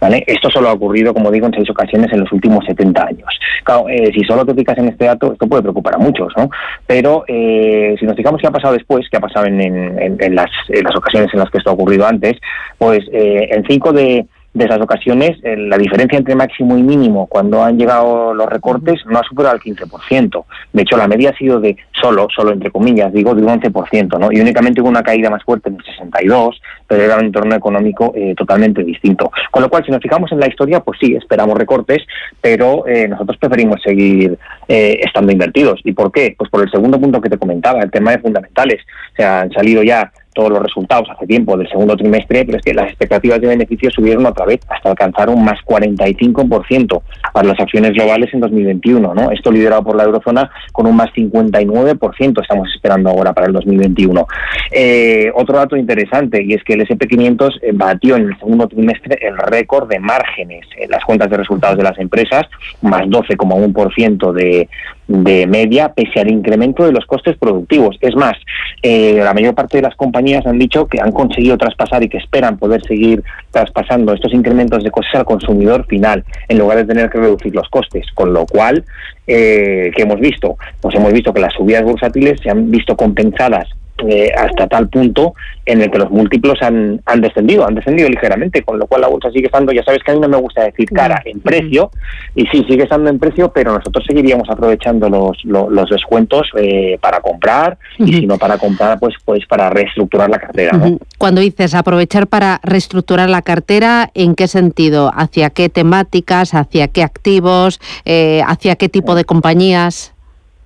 ¿vale? 0.00 0.24
Esto 0.26 0.48
solo 0.50 0.70
ha 0.70 0.72
ocurrido, 0.72 1.12
como 1.12 1.30
digo, 1.30 1.46
en 1.46 1.52
seis 1.52 1.68
ocasiones 1.68 2.10
en 2.10 2.20
los 2.20 2.32
últimos 2.32 2.64
70 2.64 3.02
años. 3.02 3.28
Claro, 3.64 3.86
eh, 3.90 4.10
si 4.14 4.24
solo 4.24 4.46
te 4.46 4.54
fijas 4.54 4.78
en 4.78 4.88
este 4.88 5.04
dato, 5.04 5.32
esto 5.32 5.46
puede 5.46 5.60
preocupar 5.60 5.96
a 5.96 5.98
muchos, 5.98 6.32
¿no? 6.38 6.48
Pero 6.86 7.24
eh, 7.28 7.96
si 8.00 8.06
nos 8.06 8.16
fijamos 8.16 8.40
qué 8.40 8.46
ha 8.46 8.50
pasado 8.50 8.72
después, 8.72 9.06
qué 9.10 9.18
ha 9.18 9.20
pasado 9.20 9.44
en, 9.44 9.60
en, 9.60 10.34
las, 10.34 10.50
en, 10.70 10.84
las, 10.84 10.96
ocasiones 10.96 11.28
en 11.34 11.40
las 11.40 11.50
que 11.50 11.58
esto 11.58 11.68
ha 11.68 11.74
ocurrido 11.74 12.06
antes, 12.06 12.38
pues 12.78 13.00
eh, 13.12 13.48
en 13.50 13.62
cinco 13.68 13.92
de 13.92 14.26
de 14.58 14.64
esas 14.64 14.80
ocasiones, 14.80 15.38
eh, 15.42 15.56
la 15.56 15.78
diferencia 15.78 16.18
entre 16.18 16.34
máximo 16.34 16.76
y 16.76 16.82
mínimo 16.82 17.26
cuando 17.26 17.62
han 17.62 17.78
llegado 17.78 18.34
los 18.34 18.48
recortes 18.48 19.00
no 19.06 19.18
ha 19.18 19.22
superado 19.22 19.56
el 19.56 19.62
15%. 19.62 20.44
De 20.72 20.82
hecho, 20.82 20.96
la 20.96 21.08
media 21.08 21.30
ha 21.30 21.36
sido 21.36 21.60
de 21.60 21.76
solo, 21.92 22.26
solo 22.34 22.52
entre 22.52 22.70
comillas, 22.70 23.12
digo, 23.12 23.34
de 23.34 23.42
un 23.42 23.48
11%, 23.48 24.18
¿no? 24.18 24.30
Y 24.32 24.40
únicamente 24.40 24.80
hubo 24.80 24.88
una 24.88 25.02
caída 25.02 25.30
más 25.30 25.42
fuerte 25.44 25.68
en 25.68 25.76
el 25.76 25.84
62, 25.84 26.60
pero 26.86 27.02
era 27.02 27.16
un 27.16 27.26
entorno 27.26 27.54
económico 27.54 28.12
eh, 28.14 28.34
totalmente 28.36 28.84
distinto. 28.84 29.30
Con 29.50 29.62
lo 29.62 29.70
cual, 29.70 29.84
si 29.84 29.92
nos 29.92 30.02
fijamos 30.02 30.30
en 30.32 30.40
la 30.40 30.48
historia, 30.48 30.80
pues 30.80 30.98
sí, 31.00 31.14
esperamos 31.14 31.56
recortes, 31.56 32.02
pero 32.40 32.86
eh, 32.86 33.08
nosotros 33.08 33.38
preferimos 33.38 33.80
seguir 33.82 34.38
estando 34.68 35.32
invertidos. 35.32 35.80
¿Y 35.84 35.92
por 35.92 36.12
qué? 36.12 36.34
Pues 36.36 36.50
por 36.50 36.62
el 36.62 36.70
segundo 36.70 37.00
punto 37.00 37.22
que 37.22 37.30
te 37.30 37.38
comentaba, 37.38 37.80
el 37.80 37.90
tema 37.90 38.10
de 38.10 38.18
fundamentales. 38.18 38.82
O 39.12 39.16
sea, 39.16 39.40
han 39.40 39.50
salido 39.50 39.82
ya 39.82 40.12
todos 40.38 40.50
los 40.52 40.62
resultados 40.62 41.08
hace 41.10 41.26
tiempo 41.26 41.56
del 41.56 41.68
segundo 41.68 41.96
trimestre, 41.96 42.44
pero 42.44 42.58
es 42.58 42.64
que 42.64 42.72
las 42.72 42.86
expectativas 42.86 43.40
de 43.40 43.48
beneficios 43.48 43.92
subieron 43.92 44.24
otra 44.24 44.46
vez 44.46 44.60
hasta 44.68 44.90
alcanzar 44.90 45.28
un 45.30 45.44
más 45.44 45.58
45% 45.66 47.02
para 47.32 47.48
las 47.48 47.58
acciones 47.58 47.90
globales 47.90 48.32
en 48.32 48.38
2021. 48.38 49.14
¿no? 49.14 49.32
Esto 49.32 49.50
liderado 49.50 49.82
por 49.82 49.96
la 49.96 50.04
eurozona 50.04 50.48
con 50.70 50.86
un 50.86 50.94
más 50.94 51.08
59% 51.08 52.40
estamos 52.40 52.68
esperando 52.72 53.10
ahora 53.10 53.32
para 53.32 53.48
el 53.48 53.52
2021. 53.52 54.28
Eh, 54.70 55.32
otro 55.34 55.56
dato 55.56 55.76
interesante 55.76 56.40
y 56.44 56.54
es 56.54 56.62
que 56.62 56.74
el 56.74 56.86
SP500 56.86 57.58
eh, 57.60 57.70
batió 57.74 58.14
en 58.14 58.28
el 58.28 58.38
segundo 58.38 58.68
trimestre 58.68 59.18
el 59.20 59.36
récord 59.38 59.88
de 59.88 59.98
márgenes 59.98 60.66
en 60.76 60.88
las 60.88 61.04
cuentas 61.04 61.28
de 61.30 61.38
resultados 61.38 61.76
de 61.76 61.82
las 61.82 61.98
empresas, 61.98 62.42
más 62.80 63.02
12,1% 63.02 64.32
de, 64.32 64.68
de 65.08 65.46
media, 65.46 65.92
pese 65.94 66.20
al 66.20 66.30
incremento 66.30 66.84
de 66.84 66.92
los 66.92 67.06
costes 67.06 67.36
productivos. 67.38 67.96
Es 68.02 68.14
más, 68.14 68.36
eh, 68.82 69.20
la 69.22 69.32
mayor 69.32 69.54
parte 69.54 69.78
de 69.78 69.82
las 69.82 69.96
compañías 69.96 70.46
han 70.46 70.58
dicho 70.58 70.86
que 70.86 71.00
han 71.00 71.12
conseguido 71.12 71.56
traspasar 71.56 72.02
y 72.02 72.10
que 72.10 72.18
esperan 72.18 72.58
poder 72.58 72.82
seguir 72.82 73.24
traspasando 73.50 74.12
estos 74.12 74.34
incrementos 74.34 74.84
de 74.84 74.90
costes 74.90 75.14
al 75.14 75.24
consumidor 75.24 75.86
final, 75.86 76.24
en 76.48 76.58
lugar 76.58 76.76
de 76.78 76.84
tener 76.84 77.08
que 77.08 77.18
reducir 77.18 77.54
los 77.54 77.68
costes. 77.70 78.06
Con 78.14 78.34
lo 78.34 78.44
cual, 78.44 78.84
eh, 79.28 79.90
¿qué 79.94 80.02
hemos 80.02 80.18
visto? 80.18 80.56
Pues 80.80 80.94
hemos 80.96 81.12
visto 81.12 81.32
que 81.32 81.40
las 81.40 81.52
subidas 81.52 81.84
bursátiles 81.84 82.40
se 82.40 82.50
han 82.50 82.70
visto 82.70 82.96
compensadas 82.96 83.68
eh, 84.06 84.30
hasta 84.36 84.68
tal 84.68 84.88
punto 84.88 85.34
en 85.66 85.82
el 85.82 85.90
que 85.90 85.98
los 85.98 86.10
múltiplos 86.10 86.62
han, 86.62 87.00
han 87.04 87.20
descendido, 87.20 87.66
han 87.66 87.74
descendido 87.74 88.08
ligeramente, 88.08 88.62
con 88.62 88.78
lo 88.78 88.86
cual 88.86 89.00
la 89.00 89.08
bolsa 89.08 89.30
sigue 89.30 89.46
estando, 89.46 89.72
ya 89.72 89.82
sabes 89.82 90.02
que 90.04 90.12
a 90.12 90.14
mí 90.14 90.20
no 90.20 90.28
me 90.28 90.36
gusta 90.36 90.62
decir 90.62 90.88
cara, 90.88 91.20
en 91.24 91.40
precio, 91.40 91.90
y 92.34 92.46
sí, 92.46 92.64
sigue 92.68 92.84
estando 92.84 93.10
en 93.10 93.18
precio, 93.18 93.52
pero 93.52 93.72
nosotros 93.72 94.04
seguiríamos 94.06 94.48
aprovechando 94.48 95.10
los, 95.10 95.36
los, 95.44 95.90
descuentos 95.90 96.48
eh, 96.56 96.96
para 97.00 97.20
comprar, 97.20 97.76
y 97.98 98.12
si 98.12 98.26
no 98.26 98.38
para 98.38 98.56
comprar, 98.56 98.98
pues, 99.00 99.14
pues 99.24 99.44
para 99.46 99.68
reestructurar 99.68 100.30
la 100.30 100.38
cartera. 100.38 100.78
Cuando 101.18 101.40
dices 101.40 101.74
aprovechar 101.74 102.28
para 102.28 102.60
reestructurar 102.62 103.28
la 103.28 103.42
cartera, 103.42 104.10
¿en 104.14 104.36
qué 104.36 104.46
sentido? 104.46 105.10
¿Hacia 105.12 105.50
qué 105.50 105.68
temáticas? 105.68 106.54
¿Hacia 106.54 106.88
qué 106.88 107.02
activos? 107.02 107.80
Eh, 108.04 108.42
¿Hacia 108.46 108.76
qué 108.76 108.88
tipo 108.88 109.14
de 109.18 109.24
compañías? 109.24 110.14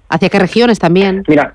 ¿Hacia 0.09 0.29
qué 0.29 0.39
regiones 0.39 0.79
también? 0.79 1.25
Mira, 1.27 1.55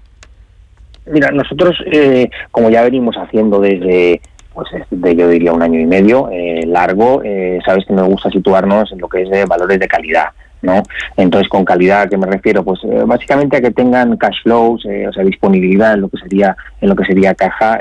Mira, 1.10 1.32
nosotros, 1.32 1.76
eh, 1.86 2.30
como 2.52 2.70
ya 2.70 2.82
venimos 2.84 3.16
haciendo 3.16 3.62
desde, 3.62 4.22
pues 4.54 4.68
de, 4.90 5.16
yo 5.16 5.30
diría 5.30 5.54
un 5.54 5.62
año 5.62 5.80
y 5.80 5.86
medio 5.86 6.30
eh, 6.32 6.66
largo, 6.66 7.22
eh, 7.24 7.60
sabes 7.66 7.86
que 7.86 7.94
nos 7.94 8.08
gusta 8.08 8.30
situarnos 8.30 8.92
en 8.92 9.00
lo 9.00 9.08
que 9.08 9.24
es 9.24 9.30
de 9.30 9.46
valores 9.46 9.80
de 9.80 9.88
calidad. 9.88 10.28
¿no? 10.60 10.82
Entonces, 11.16 11.48
con 11.50 11.64
calidad, 11.64 12.02
¿a 12.02 12.10
qué 12.10 12.18
me 12.18 12.26
refiero? 12.26 12.64
Pues 12.64 12.80
básicamente 13.06 13.58
a 13.58 13.62
que 13.62 13.70
tengan 13.70 14.18
cash 14.18 14.42
flows, 14.42 14.84
o 14.86 15.14
sea, 15.14 15.24
disponibilidad 15.24 15.94
en 15.94 16.02
lo 16.02 16.10
que 16.10 16.18
sería, 16.18 16.58
en 16.82 16.90
lo 16.90 16.96
que 16.96 17.06
sería 17.06 17.36
caja 17.36 17.80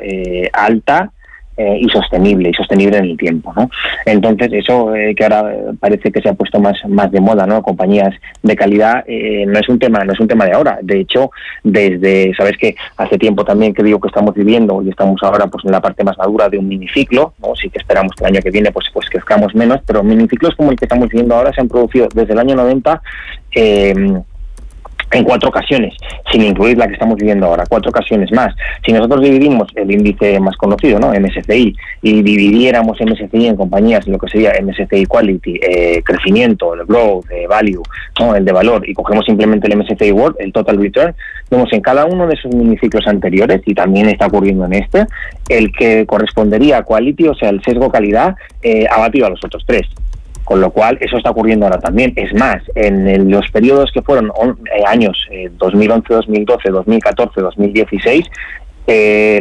alta, 0.53 1.11
eh, 1.57 1.79
y 1.81 1.89
sostenible, 1.89 2.51
y 2.51 2.55
sostenible 2.55 2.99
en 2.99 3.05
el 3.05 3.17
tiempo, 3.17 3.53
¿no? 3.57 3.71
Entonces, 4.05 4.53
eso 4.53 4.95
eh, 4.95 5.15
que 5.15 5.25
ahora 5.25 5.53
parece 5.81 6.13
que 6.13 6.21
se 6.21 6.29
ha 6.29 6.35
puesto 6.35 6.61
más, 6.61 6.77
más 6.89 7.11
de 7.11 7.21
moda, 7.21 7.47
¿no? 7.47 7.63
Compañías 7.63 8.15
de 8.43 8.57
calidad, 8.57 9.05
eh, 9.07 9.45
no 9.47 9.59
es 9.59 9.69
un 9.69 9.79
tema, 9.79 10.05
no 10.05 10.13
es 10.13 10.21
un 10.21 10.29
tema 10.29 10.45
de 10.45 10.53
ahora. 10.53 10.79
De 10.83 11.01
hecho, 11.01 11.31
desde, 11.65 12.35
sabes 12.37 12.57
que 12.59 12.77
hace 12.97 13.19
tiempo 13.19 13.45
también 13.45 13.73
que 13.73 13.83
digo 13.83 14.01
que 14.01 14.09
estamos 14.09 14.35
viviendo 14.35 14.83
y 14.83 14.91
estamos 14.91 15.23
ahora 15.23 15.47
pues 15.47 15.65
en 15.65 15.73
la 15.73 15.81
parte 15.81 16.05
más 16.05 16.19
madura 16.19 16.49
de 16.49 16.59
un 16.59 16.69
miniciclo, 16.69 17.33
¿no? 17.41 17.55
Sí 17.57 17.71
que 17.71 17.79
esperamos 17.79 18.13
que 18.15 18.25
el 18.25 18.35
año 18.35 18.43
que 18.43 18.51
viene 18.51 18.71
pues, 18.71 18.87
pues 18.93 19.09
crezcamos 19.09 19.55
menos, 19.55 19.81
pero 19.87 20.03
miniciclos 20.03 20.55
como 20.57 20.71
el 20.71 20.79
que 20.79 20.85
estamos 20.85 21.09
viviendo 21.09 21.35
ahora 21.35 21.53
se 21.53 21.61
han 21.61 21.69
producido 21.69 22.09
desde 22.15 22.33
el 22.33 22.39
año 22.39 22.55
90 22.55 23.03
eh, 23.55 23.95
en 25.13 25.25
cuatro 25.25 25.49
ocasiones, 25.49 25.95
sin 26.31 26.43
incluir 26.43 26.77
la 26.77 26.87
que 26.87 26.95
estamos 26.95 27.17
viviendo 27.17 27.47
ahora, 27.47 27.65
cuatro 27.69 27.91
ocasiones 27.91 28.31
más. 28.33 28.55
Si 28.85 28.93
nosotros 28.93 29.23
dividimos 29.23 29.69
el 29.75 29.91
índice 29.91 30.39
más 30.41 30.57
conocido, 30.57 30.99
¿no? 30.99 31.13
MSCI, 31.13 31.75
y 32.03 32.23
dividiéramos 32.23 32.99
MSCI 33.01 33.47
en 33.47 33.57
compañías, 33.57 34.07
lo 34.09 34.19
que 34.19 34.29
sería 34.29 34.53
MSCI 34.61 35.07
Quality, 35.07 35.61
eh, 35.63 36.03
crecimiento, 36.05 36.75
el 36.75 36.85
growth, 36.85 37.31
el 37.31 37.49
value, 37.49 37.83
¿no? 38.19 38.35
el 38.35 38.45
de 38.45 38.53
valor, 38.53 38.89
y 38.89 38.95
cogemos 38.95 39.25
simplemente 39.25 39.69
el 39.69 39.79
MSCI 39.79 40.13
World, 40.13 40.37
el 40.41 40.53
total 40.53 40.79
return, 40.79 41.15
vemos 41.51 41.73
en 41.73 41.81
cada 41.81 42.05
uno 42.05 42.27
de 42.27 42.35
esos 42.35 42.55
miniciclos 42.55 43.07
anteriores, 43.07 43.61
y 43.65 43.75
también 43.75 44.09
está 44.09 44.27
ocurriendo 44.27 44.65
en 44.67 44.75
este, 44.75 45.07
el 45.49 45.73
que 45.73 46.05
correspondería 46.07 46.79
a 46.79 46.83
quality, 46.83 47.29
o 47.29 47.35
sea, 47.35 47.51
el 47.51 47.63
sesgo 47.63 47.91
calidad, 47.91 48.35
eh, 48.63 48.87
ha 48.91 48.99
batido 48.99 49.27
a 49.27 49.31
los 49.31 49.45
otros 49.45 49.65
tres. 49.67 49.87
Con 50.47 50.62
lo 50.62 50.70
cual, 50.70 50.97
eso 51.01 51.18
está 51.18 51.30
ocurriendo 51.30 51.66
ahora 51.66 51.80
también. 51.80 52.14
Es 52.16 52.32
más, 52.32 52.62
en 52.74 53.30
los 53.30 53.51
periodos 53.51 53.90
que 53.92 54.01
fueron 54.01 54.30
eh, 54.30 54.82
años 54.86 55.18
2011, 55.59 56.14
2012, 56.14 56.70
2014, 56.70 57.40
2016, 57.42 58.24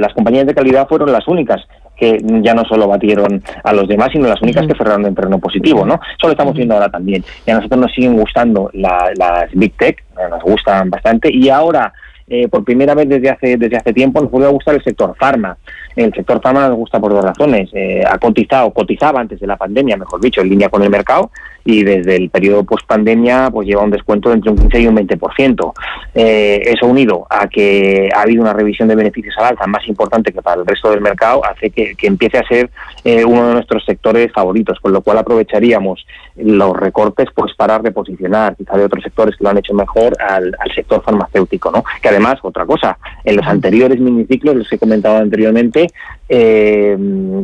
las 0.01 0.13
compañías 0.13 0.47
de 0.47 0.55
calidad 0.55 0.87
fueron 0.87 1.11
las 1.11 1.27
únicas 1.27 1.61
que 1.95 2.17
ya 2.41 2.53
no 2.53 2.65
solo 2.65 2.87
batieron 2.87 3.41
a 3.63 3.71
los 3.71 3.87
demás, 3.87 4.09
sino 4.11 4.27
las 4.27 4.41
únicas 4.41 4.67
que 4.67 4.75
cerraron 4.75 5.05
en 5.05 5.15
terreno 5.15 5.39
positivo, 5.39 5.85
¿no? 5.85 5.93
Eso 5.95 6.27
lo 6.27 6.31
estamos 6.31 6.55
viendo 6.55 6.73
ahora 6.73 6.89
también. 6.89 7.23
Y 7.45 7.51
a 7.51 7.55
nosotros 7.55 7.81
nos 7.81 7.93
siguen 7.93 8.17
gustando 8.17 8.69
las 8.73 9.49
Big 9.53 9.77
Tech, 9.77 10.03
nos 10.29 10.41
gustan 10.43 10.89
bastante, 10.89 11.29
y 11.31 11.49
ahora, 11.49 11.93
eh, 12.27 12.47
por 12.47 12.63
primera 12.63 12.95
vez 12.95 13.07
desde 13.07 13.29
hace, 13.29 13.57
desde 13.57 13.77
hace 13.77 13.93
tiempo, 13.93 14.21
nos 14.21 14.31
vuelve 14.31 14.47
a 14.47 14.51
gustar 14.51 14.75
el 14.75 14.83
sector 14.83 15.15
farma. 15.17 15.57
El 15.95 16.13
sector 16.13 16.41
farma 16.41 16.67
nos 16.67 16.77
gusta 16.77 16.99
por 16.99 17.11
dos 17.11 17.23
razones. 17.23 17.69
Eh, 17.73 18.03
ha 18.05 18.17
cotizado, 18.17 18.71
cotizaba 18.71 19.21
antes 19.21 19.39
de 19.39 19.47
la 19.47 19.57
pandemia, 19.57 19.97
mejor 19.97 20.19
dicho, 20.21 20.41
en 20.41 20.49
línea 20.49 20.69
con 20.69 20.83
el 20.83 20.89
mercado 20.89 21.31
y 21.65 21.83
desde 21.83 22.15
el 22.15 22.29
periodo 22.29 22.63
post 22.63 22.85
pandemia 22.85 23.49
pues 23.51 23.67
lleva 23.67 23.81
un 23.81 23.89
descuento 23.89 24.29
de 24.29 24.35
entre 24.35 24.51
un 24.51 24.57
15 24.57 24.79
y 24.79 24.87
un 24.87 24.95
20%. 24.95 25.73
Eh, 26.13 26.61
eso 26.65 26.85
unido 26.85 27.25
a 27.29 27.47
que 27.47 28.09
ha 28.15 28.21
habido 28.21 28.43
una 28.43 28.53
revisión 28.53 28.87
de 28.87 28.95
beneficios 28.95 29.35
al 29.39 29.45
alza 29.45 29.65
más 29.65 29.85
importante 29.87 30.31
que 30.31 30.41
para 30.43 30.61
el 30.61 30.67
resto 30.67 30.91
del 30.91 31.01
mercado 31.01 31.43
hace 31.43 31.71
que, 31.71 31.95
empiece 32.03 32.37
a 32.37 32.47
ser 32.47 32.69
eh, 33.03 33.25
uno 33.25 33.47
de 33.47 33.53
nuestros 33.55 33.83
sectores 33.83 34.31
favoritos, 34.31 34.79
con 34.79 34.93
lo 34.93 35.01
cual 35.01 35.17
aprovecharíamos 35.17 36.05
los 36.35 36.77
recortes 36.77 37.29
pues 37.33 37.53
para 37.55 37.79
reposicionar 37.79 38.55
quizá 38.55 38.77
de 38.77 38.85
otros 38.85 39.03
sectores 39.03 39.35
que 39.35 39.43
lo 39.43 39.49
han 39.49 39.57
hecho 39.57 39.73
mejor 39.73 40.15
al, 40.21 40.55
sector 40.75 41.01
farmacéutico, 41.03 41.71
¿no? 41.71 41.83
Que 42.01 42.09
además, 42.09 42.35
otra 42.43 42.65
cosa, 42.65 42.97
en 43.23 43.37
los 43.37 43.47
anteriores 43.47 43.99
miniciclos, 43.99 44.55
los 44.55 44.69
que 44.69 44.75
he 44.75 44.79
comentado 44.79 45.17
anteriormente, 45.17 45.87
eh, 46.27 46.97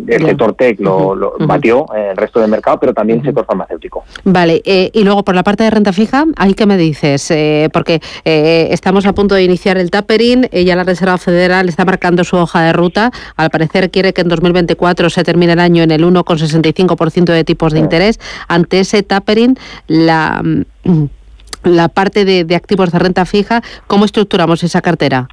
el 0.08 0.26
sector 0.26 0.56
tech 0.56 0.80
lo, 0.80 1.36
batió 1.40 1.86
el 1.96 2.18
resto 2.18 2.40
del 2.40 2.50
mercado, 2.50 2.80
pero 2.80 2.94
también 2.94 3.20
el 3.20 3.26
sector 3.26 3.46
farmacéutico. 3.46 4.04
Vale, 4.24 4.62
eh, 4.66 4.90
y 4.94 5.04
luego 5.04 5.24
por 5.24 5.36
la 5.36 5.44
parte 5.44 5.64
de 5.64 5.70
renta 5.70 5.94
fija, 5.94 6.26
¿ahí 6.38 6.54
qué 6.54 6.66
me 6.66 6.78
dices? 6.78 7.30
Eh, 7.32 7.70
porque 7.72 8.02
eh, 8.26 8.70
estamos 8.72 9.06
a 9.06 9.14
punto 9.14 9.36
de 9.36 9.44
iniciar 9.44 9.78
el 9.78 9.92
tapering, 9.92 10.50
ya 10.50 10.76
la 10.76 10.84
Reserva 10.84 11.18
Federal 11.18 11.70
está 11.70 11.86
marcando 11.86 12.24
su 12.24 12.38
hoja 12.38 12.64
de 12.64 12.74
ruta, 12.74 13.12
al 13.36 13.50
parecer 13.50 13.92
quiere 13.92 14.14
que 14.14 14.22
en 14.22 14.30
2024 14.30 15.10
se 15.10 15.24
termine 15.24 15.54
el 15.54 15.60
año 15.60 15.84
en 15.84 15.92
el 15.92 16.04
1,65% 16.04 17.26
de 17.26 17.44
tipos 17.44 17.74
de 17.74 17.80
interés. 17.80 18.20
Ante 18.48 18.80
ese 18.80 19.04
tapering, 19.04 19.58
la, 19.88 20.42
mm, 20.44 21.06
la 21.64 21.88
parte 21.88 22.26
de, 22.26 22.46
de 22.46 22.56
activos 22.56 22.92
de 22.92 23.00
renta 23.00 23.26
fija, 23.26 23.62
¿cómo 23.88 24.06
estructuramos 24.06 24.64
esa 24.64 24.82
cartera? 24.82 25.28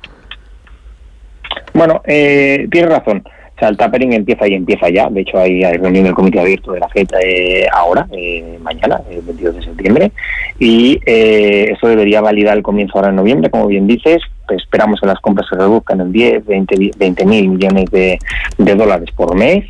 Bueno, 1.74 2.03
eh, 2.07 2.66
tiene 2.70 2.88
razón. 2.88 3.24
O 3.59 3.61
sea, 3.61 3.70
el 3.70 3.76
tapering 3.76 4.12
empieza 4.12 4.46
y 4.46 4.54
empieza 4.54 4.88
ya. 4.88 5.11
De 5.11 5.22
hecho, 5.22 5.36
hay, 5.36 5.64
reunión 5.64 6.04
del 6.04 6.14
comité 6.14 6.38
abierto 6.38 6.70
de 6.70 6.78
la 6.78 6.88
FED 6.88 7.09
eh, 7.20 7.66
ahora, 7.72 8.06
eh, 8.12 8.56
mañana, 8.62 9.00
el 9.11 9.20
22 9.22 9.56
de 9.56 9.62
septiembre. 9.62 10.12
Y 10.61 11.00
eh, 11.04 11.72
eso 11.72 11.88
debería 11.88 12.20
validar 12.20 12.56
el 12.56 12.62
comienzo 12.62 12.92
ahora 12.94 13.09
en 13.09 13.16
noviembre, 13.16 13.50
como 13.50 13.66
bien 13.66 13.88
dices. 13.88 14.22
esperamos 14.48 15.00
que 15.00 15.09
las 15.09 15.18
compras 15.18 15.48
se 15.50 15.56
reduzcan 15.56 16.00
en 16.00 16.12
10, 16.12 16.46
20 16.46 17.24
mil 17.26 17.48
millones 17.48 17.90
de, 17.90 18.18
dólares 18.59 19.11
por 19.16 19.34
mes. 19.34 19.64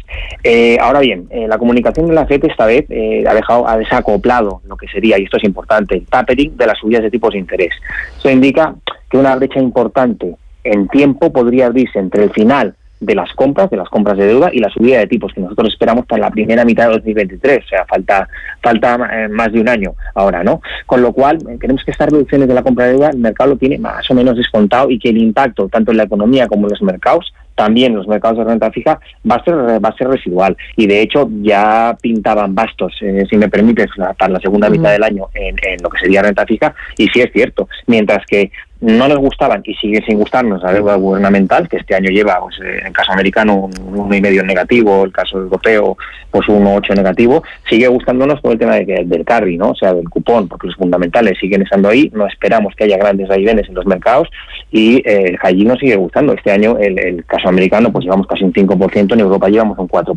Eh, 0.44 0.76
ahora 0.82 1.00
bien, 1.00 1.26
eh, 1.30 1.46
la 1.48 1.56
comunicación 1.56 2.08
de 2.08 2.14
la 2.14 2.26
FED 2.26 2.44
esta 2.44 2.66
vez 2.66 2.84
eh, 2.90 3.24
ha 3.26 3.32
dejado 3.32 3.66
ha 3.66 3.78
desacoplado 3.78 4.60
lo 4.66 4.76
que 4.76 4.86
sería, 4.88 5.18
y 5.18 5.24
esto 5.24 5.38
es 5.38 5.44
importante, 5.44 5.96
el 5.96 6.06
tapering 6.06 6.58
de 6.58 6.66
las 6.66 6.78
subidas 6.78 7.02
de 7.02 7.10
tipos 7.10 7.32
de 7.32 7.38
interés. 7.38 7.72
Eso 8.18 8.30
indica 8.30 8.74
que 9.10 9.16
una 9.16 9.34
brecha 9.36 9.60
importante 9.60 10.36
en 10.64 10.88
tiempo 10.88 11.32
podría 11.32 11.66
abrirse 11.66 11.98
entre 11.98 12.24
el 12.24 12.30
final 12.30 12.74
de 13.00 13.14
las 13.14 13.32
compras, 13.34 13.70
de 13.70 13.76
las 13.76 13.88
compras 13.88 14.18
de 14.18 14.26
deuda 14.26 14.50
y 14.52 14.58
la 14.58 14.70
subida 14.70 14.98
de 14.98 15.06
tipos 15.06 15.32
que 15.32 15.40
nosotros 15.40 15.72
esperamos 15.72 16.06
para 16.06 16.22
la 16.22 16.30
primera 16.30 16.64
mitad 16.64 16.88
de 16.88 16.94
2023, 16.94 17.64
o 17.64 17.68
sea, 17.68 17.84
falta 17.86 18.28
falta 18.62 18.98
eh, 19.12 19.28
más 19.28 19.52
de 19.52 19.60
un 19.60 19.68
año 19.68 19.94
ahora, 20.14 20.42
¿no? 20.42 20.60
Con 20.86 21.02
lo 21.02 21.12
cual, 21.12 21.38
eh, 21.48 21.58
queremos 21.60 21.84
que 21.84 21.92
estas 21.92 22.10
reducciones 22.10 22.48
de 22.48 22.54
la 22.54 22.62
compra 22.62 22.86
de 22.86 22.92
deuda 22.92 23.10
el 23.10 23.18
mercado 23.18 23.50
lo 23.50 23.56
tiene 23.56 23.78
más 23.78 24.10
o 24.10 24.14
menos 24.14 24.36
descontado 24.36 24.90
y 24.90 24.98
que 24.98 25.10
el 25.10 25.18
impacto 25.18 25.68
tanto 25.68 25.92
en 25.92 25.98
la 25.98 26.04
economía 26.04 26.48
como 26.48 26.66
en 26.66 26.70
los 26.70 26.82
mercados 26.82 27.32
también 27.58 27.94
los 27.96 28.06
mercados 28.06 28.38
de 28.38 28.44
renta 28.44 28.70
fija 28.70 29.00
va 29.28 29.34
a 29.34 29.44
ser 29.44 29.54
va 29.54 29.88
a 29.88 29.96
ser 29.96 30.08
residual. 30.08 30.56
Y 30.76 30.86
de 30.86 31.02
hecho 31.02 31.28
ya 31.42 31.96
pintaban 32.00 32.54
bastos 32.54 32.94
eh, 33.00 33.24
si 33.28 33.36
me 33.36 33.48
permites 33.48 33.88
para 34.16 34.32
la 34.32 34.38
segunda 34.38 34.70
mitad 34.70 34.92
del 34.92 35.02
año 35.02 35.26
en, 35.34 35.56
en, 35.62 35.82
lo 35.82 35.90
que 35.90 35.98
sería 35.98 36.22
renta 36.22 36.46
fija 36.46 36.72
y 36.96 37.08
sí 37.08 37.20
es 37.20 37.32
cierto. 37.32 37.68
Mientras 37.88 38.24
que 38.26 38.52
no 38.80 39.08
nos 39.08 39.18
gustaban 39.18 39.62
y 39.64 39.74
sigue 39.74 40.02
sin 40.06 40.18
gustarnos 40.18 40.62
la 40.62 40.72
deuda 40.72 40.94
gubernamental, 40.94 41.68
que 41.68 41.78
este 41.78 41.94
año 41.96 42.10
lleva, 42.10 42.38
pues, 42.40 42.56
eh, 42.60 42.80
en 42.84 42.92
caso 42.92 43.12
americano, 43.12 43.54
un 43.54 43.72
1,5 43.72 44.44
negativo, 44.44 45.04
el 45.04 45.12
caso 45.12 45.38
europeo, 45.38 45.96
pues 46.30 46.48
un 46.48 46.64
1,8 46.64 46.94
negativo, 46.94 47.42
sigue 47.68 47.88
gustándonos 47.88 48.40
todo 48.40 48.52
el 48.52 48.58
tema 48.58 48.76
de, 48.76 49.04
del 49.04 49.24
carry, 49.24 49.56
¿no? 49.56 49.70
o 49.70 49.74
sea, 49.74 49.94
del 49.94 50.08
cupón, 50.08 50.46
porque 50.46 50.68
los 50.68 50.76
fundamentales 50.76 51.38
siguen 51.40 51.62
estando 51.62 51.88
ahí, 51.88 52.10
no 52.14 52.26
esperamos 52.26 52.74
que 52.76 52.84
haya 52.84 52.96
grandes 52.96 53.28
vaivenes 53.28 53.68
en 53.68 53.74
los 53.74 53.86
mercados 53.86 54.28
y 54.70 55.02
eh, 55.04 55.36
allí 55.42 55.64
nos 55.64 55.78
sigue 55.78 55.96
gustando. 55.96 56.32
Este 56.32 56.52
año 56.52 56.76
el, 56.78 56.98
el, 56.98 57.24
caso 57.24 57.48
americano, 57.48 57.90
pues 57.90 58.04
llevamos 58.04 58.26
casi 58.26 58.44
un 58.44 58.52
5%, 58.52 59.12
en 59.12 59.20
Europa 59.20 59.48
llevamos 59.48 59.78
un 59.78 59.88
4%, 59.88 60.16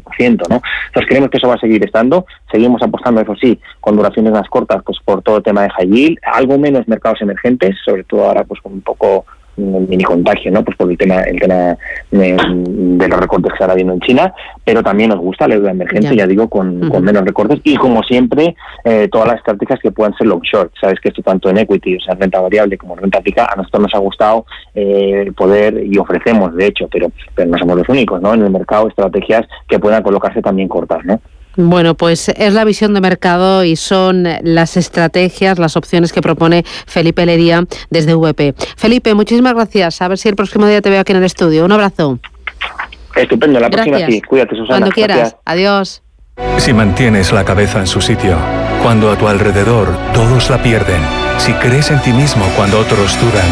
¿no? 0.49 0.62
Entonces 0.88 1.07
creemos 1.07 1.30
que 1.30 1.38
eso 1.38 1.47
va 1.47 1.55
a 1.55 1.59
seguir 1.59 1.84
estando, 1.84 2.26
seguimos 2.51 2.82
apostando, 2.84 3.22
eso 3.22 3.36
sí, 3.36 3.59
con 3.80 3.95
duraciones 3.95 4.34
más 4.34 4.47
cortas, 4.49 4.84
pues 4.86 4.99
por 5.03 5.22
todo 5.24 5.38
el 5.38 5.43
tema 5.43 5.64
de 5.64 5.70
high 5.70 5.89
yield, 5.89 6.18
algo 6.24 6.57
menos 6.57 6.88
mercados 6.88 7.22
emergentes, 7.22 7.76
sobre 7.84 8.03
todo 8.03 8.26
ahora 8.26 8.43
pues 8.52 8.60
con 8.60 8.74
un 8.74 8.82
poco 8.82 9.24
un 9.56 9.88
mini 9.88 10.04
contagio, 10.04 10.52
¿no? 10.52 10.62
Pues 10.62 10.76
por 10.76 10.91
el 10.91 10.97
tema, 10.97 11.22
el 11.22 11.39
tema 11.39 11.78
de, 12.12 13.08
los 13.08 13.20
recortes 13.20 13.54
que 13.54 13.64
está 13.64 13.72
habiendo 13.72 13.93
en 13.93 14.02
China, 14.02 14.34
pero 14.66 14.84
también 14.84 15.10
nos 15.10 15.20
gusta 15.20 15.47
la 15.47 15.56
deuda 15.56 15.72
emergente, 15.72 16.14
ya, 16.14 16.28
digo, 16.28 16.49
con, 16.49 16.89
con, 16.89 17.02
menos 17.02 17.24
recortes 17.24 17.62
y 17.64 17.78
como 17.78 18.04
siempre, 18.04 18.58
eh, 18.84 19.08
todas 19.10 19.30
las 19.30 19.38
estrategias 19.38 19.80
que 19.80 19.91
puedan 19.91 20.14
ser 20.18 20.28
long 20.28 20.41
short. 20.41 20.74
Sabes 20.82 20.99
que 20.99 21.08
esto 21.08 21.22
tanto 21.22 21.49
en 21.49 21.60
equity, 21.60 21.95
o 21.95 22.02
sea, 22.02 22.16
renta 22.16 22.41
variable 22.41 22.78
como 22.78 22.97
renta 22.97 23.22
fija, 23.22 23.47
a 23.49 23.56
nosotros 23.56 23.84
nos 23.84 23.95
ha 23.95 23.99
gustado 23.99 24.45
eh, 24.76 25.32
poder 25.38 25.82
y 25.82 25.97
ofrecemos, 25.97 26.54
de 26.54 26.68
hecho, 26.68 26.89
pero, 26.91 27.10
pero 27.34 27.49
no 27.49 27.58
somos 27.58 27.78
los 27.78 27.88
únicos, 27.88 28.22
¿no? 28.22 28.34
En 28.34 28.41
el 28.41 28.52
mercado, 28.52 28.89
estrategias 28.89 29.47
que 29.70 29.80
puedan 29.80 30.04
colocarse 30.04 30.41
también 30.41 30.68
cortas, 30.68 31.06
¿no? 31.06 31.22
Bueno, 31.58 31.95
pues 31.95 32.30
es 32.30 32.54
la 32.54 32.64
visión 32.64 32.93
de 32.93 33.02
mercado 33.02 33.64
y 33.64 33.76
son 33.76 34.28
las 34.41 34.78
estrategias, 34.78 35.60
las 35.60 35.76
opciones 35.76 36.14
que 36.14 36.22
propone 36.22 36.64
Felipe 36.88 37.26
Lería 37.26 37.66
desde 37.89 38.16
VP. 38.16 38.56
Felipe, 38.78 39.14
muchísimas 39.14 39.54
gracias. 39.54 40.02
A 40.02 40.08
ver 40.08 40.18
si 40.18 40.30
el 40.30 40.36
próximo 40.36 40.66
día 40.66 40.82
te 40.82 40.89
veo 40.89 41.02
aquí 41.02 41.12
en 41.12 41.18
el 41.18 41.26
estudio. 41.26 41.66
Un 41.66 41.72
abrazo. 41.74 42.20
Estupendo, 43.16 43.60
la 43.60 43.70
próxima 43.70 43.99
sí. 44.06 44.22
Cuídate, 44.22 44.56
Susana. 44.56 44.80
Cuando 44.80 44.91
quieras. 44.91 45.36
Adiós. 45.45 46.02
Si 46.58 46.74
mantienes 46.74 47.32
la 47.32 47.43
cabeza 47.43 47.80
en 47.80 47.88
su 47.88 48.02
sitio, 48.02 48.38
cuando 48.82 49.12
a 49.12 49.18
tu 49.18 49.28
alrededor 49.28 49.89
todos 50.14 50.49
la 50.49 50.64
pierden, 50.64 51.02
si 51.38 51.52
crees 51.54 51.91
en 51.91 52.02
ti 52.02 52.14
mismo 52.14 52.45
cuando 52.56 52.80
otros 52.80 53.20
dudan, 53.20 53.47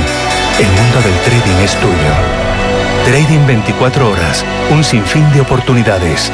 el 0.59 0.67
mundo 0.67 1.01
del 1.01 1.15
trading 1.25 1.63
es 1.63 1.75
tuyo. 1.75 2.49
Trading 3.05 3.45
24 3.45 4.09
horas, 4.09 4.45
un 4.71 4.83
sinfín 4.83 5.29
de 5.33 5.41
oportunidades. 5.41 6.31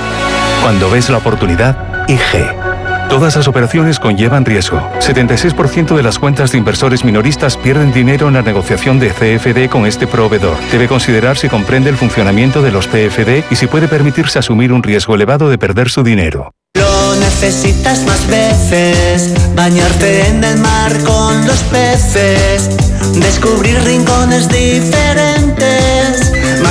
Cuando 0.65 0.89
ves 0.89 1.11
la 1.11 1.19
oportunidad, 1.19 1.77
IG. 2.07 3.07
Todas 3.07 3.35
las 3.35 3.47
operaciones 3.47 3.99
conllevan 3.99 4.45
riesgo. 4.45 4.81
76% 4.99 5.95
de 5.95 6.01
las 6.01 6.17
cuentas 6.17 6.51
de 6.51 6.57
inversores 6.57 7.05
minoristas 7.05 7.55
pierden 7.55 7.93
dinero 7.93 8.29
en 8.29 8.33
la 8.33 8.41
negociación 8.41 8.97
de 8.99 9.11
CFD 9.11 9.69
con 9.69 9.85
este 9.85 10.07
proveedor. 10.07 10.57
Debe 10.71 10.87
considerar 10.87 11.37
si 11.37 11.49
comprende 11.49 11.91
el 11.91 11.97
funcionamiento 11.97 12.63
de 12.63 12.71
los 12.71 12.87
CFD 12.87 13.43
y 13.51 13.55
si 13.57 13.67
puede 13.67 13.87
permitirse 13.87 14.39
asumir 14.39 14.73
un 14.73 14.81
riesgo 14.81 15.13
elevado 15.13 15.51
de 15.51 15.59
perder 15.59 15.91
su 15.91 16.01
dinero. 16.01 16.51
Lo 16.73 17.15
necesitas 17.17 18.03
más 18.07 18.25
veces, 18.25 19.35
bañarte 19.55 20.29
en 20.29 20.43
el 20.43 20.57
mar 20.57 20.91
con 21.03 21.45
los 21.45 21.59
peces, 21.65 22.71
descubrir 23.13 23.79
rincones 23.83 24.49
diferentes 24.49 25.94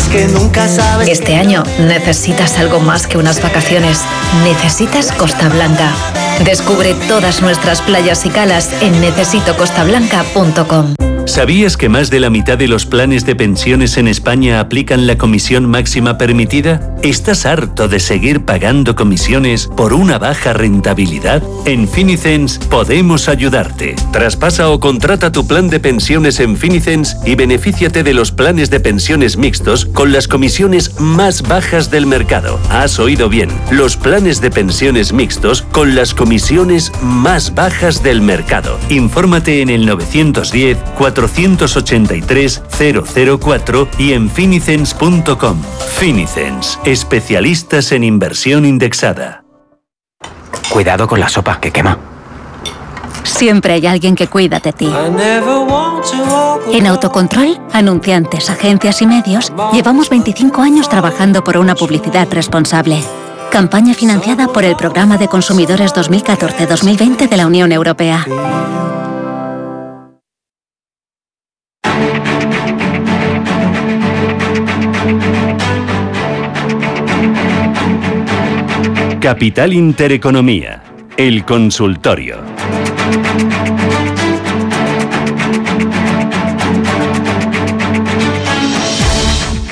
que 0.08 0.26
nunca 0.28 0.68
sabes. 0.68 1.08
Este 1.08 1.36
año 1.36 1.62
necesitas 1.78 2.58
algo 2.58 2.80
más 2.80 3.06
que 3.06 3.18
unas 3.18 3.42
vacaciones. 3.42 4.00
Necesitas 4.42 5.12
Costa 5.12 5.48
Blanca. 5.48 5.92
Descubre 6.44 6.94
todas 7.08 7.42
nuestras 7.42 7.80
playas 7.82 8.24
y 8.26 8.30
calas 8.30 8.70
en 8.80 9.00
necesitocostablanca.com. 9.00 11.03
¿Sabías 11.26 11.78
que 11.78 11.88
más 11.88 12.10
de 12.10 12.20
la 12.20 12.28
mitad 12.28 12.58
de 12.58 12.68
los 12.68 12.84
planes 12.84 13.24
de 13.24 13.34
pensiones 13.34 13.96
en 13.96 14.08
España 14.08 14.60
aplican 14.60 15.06
la 15.06 15.16
comisión 15.16 15.64
máxima 15.64 16.18
permitida? 16.18 16.94
¿Estás 17.02 17.46
harto 17.46 17.88
de 17.88 17.98
seguir 17.98 18.44
pagando 18.44 18.94
comisiones 18.94 19.66
por 19.66 19.94
una 19.94 20.18
baja 20.18 20.52
rentabilidad? 20.52 21.42
En 21.64 21.88
Finicens 21.88 22.58
podemos 22.58 23.28
ayudarte. 23.28 23.96
Traspasa 24.12 24.68
o 24.70 24.78
contrata 24.80 25.32
tu 25.32 25.46
plan 25.46 25.70
de 25.70 25.80
pensiones 25.80 26.40
en 26.40 26.56
Finicens 26.58 27.16
y 27.24 27.34
benefíciate 27.36 28.02
de 28.02 28.12
los 28.12 28.30
planes 28.30 28.68
de 28.68 28.80
pensiones 28.80 29.38
mixtos 29.38 29.86
con 29.86 30.12
las 30.12 30.28
comisiones 30.28 31.00
más 31.00 31.42
bajas 31.42 31.90
del 31.90 32.06
mercado. 32.06 32.60
Has 32.68 32.98
oído 32.98 33.30
bien, 33.30 33.48
los 33.70 33.96
planes 33.96 34.42
de 34.42 34.50
pensiones 34.50 35.12
mixtos 35.12 35.62
con 35.72 35.94
las 35.94 36.14
comisiones 36.14 36.92
más 37.02 37.54
bajas 37.54 38.02
del 38.02 38.20
mercado. 38.20 38.78
Infórmate 38.90 39.62
en 39.62 39.70
el 39.70 39.86
910 39.86 40.78
483 41.14 42.62
004 43.38 43.88
y 43.98 44.12
en 44.12 44.28
finicens.com. 44.28 45.62
Finicens, 45.96 46.78
especialistas 46.84 47.92
en 47.92 48.04
inversión 48.04 48.64
indexada. 48.64 49.44
Cuidado 50.68 51.06
con 51.06 51.20
la 51.20 51.28
sopa 51.28 51.60
que 51.60 51.70
quema. 51.70 51.98
Siempre 53.22 53.74
hay 53.74 53.86
alguien 53.86 54.14
que 54.14 54.26
cuida 54.26 54.60
de 54.60 54.72
ti. 54.72 54.90
En 56.72 56.86
Autocontrol, 56.86 57.58
anunciantes, 57.72 58.50
agencias 58.50 59.00
y 59.00 59.06
medios, 59.06 59.52
llevamos 59.72 60.10
25 60.10 60.60
años 60.60 60.88
trabajando 60.88 61.42
por 61.42 61.56
una 61.56 61.74
publicidad 61.74 62.28
responsable. 62.30 63.02
Campaña 63.50 63.94
financiada 63.94 64.48
por 64.48 64.64
el 64.64 64.76
Programa 64.76 65.16
de 65.16 65.28
Consumidores 65.28 65.94
2014-2020 65.94 67.28
de 67.28 67.36
la 67.36 67.46
Unión 67.46 67.72
Europea. 67.72 68.26
Capital 79.24 79.72
Intereconomía, 79.72 80.82
el 81.16 81.46
consultorio. 81.46 82.36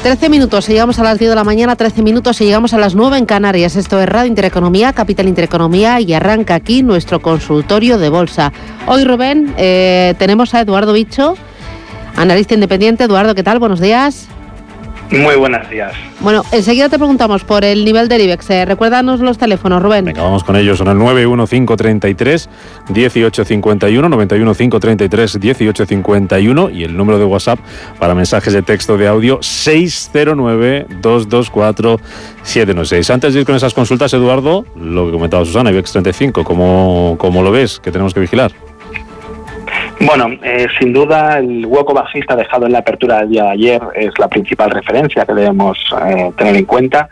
Trece 0.02 0.30
minutos, 0.30 0.66
llegamos 0.68 0.98
a 0.98 1.02
las 1.02 1.18
10 1.18 1.28
de 1.28 1.34
la 1.34 1.44
mañana, 1.44 1.76
13 1.76 2.02
minutos 2.02 2.40
y 2.40 2.46
llegamos 2.46 2.72
a 2.72 2.78
las 2.78 2.94
9 2.94 3.18
en 3.18 3.26
Canarias. 3.26 3.76
Esto 3.76 4.00
es 4.00 4.08
Radio 4.08 4.28
Intereconomía, 4.28 4.94
Capital 4.94 5.28
Intereconomía 5.28 6.00
y 6.00 6.14
arranca 6.14 6.54
aquí 6.54 6.82
nuestro 6.82 7.20
consultorio 7.20 7.98
de 7.98 8.08
bolsa. 8.08 8.54
Hoy, 8.86 9.04
Rubén, 9.04 9.52
eh, 9.58 10.14
tenemos 10.18 10.54
a 10.54 10.62
Eduardo 10.62 10.94
Bicho, 10.94 11.34
analista 12.16 12.54
independiente. 12.54 13.04
Eduardo, 13.04 13.34
¿qué 13.34 13.42
tal? 13.42 13.58
Buenos 13.58 13.80
días. 13.80 14.28
Muy 15.12 15.36
buenos 15.36 15.68
días. 15.68 15.92
Bueno, 16.20 16.42
enseguida 16.52 16.88
te 16.88 16.96
preguntamos 16.96 17.44
por 17.44 17.64
el 17.64 17.84
nivel 17.84 18.08
del 18.08 18.22
IBEX. 18.22 18.48
Eh, 18.50 18.64
recuérdanos 18.64 19.20
los 19.20 19.36
teléfonos, 19.36 19.82
Rubén. 19.82 20.06
Venga, 20.06 20.22
vamos 20.22 20.42
con 20.42 20.56
ellos. 20.56 20.78
Son 20.78 20.88
el 20.88 20.96
91533 20.96 22.48
1851, 22.88 24.08
91533 24.08 25.38
1851 25.38 26.70
y 26.70 26.84
el 26.84 26.96
número 26.96 27.18
de 27.18 27.26
WhatsApp 27.26 27.58
para 27.98 28.14
mensajes 28.14 28.54
de 28.54 28.62
texto 28.62 28.96
de 28.96 29.08
audio 29.08 29.38
609 29.42 30.86
224 31.02 32.00
796. 32.42 33.10
Antes 33.10 33.34
de 33.34 33.40
ir 33.40 33.46
con 33.46 33.54
esas 33.54 33.74
consultas, 33.74 34.14
Eduardo, 34.14 34.64
lo 34.76 35.06
que 35.06 35.12
comentaba 35.12 35.44
Susana, 35.44 35.70
IBEX 35.70 35.92
35, 35.92 36.42
¿cómo, 36.42 37.16
cómo 37.18 37.42
lo 37.42 37.50
ves? 37.50 37.80
¿Qué 37.80 37.92
tenemos 37.92 38.14
que 38.14 38.20
vigilar? 38.20 38.52
Bueno, 40.04 40.36
eh, 40.42 40.66
sin 40.80 40.92
duda 40.92 41.38
el 41.38 41.64
hueco 41.64 41.94
bajista 41.94 42.34
dejado 42.34 42.66
en 42.66 42.72
la 42.72 42.80
apertura 42.80 43.18
del 43.20 43.30
día 43.30 43.44
de 43.44 43.50
ayer 43.50 43.82
es 43.94 44.18
la 44.18 44.26
principal 44.26 44.68
referencia 44.72 45.24
que 45.24 45.32
debemos 45.32 45.78
eh, 46.04 46.32
tener 46.36 46.56
en 46.56 46.64
cuenta. 46.64 47.08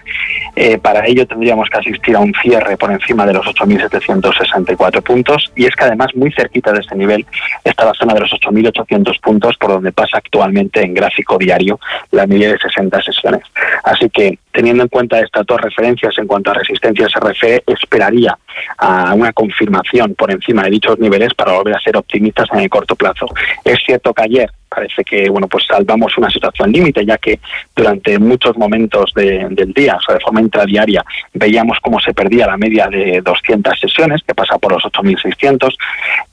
Eh, 0.56 0.76
para 0.76 1.06
ello 1.06 1.24
tendríamos 1.24 1.70
que 1.70 1.78
asistir 1.78 2.16
a 2.16 2.18
un 2.18 2.34
cierre 2.42 2.76
por 2.76 2.90
encima 2.90 3.24
de 3.26 3.34
los 3.34 3.46
8.764 3.46 5.02
puntos 5.02 5.52
y 5.54 5.66
es 5.66 5.76
que 5.76 5.84
además 5.84 6.08
muy 6.16 6.32
cerquita 6.32 6.72
de 6.72 6.80
este 6.80 6.96
nivel 6.96 7.24
está 7.62 7.84
la 7.84 7.94
zona 7.94 8.14
de 8.14 8.20
los 8.20 8.32
8.800 8.32 9.20
puntos 9.20 9.56
por 9.56 9.70
donde 9.70 9.92
pasa 9.92 10.18
actualmente 10.18 10.82
en 10.82 10.92
gráfico 10.92 11.38
diario 11.38 11.78
la 12.10 12.26
media 12.26 12.50
de 12.50 12.58
60 12.58 13.02
sesiones. 13.02 13.42
Así 13.84 14.10
que 14.10 14.36
teniendo 14.52 14.82
en 14.82 14.88
cuenta 14.88 15.20
estas 15.20 15.46
dos 15.46 15.60
referencias 15.60 16.16
en 16.18 16.26
cuanto 16.26 16.50
a 16.50 16.54
resistencia 16.54 17.08
SRF, 17.08 17.62
esperaría 17.66 18.36
a 18.78 19.14
una 19.14 19.32
confirmación 19.32 20.14
por 20.14 20.30
encima 20.30 20.64
de 20.64 20.70
dichos 20.70 20.98
niveles 20.98 21.34
para 21.34 21.52
volver 21.52 21.76
a 21.76 21.80
ser 21.80 21.96
optimistas 21.96 22.48
en 22.52 22.60
el 22.60 22.70
corto 22.70 22.96
plazo. 22.96 23.26
Es 23.64 23.78
cierto 23.84 24.12
que 24.12 24.22
ayer 24.22 24.50
parece 24.68 25.02
que 25.04 25.28
bueno 25.28 25.48
pues 25.48 25.66
salvamos 25.66 26.16
una 26.16 26.30
situación 26.30 26.70
límite 26.70 27.04
ya 27.04 27.18
que 27.18 27.40
durante 27.74 28.18
muchos 28.20 28.56
momentos 28.56 29.12
del 29.14 29.72
día 29.74 29.96
o 29.96 30.00
sea 30.00 30.14
de 30.14 30.20
forma 30.20 30.40
intradiaria 30.40 31.04
veíamos 31.34 31.78
cómo 31.82 31.98
se 31.98 32.14
perdía 32.14 32.46
la 32.46 32.56
media 32.56 32.86
de 32.86 33.20
200 33.20 33.78
sesiones 33.78 34.22
que 34.22 34.32
pasa 34.32 34.58
por 34.58 34.72
los 34.72 34.84
8.600 34.84 35.74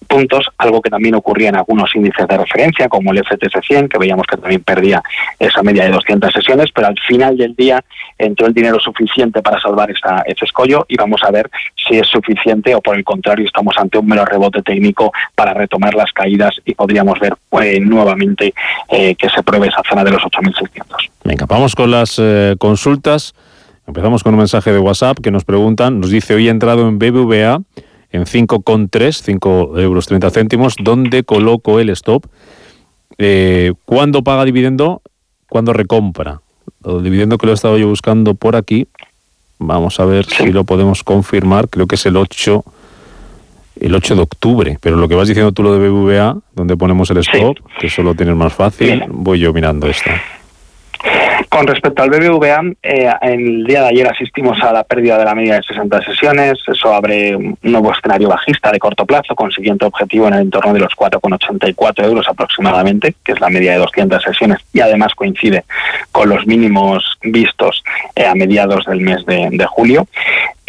puntos 0.07 0.49
algo 0.57 0.81
que 0.81 0.89
también 0.89 1.15
ocurría 1.15 1.49
en 1.49 1.57
algunos 1.57 1.95
índices 1.95 2.27
de 2.27 2.37
referencia 2.37 2.89
como 2.89 3.11
el 3.11 3.19
FTS 3.19 3.65
100 3.65 3.89
que 3.89 3.97
veíamos 3.97 4.25
que 4.27 4.37
también 4.37 4.63
perdía 4.63 5.03
esa 5.39 5.61
media 5.61 5.83
de 5.83 5.91
200 5.91 6.33
sesiones 6.33 6.71
pero 6.73 6.87
al 6.87 6.95
final 7.07 7.37
del 7.37 7.55
día 7.55 7.83
entró 8.17 8.47
el 8.47 8.53
dinero 8.53 8.79
suficiente 8.79 9.41
para 9.41 9.59
salvar 9.59 9.91
esta, 9.91 10.23
ese 10.25 10.45
escollo 10.45 10.85
y 10.87 10.95
vamos 10.95 11.21
a 11.23 11.31
ver 11.31 11.49
si 11.75 11.97
es 11.97 12.07
suficiente 12.07 12.73
o 12.73 12.81
por 12.81 12.97
el 12.97 13.03
contrario 13.03 13.45
estamos 13.45 13.75
ante 13.77 13.97
un 13.97 14.07
mero 14.07 14.25
rebote 14.25 14.61
técnico 14.61 15.11
para 15.35 15.53
retomar 15.53 15.93
las 15.93 16.11
caídas 16.11 16.55
y 16.65 16.73
podríamos 16.73 17.19
ver 17.19 17.35
eh, 17.61 17.79
nuevamente 17.79 18.53
eh, 18.89 19.15
que 19.15 19.29
se 19.29 19.43
pruebe 19.43 19.67
esa 19.67 19.81
zona 19.87 20.03
de 20.03 20.11
los 20.11 20.21
8.600. 20.21 21.09
Venga, 21.23 21.45
vamos 21.47 21.75
con 21.75 21.91
las 21.91 22.19
eh, 22.19 22.55
consultas. 22.57 23.35
Empezamos 23.87 24.23
con 24.23 24.33
un 24.33 24.39
mensaje 24.39 24.71
de 24.71 24.79
WhatsApp 24.79 25.19
que 25.21 25.31
nos 25.31 25.45
preguntan, 25.45 25.99
nos 25.99 26.09
dice, 26.09 26.35
hoy 26.35 26.47
he 26.47 26.51
entrado 26.51 26.87
en 26.87 26.99
BBVA 26.99 27.61
en 28.11 28.25
5,3, 28.25 29.21
5 29.21 29.79
euros 29.79 30.07
30 30.07 30.29
céntimos, 30.29 30.75
¿dónde 30.79 31.23
coloco 31.23 31.79
el 31.79 31.89
stop? 31.89 32.25
Eh, 33.17 33.73
¿Cuándo 33.85 34.23
paga 34.23 34.45
dividendo? 34.45 35.01
¿Cuándo 35.49 35.73
recompra? 35.73 36.41
El 36.85 37.03
dividendo 37.03 37.37
que 37.37 37.45
lo 37.45 37.51
he 37.51 37.55
estado 37.55 37.77
yo 37.77 37.87
buscando 37.87 38.35
por 38.35 38.55
aquí, 38.55 38.87
vamos 39.59 39.99
a 39.99 40.05
ver 40.05 40.25
si 40.25 40.51
lo 40.51 40.63
podemos 40.63 41.03
confirmar, 41.03 41.69
creo 41.69 41.87
que 41.87 41.95
es 41.95 42.05
el 42.05 42.17
8 42.17 42.63
el 43.79 43.93
8 43.93 44.15
de 44.15 44.21
octubre, 44.21 44.77
pero 44.81 44.95
lo 44.95 45.07
que 45.07 45.15
vas 45.15 45.27
diciendo 45.27 45.51
tú 45.51 45.61
lo 45.61 45.77
de 45.77 45.87
BBVA, 45.87 46.37
donde 46.55 46.75
ponemos 46.75 47.09
el 47.11 47.17
stop, 47.17 47.57
que 47.79 47.87
eso 47.87 48.01
lo 48.01 48.15
tienes 48.15 48.35
más 48.35 48.53
fácil, 48.53 49.03
voy 49.09 49.39
yo 49.39 49.53
mirando 49.53 49.87
esto. 49.87 50.09
Con 51.49 51.67
respecto 51.67 52.03
al 52.03 52.09
BBVA, 52.09 52.61
eh, 52.81 53.11
el 53.21 53.63
día 53.63 53.81
de 53.83 53.89
ayer 53.89 54.07
asistimos 54.07 54.61
a 54.61 54.73
la 54.73 54.83
pérdida 54.83 55.17
de 55.17 55.25
la 55.25 55.35
media 55.35 55.55
de 55.55 55.63
60 55.63 56.03
sesiones. 56.03 56.59
Eso 56.67 56.93
abre 56.93 57.35
un 57.35 57.57
nuevo 57.61 57.91
escenario 57.91 58.29
bajista 58.29 58.71
de 58.71 58.79
corto 58.79 59.05
plazo, 59.05 59.35
con 59.35 59.51
siguiente 59.51 59.85
objetivo 59.85 60.27
en 60.27 60.33
el 60.33 60.41
entorno 60.41 60.73
de 60.73 60.79
los 60.79 60.93
4,84 60.93 62.05
euros 62.05 62.27
aproximadamente, 62.27 63.15
que 63.23 63.33
es 63.33 63.39
la 63.39 63.49
media 63.49 63.73
de 63.73 63.77
200 63.79 64.21
sesiones, 64.21 64.59
y 64.73 64.79
además 64.79 65.13
coincide 65.15 65.63
con 66.11 66.29
los 66.29 66.45
mínimos 66.47 67.17
vistos 67.21 67.83
eh, 68.15 68.25
a 68.25 68.33
mediados 68.33 68.85
del 68.85 69.01
mes 69.01 69.25
de 69.25 69.65
julio. 69.67 70.07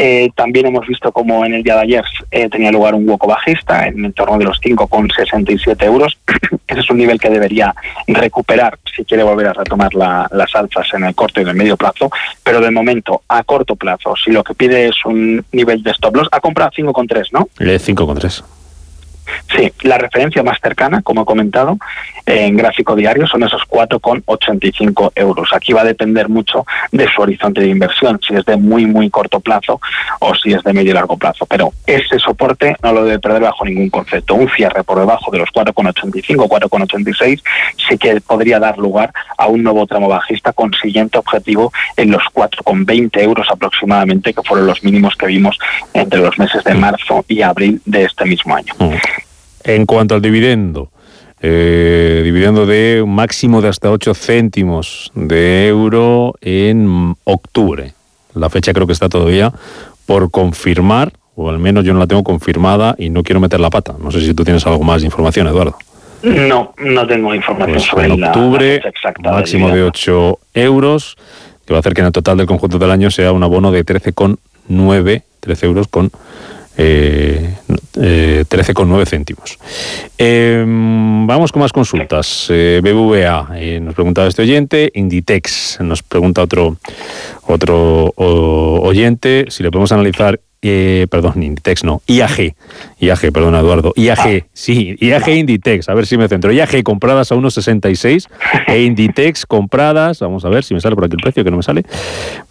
Eh, 0.00 0.30
también 0.36 0.66
hemos 0.66 0.86
visto 0.86 1.10
como 1.10 1.44
en 1.44 1.54
el 1.54 1.64
día 1.64 1.74
de 1.74 1.80
ayer 1.80 2.04
eh, 2.30 2.48
tenía 2.48 2.70
lugar 2.70 2.94
un 2.94 3.08
hueco 3.08 3.26
bajista 3.26 3.88
en 3.88 4.04
el 4.04 4.14
torno 4.14 4.38
de 4.38 4.44
los 4.44 4.60
5,67 4.60 5.82
euros. 5.84 6.16
Ese 6.68 6.80
es 6.80 6.90
un 6.90 6.98
nivel 6.98 7.18
que 7.18 7.28
debería 7.28 7.74
recuperar 8.06 8.78
si 8.94 9.04
quiere 9.04 9.24
volver 9.24 9.48
a 9.48 9.54
retomar 9.54 9.92
las 9.94 10.54
alzas 10.58 10.86
en 10.94 11.04
el 11.04 11.14
corto 11.14 11.40
y 11.40 11.44
en 11.44 11.50
el 11.50 11.56
medio 11.56 11.76
plazo. 11.76 12.10
Pero 12.42 12.60
de 12.60 12.70
momento, 12.70 13.22
a 13.28 13.42
corto 13.44 13.76
plazo, 13.76 14.14
si 14.16 14.30
lo 14.30 14.44
que 14.44 14.54
pide 14.54 14.88
es 14.88 14.96
un 15.04 15.44
nivel 15.52 15.82
de 15.82 15.92
stop 15.92 16.16
loss, 16.16 16.28
ha 16.32 16.40
comprado 16.40 16.70
5,3, 16.70 17.28
¿no? 17.32 17.48
5,3. 17.58 18.42
Sí, 19.54 19.72
la 19.82 19.98
referencia 19.98 20.42
más 20.42 20.58
cercana, 20.60 21.02
como 21.02 21.22
he 21.22 21.24
comentado, 21.24 21.78
en 22.26 22.56
gráfico 22.56 22.94
diario 22.94 23.26
son 23.26 23.42
esos 23.42 23.62
4,85 23.62 25.12
euros. 25.14 25.50
Aquí 25.52 25.72
va 25.72 25.82
a 25.82 25.84
depender 25.84 26.28
mucho 26.28 26.66
de 26.92 27.08
su 27.08 27.22
horizonte 27.22 27.60
de 27.62 27.68
inversión, 27.68 28.20
si 28.26 28.34
es 28.34 28.44
de 28.44 28.56
muy, 28.56 28.86
muy 28.86 29.10
corto 29.10 29.40
plazo 29.40 29.80
o 30.20 30.34
si 30.34 30.52
es 30.52 30.62
de 30.62 30.72
medio 30.72 30.90
y 30.90 30.94
largo 30.94 31.16
plazo. 31.16 31.46
Pero 31.46 31.72
ese 31.86 32.18
soporte 32.18 32.76
no 32.82 32.92
lo 32.92 33.04
debe 33.04 33.18
perder 33.18 33.42
bajo 33.42 33.64
ningún 33.64 33.90
concepto. 33.90 34.34
Un 34.34 34.48
cierre 34.50 34.84
por 34.84 34.98
debajo 34.98 35.30
de 35.30 35.38
los 35.38 35.48
4,85, 35.50 36.48
4,86 36.48 37.42
sí 37.88 37.98
que 37.98 38.20
podría 38.20 38.58
dar 38.58 38.78
lugar 38.78 39.12
a 39.36 39.46
un 39.46 39.62
nuevo 39.62 39.86
tramo 39.86 40.08
bajista 40.08 40.52
con 40.52 40.72
siguiente 40.74 41.18
objetivo 41.18 41.72
en 41.96 42.10
los 42.10 42.22
4,20 42.32 43.22
euros 43.22 43.46
aproximadamente, 43.50 44.34
que 44.34 44.42
fueron 44.42 44.66
los 44.66 44.82
mínimos 44.82 45.16
que 45.16 45.26
vimos 45.26 45.58
entre 45.94 46.20
los 46.20 46.38
meses 46.38 46.62
de 46.64 46.74
marzo 46.74 47.24
y 47.28 47.42
abril 47.42 47.80
de 47.84 48.04
este 48.04 48.24
mismo 48.24 48.54
año. 48.54 48.74
Mm. 48.78 48.94
En 49.68 49.84
cuanto 49.84 50.14
al 50.14 50.22
dividendo, 50.22 50.90
eh, 51.42 52.22
dividendo 52.24 52.64
de 52.64 53.02
un 53.02 53.14
máximo 53.14 53.60
de 53.60 53.68
hasta 53.68 53.90
8 53.90 54.14
céntimos 54.14 55.12
de 55.14 55.68
euro 55.68 56.32
en 56.40 57.14
octubre. 57.24 57.92
La 58.34 58.48
fecha 58.48 58.72
creo 58.72 58.86
que 58.86 58.94
está 58.94 59.10
todavía 59.10 59.52
por 60.06 60.30
confirmar, 60.30 61.12
o 61.34 61.50
al 61.50 61.58
menos 61.58 61.84
yo 61.84 61.92
no 61.92 61.98
la 61.98 62.06
tengo 62.06 62.24
confirmada 62.24 62.96
y 62.98 63.10
no 63.10 63.22
quiero 63.22 63.40
meter 63.40 63.60
la 63.60 63.68
pata. 63.68 63.94
No 64.02 64.10
sé 64.10 64.22
si 64.22 64.32
tú 64.32 64.42
tienes 64.42 64.66
algo 64.66 64.82
más 64.84 65.02
de 65.02 65.08
información, 65.08 65.46
Eduardo. 65.46 65.76
No, 66.22 66.72
no 66.78 67.06
tengo 67.06 67.34
información 67.34 67.76
pues 67.76 67.84
sobre 67.84 68.06
en 68.06 68.24
octubre, 68.24 68.80
máximo 69.22 69.68
de 69.68 69.82
8 69.82 70.38
euros, 70.54 71.18
que 71.66 71.74
va 71.74 71.78
a 71.78 71.80
hacer 71.80 71.92
que 71.92 72.00
en 72.00 72.06
el 72.06 72.12
total 72.12 72.38
del 72.38 72.46
conjunto 72.46 72.78
del 72.78 72.90
año 72.90 73.10
sea 73.10 73.32
un 73.32 73.42
abono 73.42 73.70
de 73.70 73.84
13,9, 73.84 75.22
13 75.40 75.66
euros 75.66 75.88
con 75.88 76.10
eh, 76.78 77.54
eh, 77.96 78.44
13,9 78.48 79.06
céntimos. 79.06 79.58
Em, 80.16 81.26
vamos 81.26 81.52
con 81.52 81.60
más 81.60 81.72
consultas. 81.72 82.46
Eh, 82.48 82.80
BBVA 82.82 83.48
eh, 83.56 83.80
nos 83.80 83.94
preguntaba 83.94 84.28
este 84.28 84.42
oyente, 84.42 84.90
Inditex 84.94 85.78
nos 85.80 86.02
pregunta 86.02 86.42
otro, 86.42 86.76
otro 87.42 88.12
oyente, 88.16 89.46
si 89.48 89.62
le 89.62 89.70
podemos 89.70 89.90
analizar 89.92 90.40
eh, 90.62 91.06
perdón, 91.10 91.42
Inditex 91.42 91.84
no, 91.84 92.02
IAG, 92.06 92.54
IAG, 92.98 93.32
perdón 93.32 93.54
Eduardo, 93.54 93.92
IAG, 93.96 94.18
ah. 94.18 94.46
sí, 94.52 94.96
IAG 95.00 95.28
Inditex, 95.28 95.88
a 95.88 95.94
ver 95.94 96.06
si 96.06 96.16
me 96.16 96.28
centro, 96.28 96.52
IAG 96.52 96.82
compradas 96.82 97.30
a 97.30 97.36
1,66 97.36 98.28
e 98.66 98.82
Inditex 98.82 99.46
compradas, 99.46 100.20
vamos 100.20 100.44
a 100.44 100.48
ver 100.48 100.64
si 100.64 100.74
me 100.74 100.80
sale 100.80 100.94
por 100.94 101.04
aquí 101.04 101.14
el 101.14 101.22
precio, 101.22 101.44
que 101.44 101.50
no 101.50 101.58
me 101.58 101.62
sale, 101.62 101.84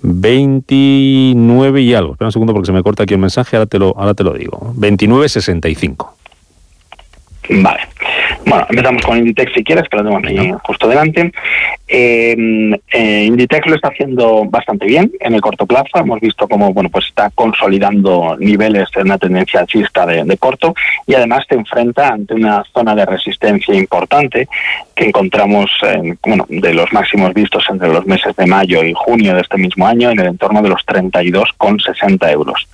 29 0.02 1.82
y 1.82 1.94
algo, 1.94 2.14
espera 2.14 2.28
un 2.28 2.32
segundo 2.32 2.54
porque 2.54 2.68
se 2.68 2.74
me 2.74 2.84
corta 2.84 3.04
aquí 3.04 3.14
el 3.14 3.20
mensaje, 3.20 3.58
ahora 3.58 3.68
te 3.68 3.80
lo, 3.80 3.94
ahora 3.98 4.14
te 4.14 4.24
lo 4.24 4.34
digo, 4.34 4.74
29,65. 4.78 6.10
Vale. 7.50 7.80
Bueno, 8.48 8.66
empezamos 8.70 9.04
con 9.04 9.18
Inditex 9.18 9.52
si 9.54 9.64
quieres, 9.64 9.90
que 9.90 9.98
lo 9.98 10.04
tengo 10.04 10.18
aquí 10.18 10.54
justo 10.64 10.88
delante. 10.88 11.34
Em, 11.86 12.74
eh, 12.74 13.24
Inditex 13.26 13.68
lo 13.68 13.76
está 13.76 13.90
haciendo 13.90 14.46
bastante 14.46 14.86
bien 14.86 15.12
en 15.20 15.34
el 15.34 15.42
corto 15.42 15.66
plazo. 15.66 15.90
Hemos 15.96 16.22
visto 16.22 16.48
cómo 16.48 16.72
bueno, 16.72 16.90
pues 16.90 17.08
está 17.08 17.30
consolidando 17.36 18.38
niveles 18.40 18.88
en 18.96 19.04
una 19.04 19.18
tendencia 19.18 19.60
alcista 19.60 20.06
de, 20.06 20.38
corto 20.38 20.74
y 21.06 21.14
además 21.14 21.46
se 21.50 21.56
enfrenta 21.56 22.10
ante 22.10 22.36
una 22.36 22.64
zona 22.74 22.96
de 22.96 23.06
resistencia 23.06 23.74
importante 23.74 24.48
que 24.96 25.06
encontramos 25.06 25.70
bueno, 26.26 26.46
de 26.48 26.74
los 26.74 26.92
máximos 26.94 27.34
vistos 27.34 27.66
entre 27.70 27.90
los 27.90 28.06
meses 28.06 28.36
de 28.36 28.46
mayo 28.46 28.84
y 28.84 28.94
junio 28.94 29.34
de 29.34 29.42
este 29.42 29.58
mismo 29.58 29.88
año 29.88 30.10
en 30.10 30.20
el 30.20 30.28
entorno 30.28 30.62
de 30.62 30.70
los 30.70 30.86
32,60 30.86 32.32
euros. 32.32 32.68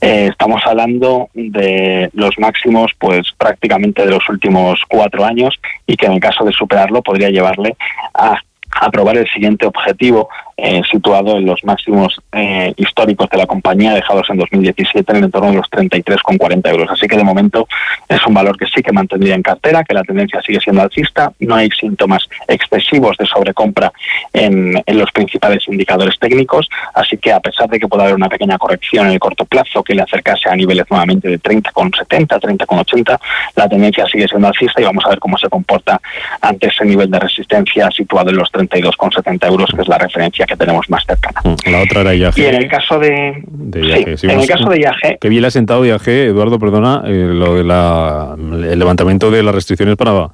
Eh, 0.00 0.28
estamos 0.30 0.62
hablando 0.66 1.30
de 1.34 2.10
los 2.12 2.38
máximos 2.38 2.92
pues 2.98 3.32
prácticamente 3.36 4.04
de 4.04 4.10
los 4.10 4.28
últimos 4.28 4.80
cuatro 4.88 5.15
años 5.24 5.54
y 5.86 5.96
que 5.96 6.06
en 6.06 6.12
el 6.12 6.20
caso 6.20 6.44
de 6.44 6.52
superarlo 6.52 7.02
podría 7.02 7.30
llevarle 7.30 7.76
a 8.14 8.38
aprobar 8.80 9.16
el 9.16 9.28
siguiente 9.28 9.66
objetivo 9.66 10.28
eh, 10.56 10.80
situado 10.90 11.36
en 11.36 11.44
los 11.44 11.62
máximos 11.64 12.20
eh, 12.32 12.72
históricos 12.76 13.28
de 13.30 13.36
la 13.36 13.46
compañía, 13.46 13.92
dejados 13.92 14.28
en 14.30 14.38
2017 14.38 15.12
en 15.12 15.18
el 15.18 15.24
entorno 15.24 15.50
de 15.50 15.56
los 15.56 15.70
33,40 15.70 16.70
euros. 16.70 16.88
Así 16.90 17.06
que 17.06 17.16
de 17.16 17.24
momento 17.24 17.68
es 18.08 18.26
un 18.26 18.32
valor 18.32 18.56
que 18.56 18.66
sí 18.66 18.82
que 18.82 18.92
mantendría 18.92 19.34
en 19.34 19.42
cartera, 19.42 19.84
que 19.84 19.92
la 19.92 20.02
tendencia 20.02 20.40
sigue 20.40 20.60
siendo 20.60 20.82
alcista, 20.82 21.32
no 21.40 21.56
hay 21.56 21.68
síntomas 21.70 22.26
excesivos 22.48 23.16
de 23.18 23.26
sobrecompra 23.26 23.92
en, 24.32 24.82
en 24.84 24.98
los 24.98 25.10
principales 25.12 25.66
indicadores 25.68 26.18
técnicos, 26.18 26.68
así 26.94 27.18
que 27.18 27.32
a 27.32 27.40
pesar 27.40 27.68
de 27.68 27.78
que 27.78 27.88
pueda 27.88 28.04
haber 28.04 28.14
una 28.14 28.28
pequeña 28.28 28.56
corrección 28.56 29.06
en 29.08 29.12
el 29.12 29.18
corto 29.18 29.44
plazo 29.44 29.82
que 29.82 29.94
le 29.94 30.02
acercase 30.02 30.48
a 30.48 30.56
niveles 30.56 30.86
nuevamente 30.90 31.28
de 31.28 31.38
30,70, 31.38 32.40
30,80, 32.40 33.20
la 33.56 33.68
tendencia 33.68 34.06
sigue 34.06 34.26
siendo 34.26 34.48
alcista 34.48 34.80
y 34.80 34.84
vamos 34.84 35.04
a 35.04 35.10
ver 35.10 35.18
cómo 35.18 35.36
se 35.36 35.48
comporta 35.48 36.00
ante 36.40 36.68
ese 36.68 36.84
nivel 36.84 37.10
de 37.10 37.18
resistencia 37.18 37.90
situado 37.90 38.30
en 38.30 38.36
los 38.36 38.50
32,70 38.52 39.46
euros, 39.46 39.70
que 39.74 39.82
es 39.82 39.88
la 39.88 39.98
referencia 39.98 40.45
que 40.46 40.56
tenemos 40.56 40.88
más 40.88 41.04
cercana. 41.06 41.40
Mm, 41.44 41.70
la 41.70 41.82
otra 41.82 42.00
era 42.02 42.14
IAG. 42.14 42.38
Y 42.38 42.44
en 42.44 42.54
el 42.54 42.68
caso 42.68 42.98
de, 42.98 43.42
de 43.46 44.16
sí, 44.16 44.26
en 44.26 44.40
el 44.40 44.46
caso 44.46 44.68
de 44.70 44.80
IAG, 44.80 45.18
que 45.20 45.28
bien 45.28 45.42
le 45.42 45.48
ha 45.48 45.50
sentado 45.50 45.84
IAG, 45.84 46.08
Eduardo, 46.08 46.58
perdona, 46.58 47.02
eh, 47.06 47.30
lo 47.32 47.56
de 47.56 47.64
la, 47.64 48.34
el 48.36 48.78
levantamiento 48.78 49.30
de 49.30 49.42
las 49.42 49.54
restricciones 49.54 49.96
para 49.96 50.30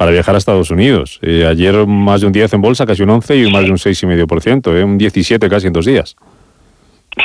para 0.00 0.12
viajar 0.12 0.34
a 0.34 0.38
Estados 0.38 0.70
Unidos. 0.70 1.18
Eh, 1.20 1.44
ayer 1.46 1.86
más 1.86 2.22
de 2.22 2.26
un 2.26 2.32
10 2.32 2.54
en 2.54 2.62
bolsa, 2.62 2.86
casi 2.86 3.02
un 3.02 3.10
11 3.10 3.36
y 3.36 3.52
más 3.52 3.64
de 3.64 3.70
un 3.70 3.76
6,5%, 3.76 4.74
eh, 4.74 4.82
un 4.82 4.96
17 4.96 5.46
casi 5.50 5.66
en 5.66 5.74
dos 5.74 5.84
días. 5.84 6.16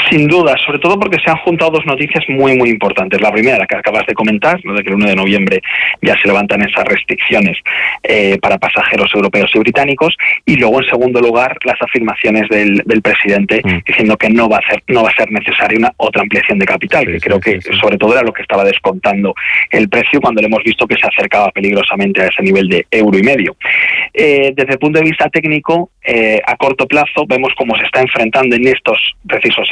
Sin 0.09 0.27
duda, 0.27 0.55
sobre 0.65 0.79
todo 0.79 0.99
porque 0.99 1.19
se 1.23 1.29
han 1.29 1.37
juntado 1.37 1.71
dos 1.71 1.85
noticias 1.85 2.23
muy, 2.27 2.57
muy 2.57 2.69
importantes. 2.69 3.21
La 3.21 3.31
primera, 3.31 3.57
la 3.57 3.67
que 3.67 3.75
acabas 3.75 4.05
de 4.05 4.13
comentar, 4.13 4.59
lo 4.63 4.73
de 4.73 4.83
que 4.83 4.89
el 4.89 4.95
1 4.95 5.07
de 5.07 5.15
noviembre 5.15 5.61
ya 6.01 6.15
se 6.21 6.27
levantan 6.27 6.61
esas 6.61 6.85
restricciones 6.85 7.57
eh, 8.03 8.37
para 8.41 8.57
pasajeros 8.57 9.11
europeos 9.13 9.51
y 9.53 9.59
británicos. 9.59 10.15
Y 10.45 10.55
luego, 10.57 10.81
en 10.81 10.89
segundo 10.89 11.21
lugar, 11.21 11.57
las 11.63 11.81
afirmaciones 11.81 12.47
del, 12.49 12.83
presidente 13.01 13.61
mm. 13.63 13.79
diciendo 13.85 14.17
que 14.17 14.29
no 14.29 14.49
va, 14.49 14.57
a 14.57 14.69
ser, 14.69 14.83
no 14.87 15.03
va 15.03 15.09
a 15.09 15.15
ser 15.15 15.31
necesaria 15.31 15.77
una 15.77 15.91
otra 15.97 16.21
ampliación 16.21 16.57
de 16.59 16.65
capital, 16.65 17.05
que 17.05 17.19
creo 17.19 17.39
que 17.39 17.59
sobre 17.61 17.97
todo 17.97 18.13
era 18.13 18.23
lo 18.23 18.33
que 18.33 18.41
estaba 18.41 18.63
descontando 18.63 19.35
el 19.69 19.89
precio 19.89 20.19
cuando 20.21 20.41
le 20.41 20.47
hemos 20.47 20.63
visto 20.63 20.87
que 20.87 20.95
se 20.95 21.07
acercaba 21.07 21.51
peligrosamente 21.51 22.21
a 22.21 22.27
ese 22.27 22.41
nivel 22.41 22.67
de 22.69 22.85
euro 22.91 23.17
y 23.17 23.23
medio. 23.23 23.55
Eh, 24.13 24.53
desde 24.55 24.73
el 24.73 24.79
punto 24.79 24.99
de 24.99 25.05
vista 25.05 25.29
técnico, 25.29 25.91
eh, 26.03 26.41
a 26.45 26.55
corto 26.55 26.87
plazo 26.87 27.25
vemos 27.27 27.51
cómo 27.57 27.75
se 27.75 27.83
está 27.83 28.01
enfrentando 28.01 28.55
en 28.55 28.67
estos 28.67 29.15
precisos 29.27 29.67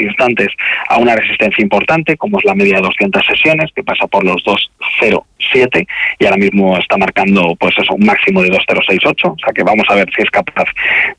a 0.89 0.97
una 0.97 1.15
resistencia 1.15 1.61
importante, 1.61 2.17
como 2.17 2.39
es 2.39 2.45
la 2.45 2.55
media 2.55 2.75
de 2.75 2.83
200 2.83 3.25
sesiones, 3.25 3.71
que 3.75 3.83
pasa 3.83 4.07
por 4.07 4.23
los 4.23 4.43
2.07 4.43 5.87
y 6.19 6.25
ahora 6.25 6.37
mismo 6.37 6.77
está 6.77 6.97
marcando 6.97 7.55
pues 7.59 7.75
eso, 7.77 7.93
un 7.93 8.05
máximo 8.05 8.41
de 8.41 8.49
2.068, 8.49 9.33
o 9.33 9.37
sea 9.37 9.53
que 9.53 9.63
vamos 9.63 9.85
a 9.89 9.95
ver 9.95 10.09
si 10.15 10.21
es 10.21 10.29
capaz 10.29 10.65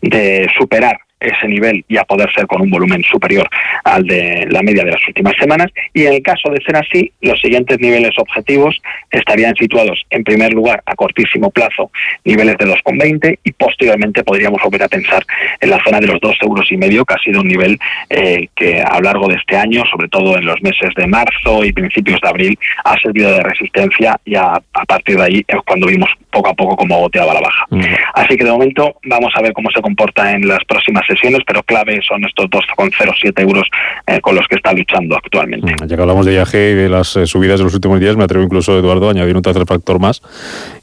de 0.01 0.49
superar 0.59 0.99
ese 1.27 1.49
nivel 1.49 1.85
y 1.89 1.97
a 1.97 2.05
poder 2.05 2.33
ser 2.33 2.47
con 2.47 2.61
un 2.63 2.71
volumen 2.71 3.03
superior 3.03 3.49
al 3.85 4.05
de 4.07 4.47
la 4.51 4.63
media 4.63 4.85
de 4.85 4.93
las 4.93 5.07
últimas 5.07 5.35
semanas. 5.39 5.71
Y 5.93 6.07
en 6.07 6.15
el 6.15 6.23
caso 6.23 6.51
de 6.51 6.63
ser 6.65 6.77
así, 6.77 7.13
los 7.21 7.41
siguientes 7.41 7.79
niveles 7.81 8.13
objetivos 8.19 8.81
estarían 9.11 9.55
situados 9.57 10.03
en 10.11 10.25
primer 10.25 10.53
lugar 10.53 10.83
a 10.87 10.95
cortísimo 10.95 11.51
plazo, 11.51 11.91
niveles 12.25 12.57
de 12.59 12.67
2,20 12.67 13.39
y 13.45 13.53
posteriormente 13.53 14.23
podríamos 14.25 14.61
volver 14.63 14.83
a 14.83 14.89
pensar 14.89 15.25
en 15.61 15.71
la 15.71 15.83
zona 15.85 16.01
de 16.01 16.07
los 16.07 16.21
2 16.21 16.37
euros 16.43 16.71
y 16.71 16.77
medio, 16.77 17.05
que 17.05 17.15
ha 17.15 17.19
sido 17.19 17.41
un 17.41 17.49
nivel 17.49 17.79
eh, 18.11 18.49
que 18.55 18.81
a 18.81 18.97
lo 18.97 19.03
largo 19.03 19.29
de 19.29 19.37
este 19.37 19.57
año, 19.57 19.85
sobre 19.91 20.09
todo 20.09 20.37
en 20.37 20.45
los 20.45 20.61
meses 20.63 20.91
de 20.97 21.07
marzo 21.07 21.65
y 21.65 21.73
principios 21.73 22.21
de 22.21 22.29
abril, 22.29 22.59
ha 22.85 22.97
servido 22.99 23.33
de 23.33 23.43
resistencia 23.43 24.19
y 24.25 24.35
a, 24.35 24.61
partir 24.87 25.17
de 25.17 25.25
ahí 25.25 25.45
es 25.47 25.57
cuando 25.67 25.87
vimos 25.87 26.11
poco 26.31 26.51
a 26.51 26.55
poco 26.55 26.77
cómo 26.77 27.01
boteaba 27.01 27.35
la 27.35 27.41
baja. 27.41 27.67
Así 28.15 28.37
que 28.37 28.45
de 28.45 28.51
momento 28.51 28.97
vamos 29.05 29.33
a 29.37 29.43
ver 29.43 29.53
cómo 29.53 29.71
se 29.71 29.81
comporta 29.81 30.33
en 30.33 30.47
las 30.47 30.65
próximas 30.65 31.07
sesiones, 31.15 31.41
pero 31.47 31.63
clave 31.63 32.01
son 32.07 32.25
estos 32.25 32.47
2,07 32.47 33.41
euros 33.41 33.69
eh, 34.07 34.21
con 34.21 34.35
los 34.35 34.47
que 34.49 34.57
está 34.57 34.73
luchando 34.73 35.17
actualmente. 35.17 35.73
Mm, 35.73 35.87
ya 35.87 35.97
que 35.97 36.03
hablamos 36.03 36.27
de 36.27 36.35
IAG 36.35 36.55
y 36.55 36.75
de 36.75 36.89
las 36.89 37.17
eh, 37.17 37.27
subidas 37.27 37.59
de 37.59 37.65
los 37.65 37.75
últimos 37.75 38.01
días, 38.01 38.17
me 38.17 38.25
atrevo 38.25 38.45
incluso, 38.45 38.79
Eduardo, 38.79 39.09
a 39.09 39.11
añadir 39.13 39.37
un 39.37 39.43
tercer 39.43 39.67
factor 39.67 39.99
más, 40.01 40.23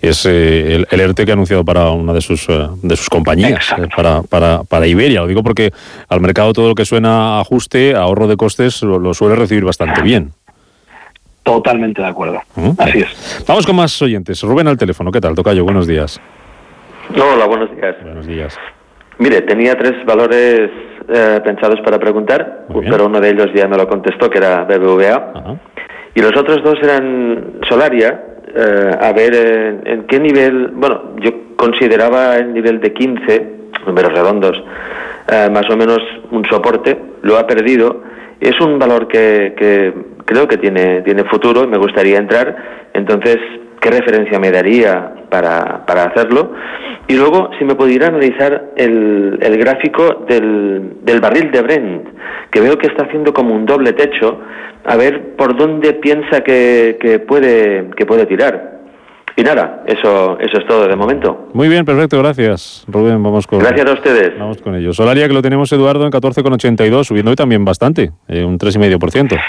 es 0.01 0.25
eh, 0.25 0.75
el, 0.75 0.87
el, 0.89 0.99
ERTE 0.99 1.25
que 1.25 1.31
ha 1.31 1.33
anunciado 1.33 1.65
para 1.65 1.89
una 1.91 2.13
de 2.13 2.21
sus, 2.21 2.47
de 2.47 2.95
sus 2.95 3.09
compañías, 3.09 3.73
para, 3.95 4.21
para, 4.23 4.63
para, 4.63 4.87
Iberia. 4.87 5.21
Lo 5.21 5.27
digo 5.27 5.43
porque 5.43 5.71
al 6.09 6.21
mercado 6.21 6.53
todo 6.53 6.69
lo 6.69 6.75
que 6.75 6.85
suena 6.85 7.39
ajuste, 7.39 7.95
ahorro 7.95 8.27
de 8.27 8.37
costes, 8.37 8.81
lo, 8.81 9.13
suele 9.13 9.35
recibir 9.35 9.63
bastante 9.65 10.01
bien. 10.01 10.31
Totalmente 11.43 12.01
de 12.01 12.07
acuerdo. 12.07 12.41
Mm. 12.55 12.71
Así 12.77 12.99
es. 12.99 13.43
Vamos 13.47 13.65
con 13.65 13.75
más 13.75 13.99
oyentes. 14.01 14.41
Rubén 14.41 14.67
al 14.67 14.77
teléfono. 14.77 15.11
¿Qué 15.11 15.19
tal? 15.19 15.33
Tocayo, 15.35 15.63
buenos 15.63 15.87
días. 15.87 16.21
Hola, 17.15 17.45
buenos 17.45 17.75
días. 17.75 17.95
Buenos 18.03 18.27
días. 18.27 18.57
Mire, 19.21 19.41
tenía 19.41 19.75
tres 19.75 20.03
valores 20.03 20.71
eh, 21.07 21.39
pensados 21.43 21.79
para 21.81 21.99
preguntar, 21.99 22.65
pero 22.89 23.05
uno 23.05 23.21
de 23.21 23.29
ellos 23.29 23.51
ya 23.53 23.67
me 23.67 23.77
lo 23.77 23.87
contestó, 23.87 24.27
que 24.31 24.39
era 24.39 24.63
BBVA. 24.63 25.59
Y 26.15 26.21
los 26.21 26.35
otros 26.35 26.63
dos 26.63 26.73
eran 26.81 27.59
Solaria, 27.69 28.19
eh, 28.47 28.91
a 28.99 29.13
ver 29.13 29.79
en, 29.85 30.05
qué 30.07 30.19
nivel, 30.19 30.69
bueno, 30.73 31.13
yo 31.19 31.55
consideraba 31.55 32.37
el 32.37 32.51
nivel 32.51 32.79
de 32.79 32.93
15, 32.93 33.51
números 33.85 34.11
redondos, 34.11 34.57
eh, 35.31 35.49
más 35.51 35.69
o 35.69 35.77
menos 35.77 35.99
un 36.31 36.43
soporte, 36.45 36.99
lo 37.21 37.37
ha 37.37 37.45
perdido. 37.45 38.01
Es 38.39 38.59
un 38.59 38.79
valor 38.79 39.07
que, 39.07 39.53
que 39.55 39.93
creo 40.25 40.47
que 40.47 40.57
tiene, 40.57 41.03
tiene 41.03 41.25
futuro 41.25 41.63
y 41.63 41.67
me 41.67 41.77
gustaría 41.77 42.17
entrar. 42.17 42.89
Entonces, 42.95 43.37
¿qué 43.81 43.89
referencia 43.89 44.39
me 44.39 44.51
daría 44.51 45.13
para, 45.29 45.85
para 45.85 46.03
hacerlo? 46.05 46.53
Y 47.07 47.15
luego, 47.15 47.49
si 47.57 47.65
me 47.65 47.75
pudiera 47.75 48.07
analizar 48.07 48.71
el, 48.77 49.37
el 49.41 49.57
gráfico 49.57 50.23
del, 50.29 50.93
del, 51.03 51.19
barril 51.19 51.51
de 51.51 51.61
Brent, 51.61 52.07
que 52.51 52.61
veo 52.61 52.77
que 52.77 52.87
está 52.87 53.03
haciendo 53.03 53.33
como 53.33 53.53
un 53.53 53.65
doble 53.65 53.91
techo, 53.93 54.39
a 54.85 54.95
ver 54.95 55.35
por 55.35 55.57
dónde 55.57 55.93
piensa 55.93 56.41
que, 56.41 56.97
que 57.01 57.19
puede, 57.19 57.89
que 57.97 58.05
puede 58.05 58.25
tirar. 58.27 58.79
Y 59.35 59.43
nada, 59.43 59.83
eso, 59.87 60.37
eso 60.39 60.57
es 60.59 60.67
todo 60.67 60.87
de 60.87 60.95
momento. 60.95 61.49
Muy 61.53 61.67
bien, 61.67 61.83
perfecto, 61.85 62.19
gracias. 62.19 62.85
Rubén, 62.87 63.23
vamos 63.23 63.47
con... 63.47 63.59
Gracias 63.59 63.89
a 63.89 63.93
ustedes. 63.93 64.37
Vamos 64.37 64.61
con 64.61 64.75
ello. 64.75 64.93
Solaria, 64.93 65.27
que 65.27 65.33
lo 65.33 65.41
tenemos, 65.41 65.71
Eduardo, 65.71 66.05
en 66.05 66.11
14,82, 66.11 67.05
subiendo 67.05 67.31
hoy 67.31 67.35
también 67.35 67.65
bastante, 67.65 68.11
eh, 68.27 68.43
un 68.43 68.59
3,5%. 68.59 69.39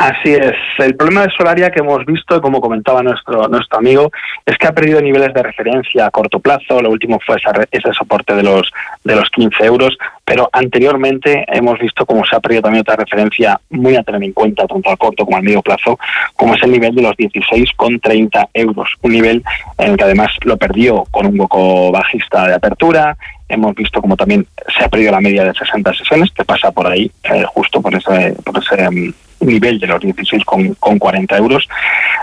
Así 0.00 0.32
es. 0.32 0.54
El 0.78 0.96
problema 0.96 1.26
de 1.26 1.32
Solaria 1.36 1.70
que 1.70 1.80
hemos 1.80 2.06
visto, 2.06 2.40
como 2.40 2.62
comentaba 2.62 3.02
nuestro 3.02 3.46
nuestro 3.48 3.80
amigo, 3.80 4.10
es 4.46 4.56
que 4.56 4.66
ha 4.66 4.72
perdido 4.72 4.98
niveles 4.98 5.34
de 5.34 5.42
referencia 5.42 6.06
a 6.06 6.10
corto 6.10 6.40
plazo. 6.40 6.80
Lo 6.80 6.88
último 6.88 7.20
fue 7.20 7.36
ese 7.70 7.92
soporte 7.92 8.34
de 8.34 8.42
los 8.42 8.72
de 9.04 9.14
los 9.14 9.28
15 9.28 9.62
euros, 9.62 9.98
pero 10.24 10.48
anteriormente 10.54 11.44
hemos 11.48 11.78
visto 11.78 12.06
cómo 12.06 12.24
se 12.24 12.34
ha 12.34 12.40
perdido 12.40 12.62
también 12.62 12.80
otra 12.80 12.96
referencia 12.96 13.60
muy 13.68 13.94
a 13.94 14.02
tener 14.02 14.22
en 14.22 14.32
cuenta 14.32 14.66
tanto 14.66 14.88
a 14.88 14.96
corto 14.96 15.26
como 15.26 15.36
a 15.36 15.42
medio 15.42 15.60
plazo, 15.60 15.98
como 16.34 16.54
es 16.54 16.62
el 16.62 16.72
nivel 16.72 16.94
de 16.94 17.02
los 17.02 17.14
16,30 17.18 18.48
euros. 18.54 18.94
Un 19.02 19.12
nivel 19.12 19.44
en 19.76 19.90
el 19.90 19.96
que 19.98 20.04
además 20.04 20.30
lo 20.44 20.56
perdió 20.56 21.04
con 21.10 21.26
un 21.26 21.38
hueco 21.38 21.92
bajista 21.92 22.46
de 22.46 22.54
apertura, 22.54 23.18
hemos 23.50 23.74
visto 23.74 24.00
como 24.00 24.16
también 24.16 24.46
se 24.74 24.82
ha 24.82 24.88
perdido 24.88 25.12
la 25.12 25.20
media 25.20 25.44
de 25.44 25.52
60 25.52 25.92
sesiones, 25.92 26.30
que 26.30 26.46
pasa 26.46 26.70
por 26.70 26.86
ahí, 26.86 27.12
eh, 27.24 27.44
justo 27.52 27.82
por 27.82 27.94
ese, 27.94 28.34
por 28.42 28.56
ese 28.56 28.88
mm, 28.90 29.12
nivel 29.40 29.78
de 29.78 29.86
los 29.86 30.00
16 30.00 30.44
con, 30.44 30.74
con 30.74 30.98
40 30.98 31.36
euros. 31.36 31.68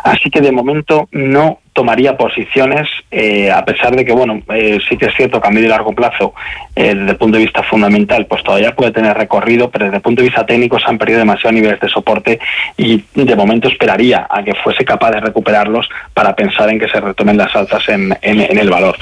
Así 0.03 0.29
que 0.29 0.41
de 0.41 0.51
momento 0.51 1.09
no 1.11 1.59
tomaría 1.77 2.17
posiciones, 2.17 2.89
eh, 3.11 3.51
a 3.51 3.63
pesar 3.63 3.95
de 3.95 4.03
que, 4.03 4.11
bueno, 4.11 4.41
eh, 4.51 4.79
sí 4.89 4.97
que 4.97 5.05
es 5.05 5.13
cierto 5.15 5.39
que 5.39 5.47
a 5.47 5.51
medio 5.51 5.67
y 5.67 5.69
largo 5.69 5.93
plazo, 5.93 6.33
eh, 6.75 6.95
desde 6.95 7.11
el 7.11 7.17
punto 7.17 7.37
de 7.37 7.43
vista 7.43 7.61
fundamental, 7.61 8.25
pues 8.25 8.41
todavía 8.41 8.73
puede 8.73 8.89
tener 8.89 9.15
recorrido, 9.15 9.69
pero 9.69 9.85
desde 9.85 9.97
el 9.97 10.01
punto 10.01 10.23
de 10.23 10.29
vista 10.29 10.43
técnico 10.43 10.79
se 10.79 10.87
han 10.87 10.97
perdido 10.97 11.19
demasiados 11.19 11.53
niveles 11.53 11.79
de 11.79 11.87
soporte 11.87 12.39
y 12.77 13.03
de 13.13 13.35
momento 13.35 13.67
esperaría 13.67 14.25
a 14.27 14.41
que 14.41 14.55
fuese 14.55 14.83
capaz 14.83 15.11
de 15.11 15.19
recuperarlos 15.19 15.87
para 16.15 16.35
pensar 16.35 16.67
en 16.71 16.79
que 16.79 16.87
se 16.87 16.99
retomen 16.99 17.37
las 17.37 17.55
alzas 17.55 17.87
en, 17.89 18.11
en, 18.23 18.57
el 18.57 18.69
valor. 18.71 18.97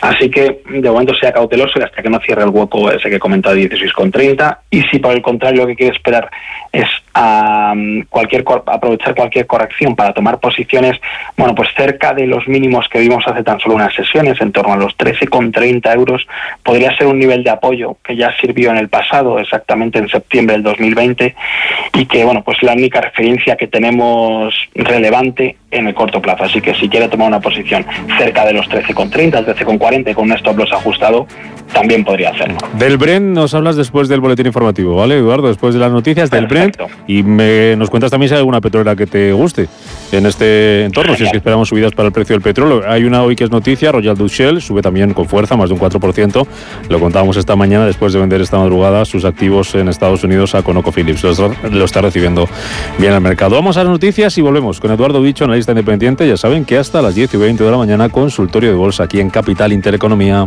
Así 0.00 0.30
que 0.30 0.60
de 0.68 0.88
momento 0.88 1.12
sea 1.14 1.32
cauteloso 1.32 1.80
y 1.80 1.82
hasta 1.82 2.00
que 2.00 2.10
no 2.10 2.20
cierre 2.20 2.44
el 2.44 2.50
hueco 2.50 2.92
ese 2.92 3.10
que 3.10 3.16
he 3.16 3.18
comentado 3.18 3.56
16,30 3.56 4.58
y 4.70 4.82
si 4.82 5.00
por 5.00 5.12
el 5.12 5.20
contrario 5.20 5.62
lo 5.62 5.66
que 5.66 5.74
quiere 5.74 5.96
esperar 5.96 6.30
es 6.70 6.86
a 7.12 7.74
cualquier 8.08 8.44
aprovechar 8.66 9.14
cualquier 9.14 9.46
corrección 9.46 9.96
para 9.96 10.12
tomar 10.12 10.38
posiciones, 10.38 11.00
bueno, 11.36 11.54
pues 11.54 11.70
cerca 11.76 12.14
de 12.14 12.19
los 12.26 12.46
mínimos 12.48 12.88
que 12.88 13.00
vimos 13.00 13.26
hace 13.26 13.42
tan 13.42 13.60
solo 13.60 13.74
unas 13.74 13.94
sesiones, 13.94 14.40
en 14.40 14.52
torno 14.52 14.74
a 14.74 14.76
los 14.76 14.96
13,30 14.96 15.94
euros, 15.94 16.26
podría 16.62 16.96
ser 16.96 17.06
un 17.06 17.18
nivel 17.18 17.44
de 17.44 17.50
apoyo 17.50 17.96
que 18.04 18.16
ya 18.16 18.34
sirvió 18.40 18.70
en 18.70 18.78
el 18.78 18.88
pasado, 18.88 19.38
exactamente 19.38 19.98
en 19.98 20.08
septiembre 20.08 20.54
del 20.54 20.62
2020, 20.62 21.34
y 21.94 22.06
que, 22.06 22.24
bueno, 22.24 22.42
pues 22.42 22.62
la 22.62 22.72
única 22.72 23.00
referencia 23.00 23.56
que 23.56 23.66
tenemos 23.66 24.54
relevante 24.74 25.56
en 25.70 25.86
el 25.86 25.94
corto 25.94 26.20
plazo. 26.20 26.44
Así 26.44 26.60
que 26.60 26.74
si 26.74 26.88
quiere 26.88 27.08
tomar 27.08 27.28
una 27.28 27.40
posición 27.40 27.84
cerca 28.18 28.44
de 28.44 28.52
los 28.52 28.66
13,30, 28.68 29.44
13,40 29.44 30.14
con 30.14 30.24
un 30.24 30.32
stop 30.36 30.58
loss 30.58 30.72
ajustado, 30.72 31.26
también 31.72 32.04
podría 32.04 32.30
hacerlo. 32.30 32.58
Del 32.74 32.96
Brent 32.96 33.26
nos 33.26 33.54
hablas 33.54 33.76
después 33.76 34.08
del 34.08 34.20
boletín 34.20 34.46
informativo, 34.46 34.96
¿vale, 34.96 35.18
Eduardo? 35.18 35.48
Después 35.48 35.74
de 35.74 35.80
las 35.80 35.92
noticias 35.92 36.30
del 36.30 36.46
Brent 36.46 36.76
y 37.06 37.22
me, 37.22 37.76
nos 37.76 37.90
cuentas 37.90 38.10
también 38.10 38.28
si 38.28 38.34
hay 38.34 38.40
alguna 38.40 38.60
petrolera 38.60 38.96
que 38.96 39.06
te 39.06 39.32
guste 39.32 39.68
en 40.12 40.26
este 40.26 40.84
entorno, 40.84 41.14
si 41.14 41.24
es 41.24 41.30
que 41.30 41.36
esperamos 41.36 41.68
subidas 41.68 41.92
para 41.92 42.08
el 42.08 42.12
precio 42.12 42.34
del 42.34 42.42
petróleo. 42.42 42.82
Hay 42.86 43.04
una 43.04 43.22
hoy 43.22 43.36
que 43.36 43.44
es 43.44 43.50
noticia, 43.50 43.92
Royal 43.92 44.16
Dutch 44.16 44.32
Shell 44.32 44.60
sube 44.60 44.82
también 44.82 45.14
con 45.14 45.26
fuerza, 45.26 45.56
más 45.56 45.68
de 45.68 45.74
un 45.74 45.80
4%. 45.80 46.46
Lo 46.88 47.00
contábamos 47.00 47.36
esta 47.36 47.56
mañana 47.56 47.86
después 47.86 48.12
de 48.12 48.18
vender 48.18 48.40
esta 48.40 48.58
madrugada 48.58 49.04
sus 49.04 49.24
activos 49.24 49.74
en 49.74 49.88
Estados 49.88 50.24
Unidos 50.24 50.54
a 50.54 50.62
ConocoPhillips. 50.62 51.22
Lo, 51.22 51.54
lo 51.70 51.84
está 51.84 52.00
recibiendo 52.00 52.48
bien 52.98 53.12
el 53.12 53.20
mercado. 53.20 53.54
Vamos 53.54 53.76
a 53.76 53.84
las 53.84 53.90
noticias 53.90 54.36
y 54.38 54.40
volvemos 54.40 54.80
con 54.80 54.90
Eduardo 54.90 55.22
Bicho, 55.22 55.46
independiente. 55.68 56.26
Ya 56.26 56.36
saben 56.36 56.64
que 56.64 56.78
hasta 56.78 57.02
las 57.02 57.14
10 57.14 57.34
y 57.34 57.36
20 57.36 57.64
de 57.64 57.70
la 57.70 57.76
mañana 57.76 58.08
consultorio 58.08 58.70
de 58.70 58.76
bolsa 58.76 59.04
aquí 59.04 59.20
en 59.20 59.30
Capital 59.30 59.72
Intereconomía. 59.72 60.46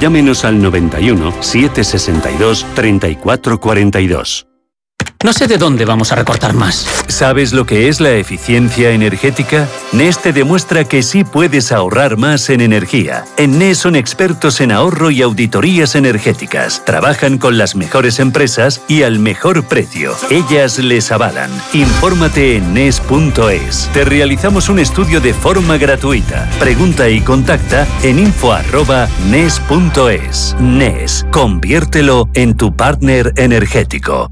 llámenos 0.00 0.44
al 0.44 0.60
91 0.60 1.42
762 1.42 2.66
3442. 2.74 4.49
No 5.22 5.34
sé 5.34 5.46
de 5.46 5.58
dónde 5.58 5.84
vamos 5.84 6.12
a 6.12 6.14
recortar 6.14 6.54
más. 6.54 6.86
¿Sabes 7.08 7.52
lo 7.52 7.66
que 7.66 7.88
es 7.88 8.00
la 8.00 8.12
eficiencia 8.12 8.92
energética? 8.92 9.68
NES 9.92 10.18
te 10.18 10.32
demuestra 10.32 10.84
que 10.84 11.02
sí 11.02 11.24
puedes 11.24 11.72
ahorrar 11.72 12.16
más 12.16 12.48
en 12.48 12.62
energía. 12.62 13.26
En 13.36 13.58
NES 13.58 13.76
son 13.76 13.96
expertos 13.96 14.62
en 14.62 14.72
ahorro 14.72 15.10
y 15.10 15.20
auditorías 15.20 15.94
energéticas. 15.94 16.82
Trabajan 16.86 17.36
con 17.36 17.58
las 17.58 17.76
mejores 17.76 18.18
empresas 18.18 18.80
y 18.88 19.02
al 19.02 19.18
mejor 19.18 19.64
precio. 19.64 20.14
Ellas 20.30 20.78
les 20.78 21.12
avalan. 21.12 21.50
Infórmate 21.74 22.56
en 22.56 22.72
NES.es. 22.72 23.90
Te 23.92 24.06
realizamos 24.06 24.70
un 24.70 24.78
estudio 24.78 25.20
de 25.20 25.34
forma 25.34 25.76
gratuita. 25.76 26.48
Pregunta 26.58 27.10
y 27.10 27.20
contacta 27.20 27.86
en 28.02 28.20
info.nes.es. 28.20 28.86
NES, 30.58 31.26
conviértelo 31.30 32.30
en 32.32 32.56
tu 32.56 32.74
partner 32.74 33.34
energético. 33.36 34.30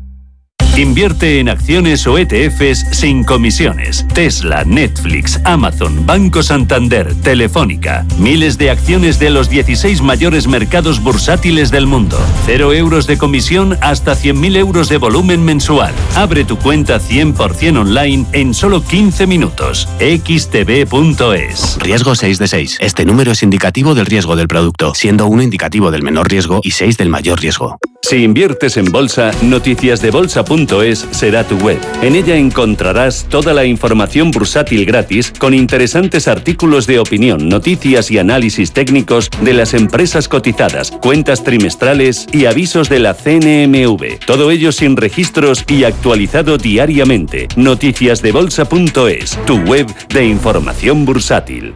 Invierte 0.79 1.41
en 1.41 1.49
acciones 1.49 2.07
o 2.07 2.18
ETFs 2.18 2.87
sin 2.93 3.24
comisiones. 3.24 4.07
Tesla, 4.14 4.62
Netflix, 4.64 5.41
Amazon, 5.43 6.07
Banco 6.07 6.41
Santander, 6.41 7.16
Telefónica. 7.16 8.07
Miles 8.20 8.59
de 8.59 8.70
acciones 8.70 9.18
de 9.18 9.31
los 9.31 9.51
16 9.51 10.03
mayores 10.03 10.47
mercados 10.47 11.03
bursátiles 11.03 11.72
del 11.72 11.89
mundo. 11.89 12.16
Cero 12.47 12.72
euros 12.72 13.09
de 13.09 13.18
comisión 13.18 13.76
hasta 13.81 14.12
100.000 14.12 14.57
euros 14.57 14.89
de 14.89 14.99
volumen 14.99 15.45
mensual. 15.45 15.93
Abre 16.14 16.45
tu 16.45 16.57
cuenta 16.57 17.01
100% 17.01 17.76
online 17.76 18.26
en 18.31 18.55
solo 18.55 18.81
15 18.81 19.26
minutos. 19.26 19.89
xtb.es. 19.99 21.79
Riesgo 21.81 22.14
6 22.14 22.39
de 22.39 22.47
6. 22.47 22.79
Este 22.81 23.05
número 23.05 23.33
es 23.33 23.43
indicativo 23.43 23.97
del 23.97 24.07
riesgo 24.07 24.37
del 24.37 24.47
producto, 24.47 24.95
siendo 24.95 25.26
1 25.26 25.43
indicativo 25.43 25.91
del 25.91 26.05
menor 26.05 26.31
riesgo 26.31 26.61
y 26.62 26.70
6 26.70 26.97
del 26.99 27.09
mayor 27.09 27.41
riesgo. 27.41 27.81
Si 28.09 28.17
inviertes 28.25 28.79
en 28.79 28.87
bolsa, 28.87 29.33
noticiasdebolsa.es 29.43 31.09
será 31.11 31.45
tu 31.45 31.59
web. 31.59 31.79
En 32.01 32.17
ella 32.17 32.37
encontrarás 32.37 33.27
toda 33.29 33.53
la 33.53 33.67
información 33.67 34.31
bursátil 34.31 34.87
gratis 34.87 35.31
con 35.39 35.53
interesantes 35.53 36.27
artículos 36.27 36.87
de 36.87 37.01
opinión, 37.01 37.51
noticias 37.51 38.11
y 38.11 38.19
análisis 38.19 38.73
técnicos 38.73 39.29
de 39.43 39.53
las 39.53 39.75
empresas 39.75 40.27
cotizadas, 40.27 40.91
cuentas 40.91 41.45
trimestrales 41.45 42.27
y 42.33 42.47
avisos 42.47 42.89
de 42.89 43.01
la 43.01 43.13
CNMV. 43.13 44.21
Todo 44.27 44.51
ello 44.51 44.73
sin 44.73 44.97
registros 44.97 45.65
y 45.69 45.85
actualizado 45.85 46.57
diariamente. 46.57 47.49
Noticiasdebolsa.es, 47.57 49.39
tu 49.45 49.59
web 49.65 49.87
de 50.09 50.25
información 50.25 51.05
bursátil. 51.05 51.75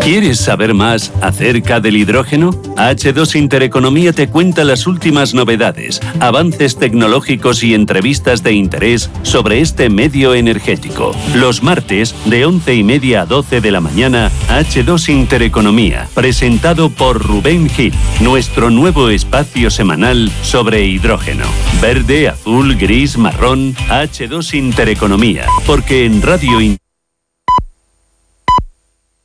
¿Quieres 0.00 0.38
saber 0.38 0.72
más 0.74 1.12
acerca 1.20 1.80
del 1.80 1.96
hidrógeno? 1.96 2.50
H2 2.76 3.36
Intereconomía 3.36 4.12
te 4.12 4.28
cuenta 4.28 4.64
las 4.64 4.86
últimas 4.86 5.34
novedades, 5.34 6.00
avances 6.20 6.76
tecnológicos 6.76 7.62
y 7.62 7.74
entrevistas 7.74 8.42
de 8.42 8.52
interés 8.52 9.10
sobre 9.22 9.60
este 9.60 9.90
medio 9.90 10.34
energético. 10.34 11.12
Los 11.34 11.62
martes, 11.62 12.14
de 12.24 12.46
11 12.46 12.74
y 12.74 12.84
media 12.84 13.22
a 13.22 13.26
12 13.26 13.60
de 13.60 13.70
la 13.70 13.80
mañana, 13.80 14.30
H2 14.48 15.08
Intereconomía, 15.08 16.08
presentado 16.14 16.90
por 16.90 17.20
Rubén 17.20 17.68
Gil, 17.68 17.94
nuestro 18.20 18.70
nuevo 18.70 19.08
espacio 19.08 19.70
semanal 19.70 20.30
sobre 20.42 20.84
hidrógeno. 20.86 21.44
Verde, 21.82 22.28
azul, 22.28 22.76
gris, 22.76 23.18
marrón, 23.18 23.74
H2 23.88 24.54
Intereconomía, 24.54 25.46
porque 25.66 26.04
en 26.04 26.22
Radio 26.22 26.60
In 26.60 26.78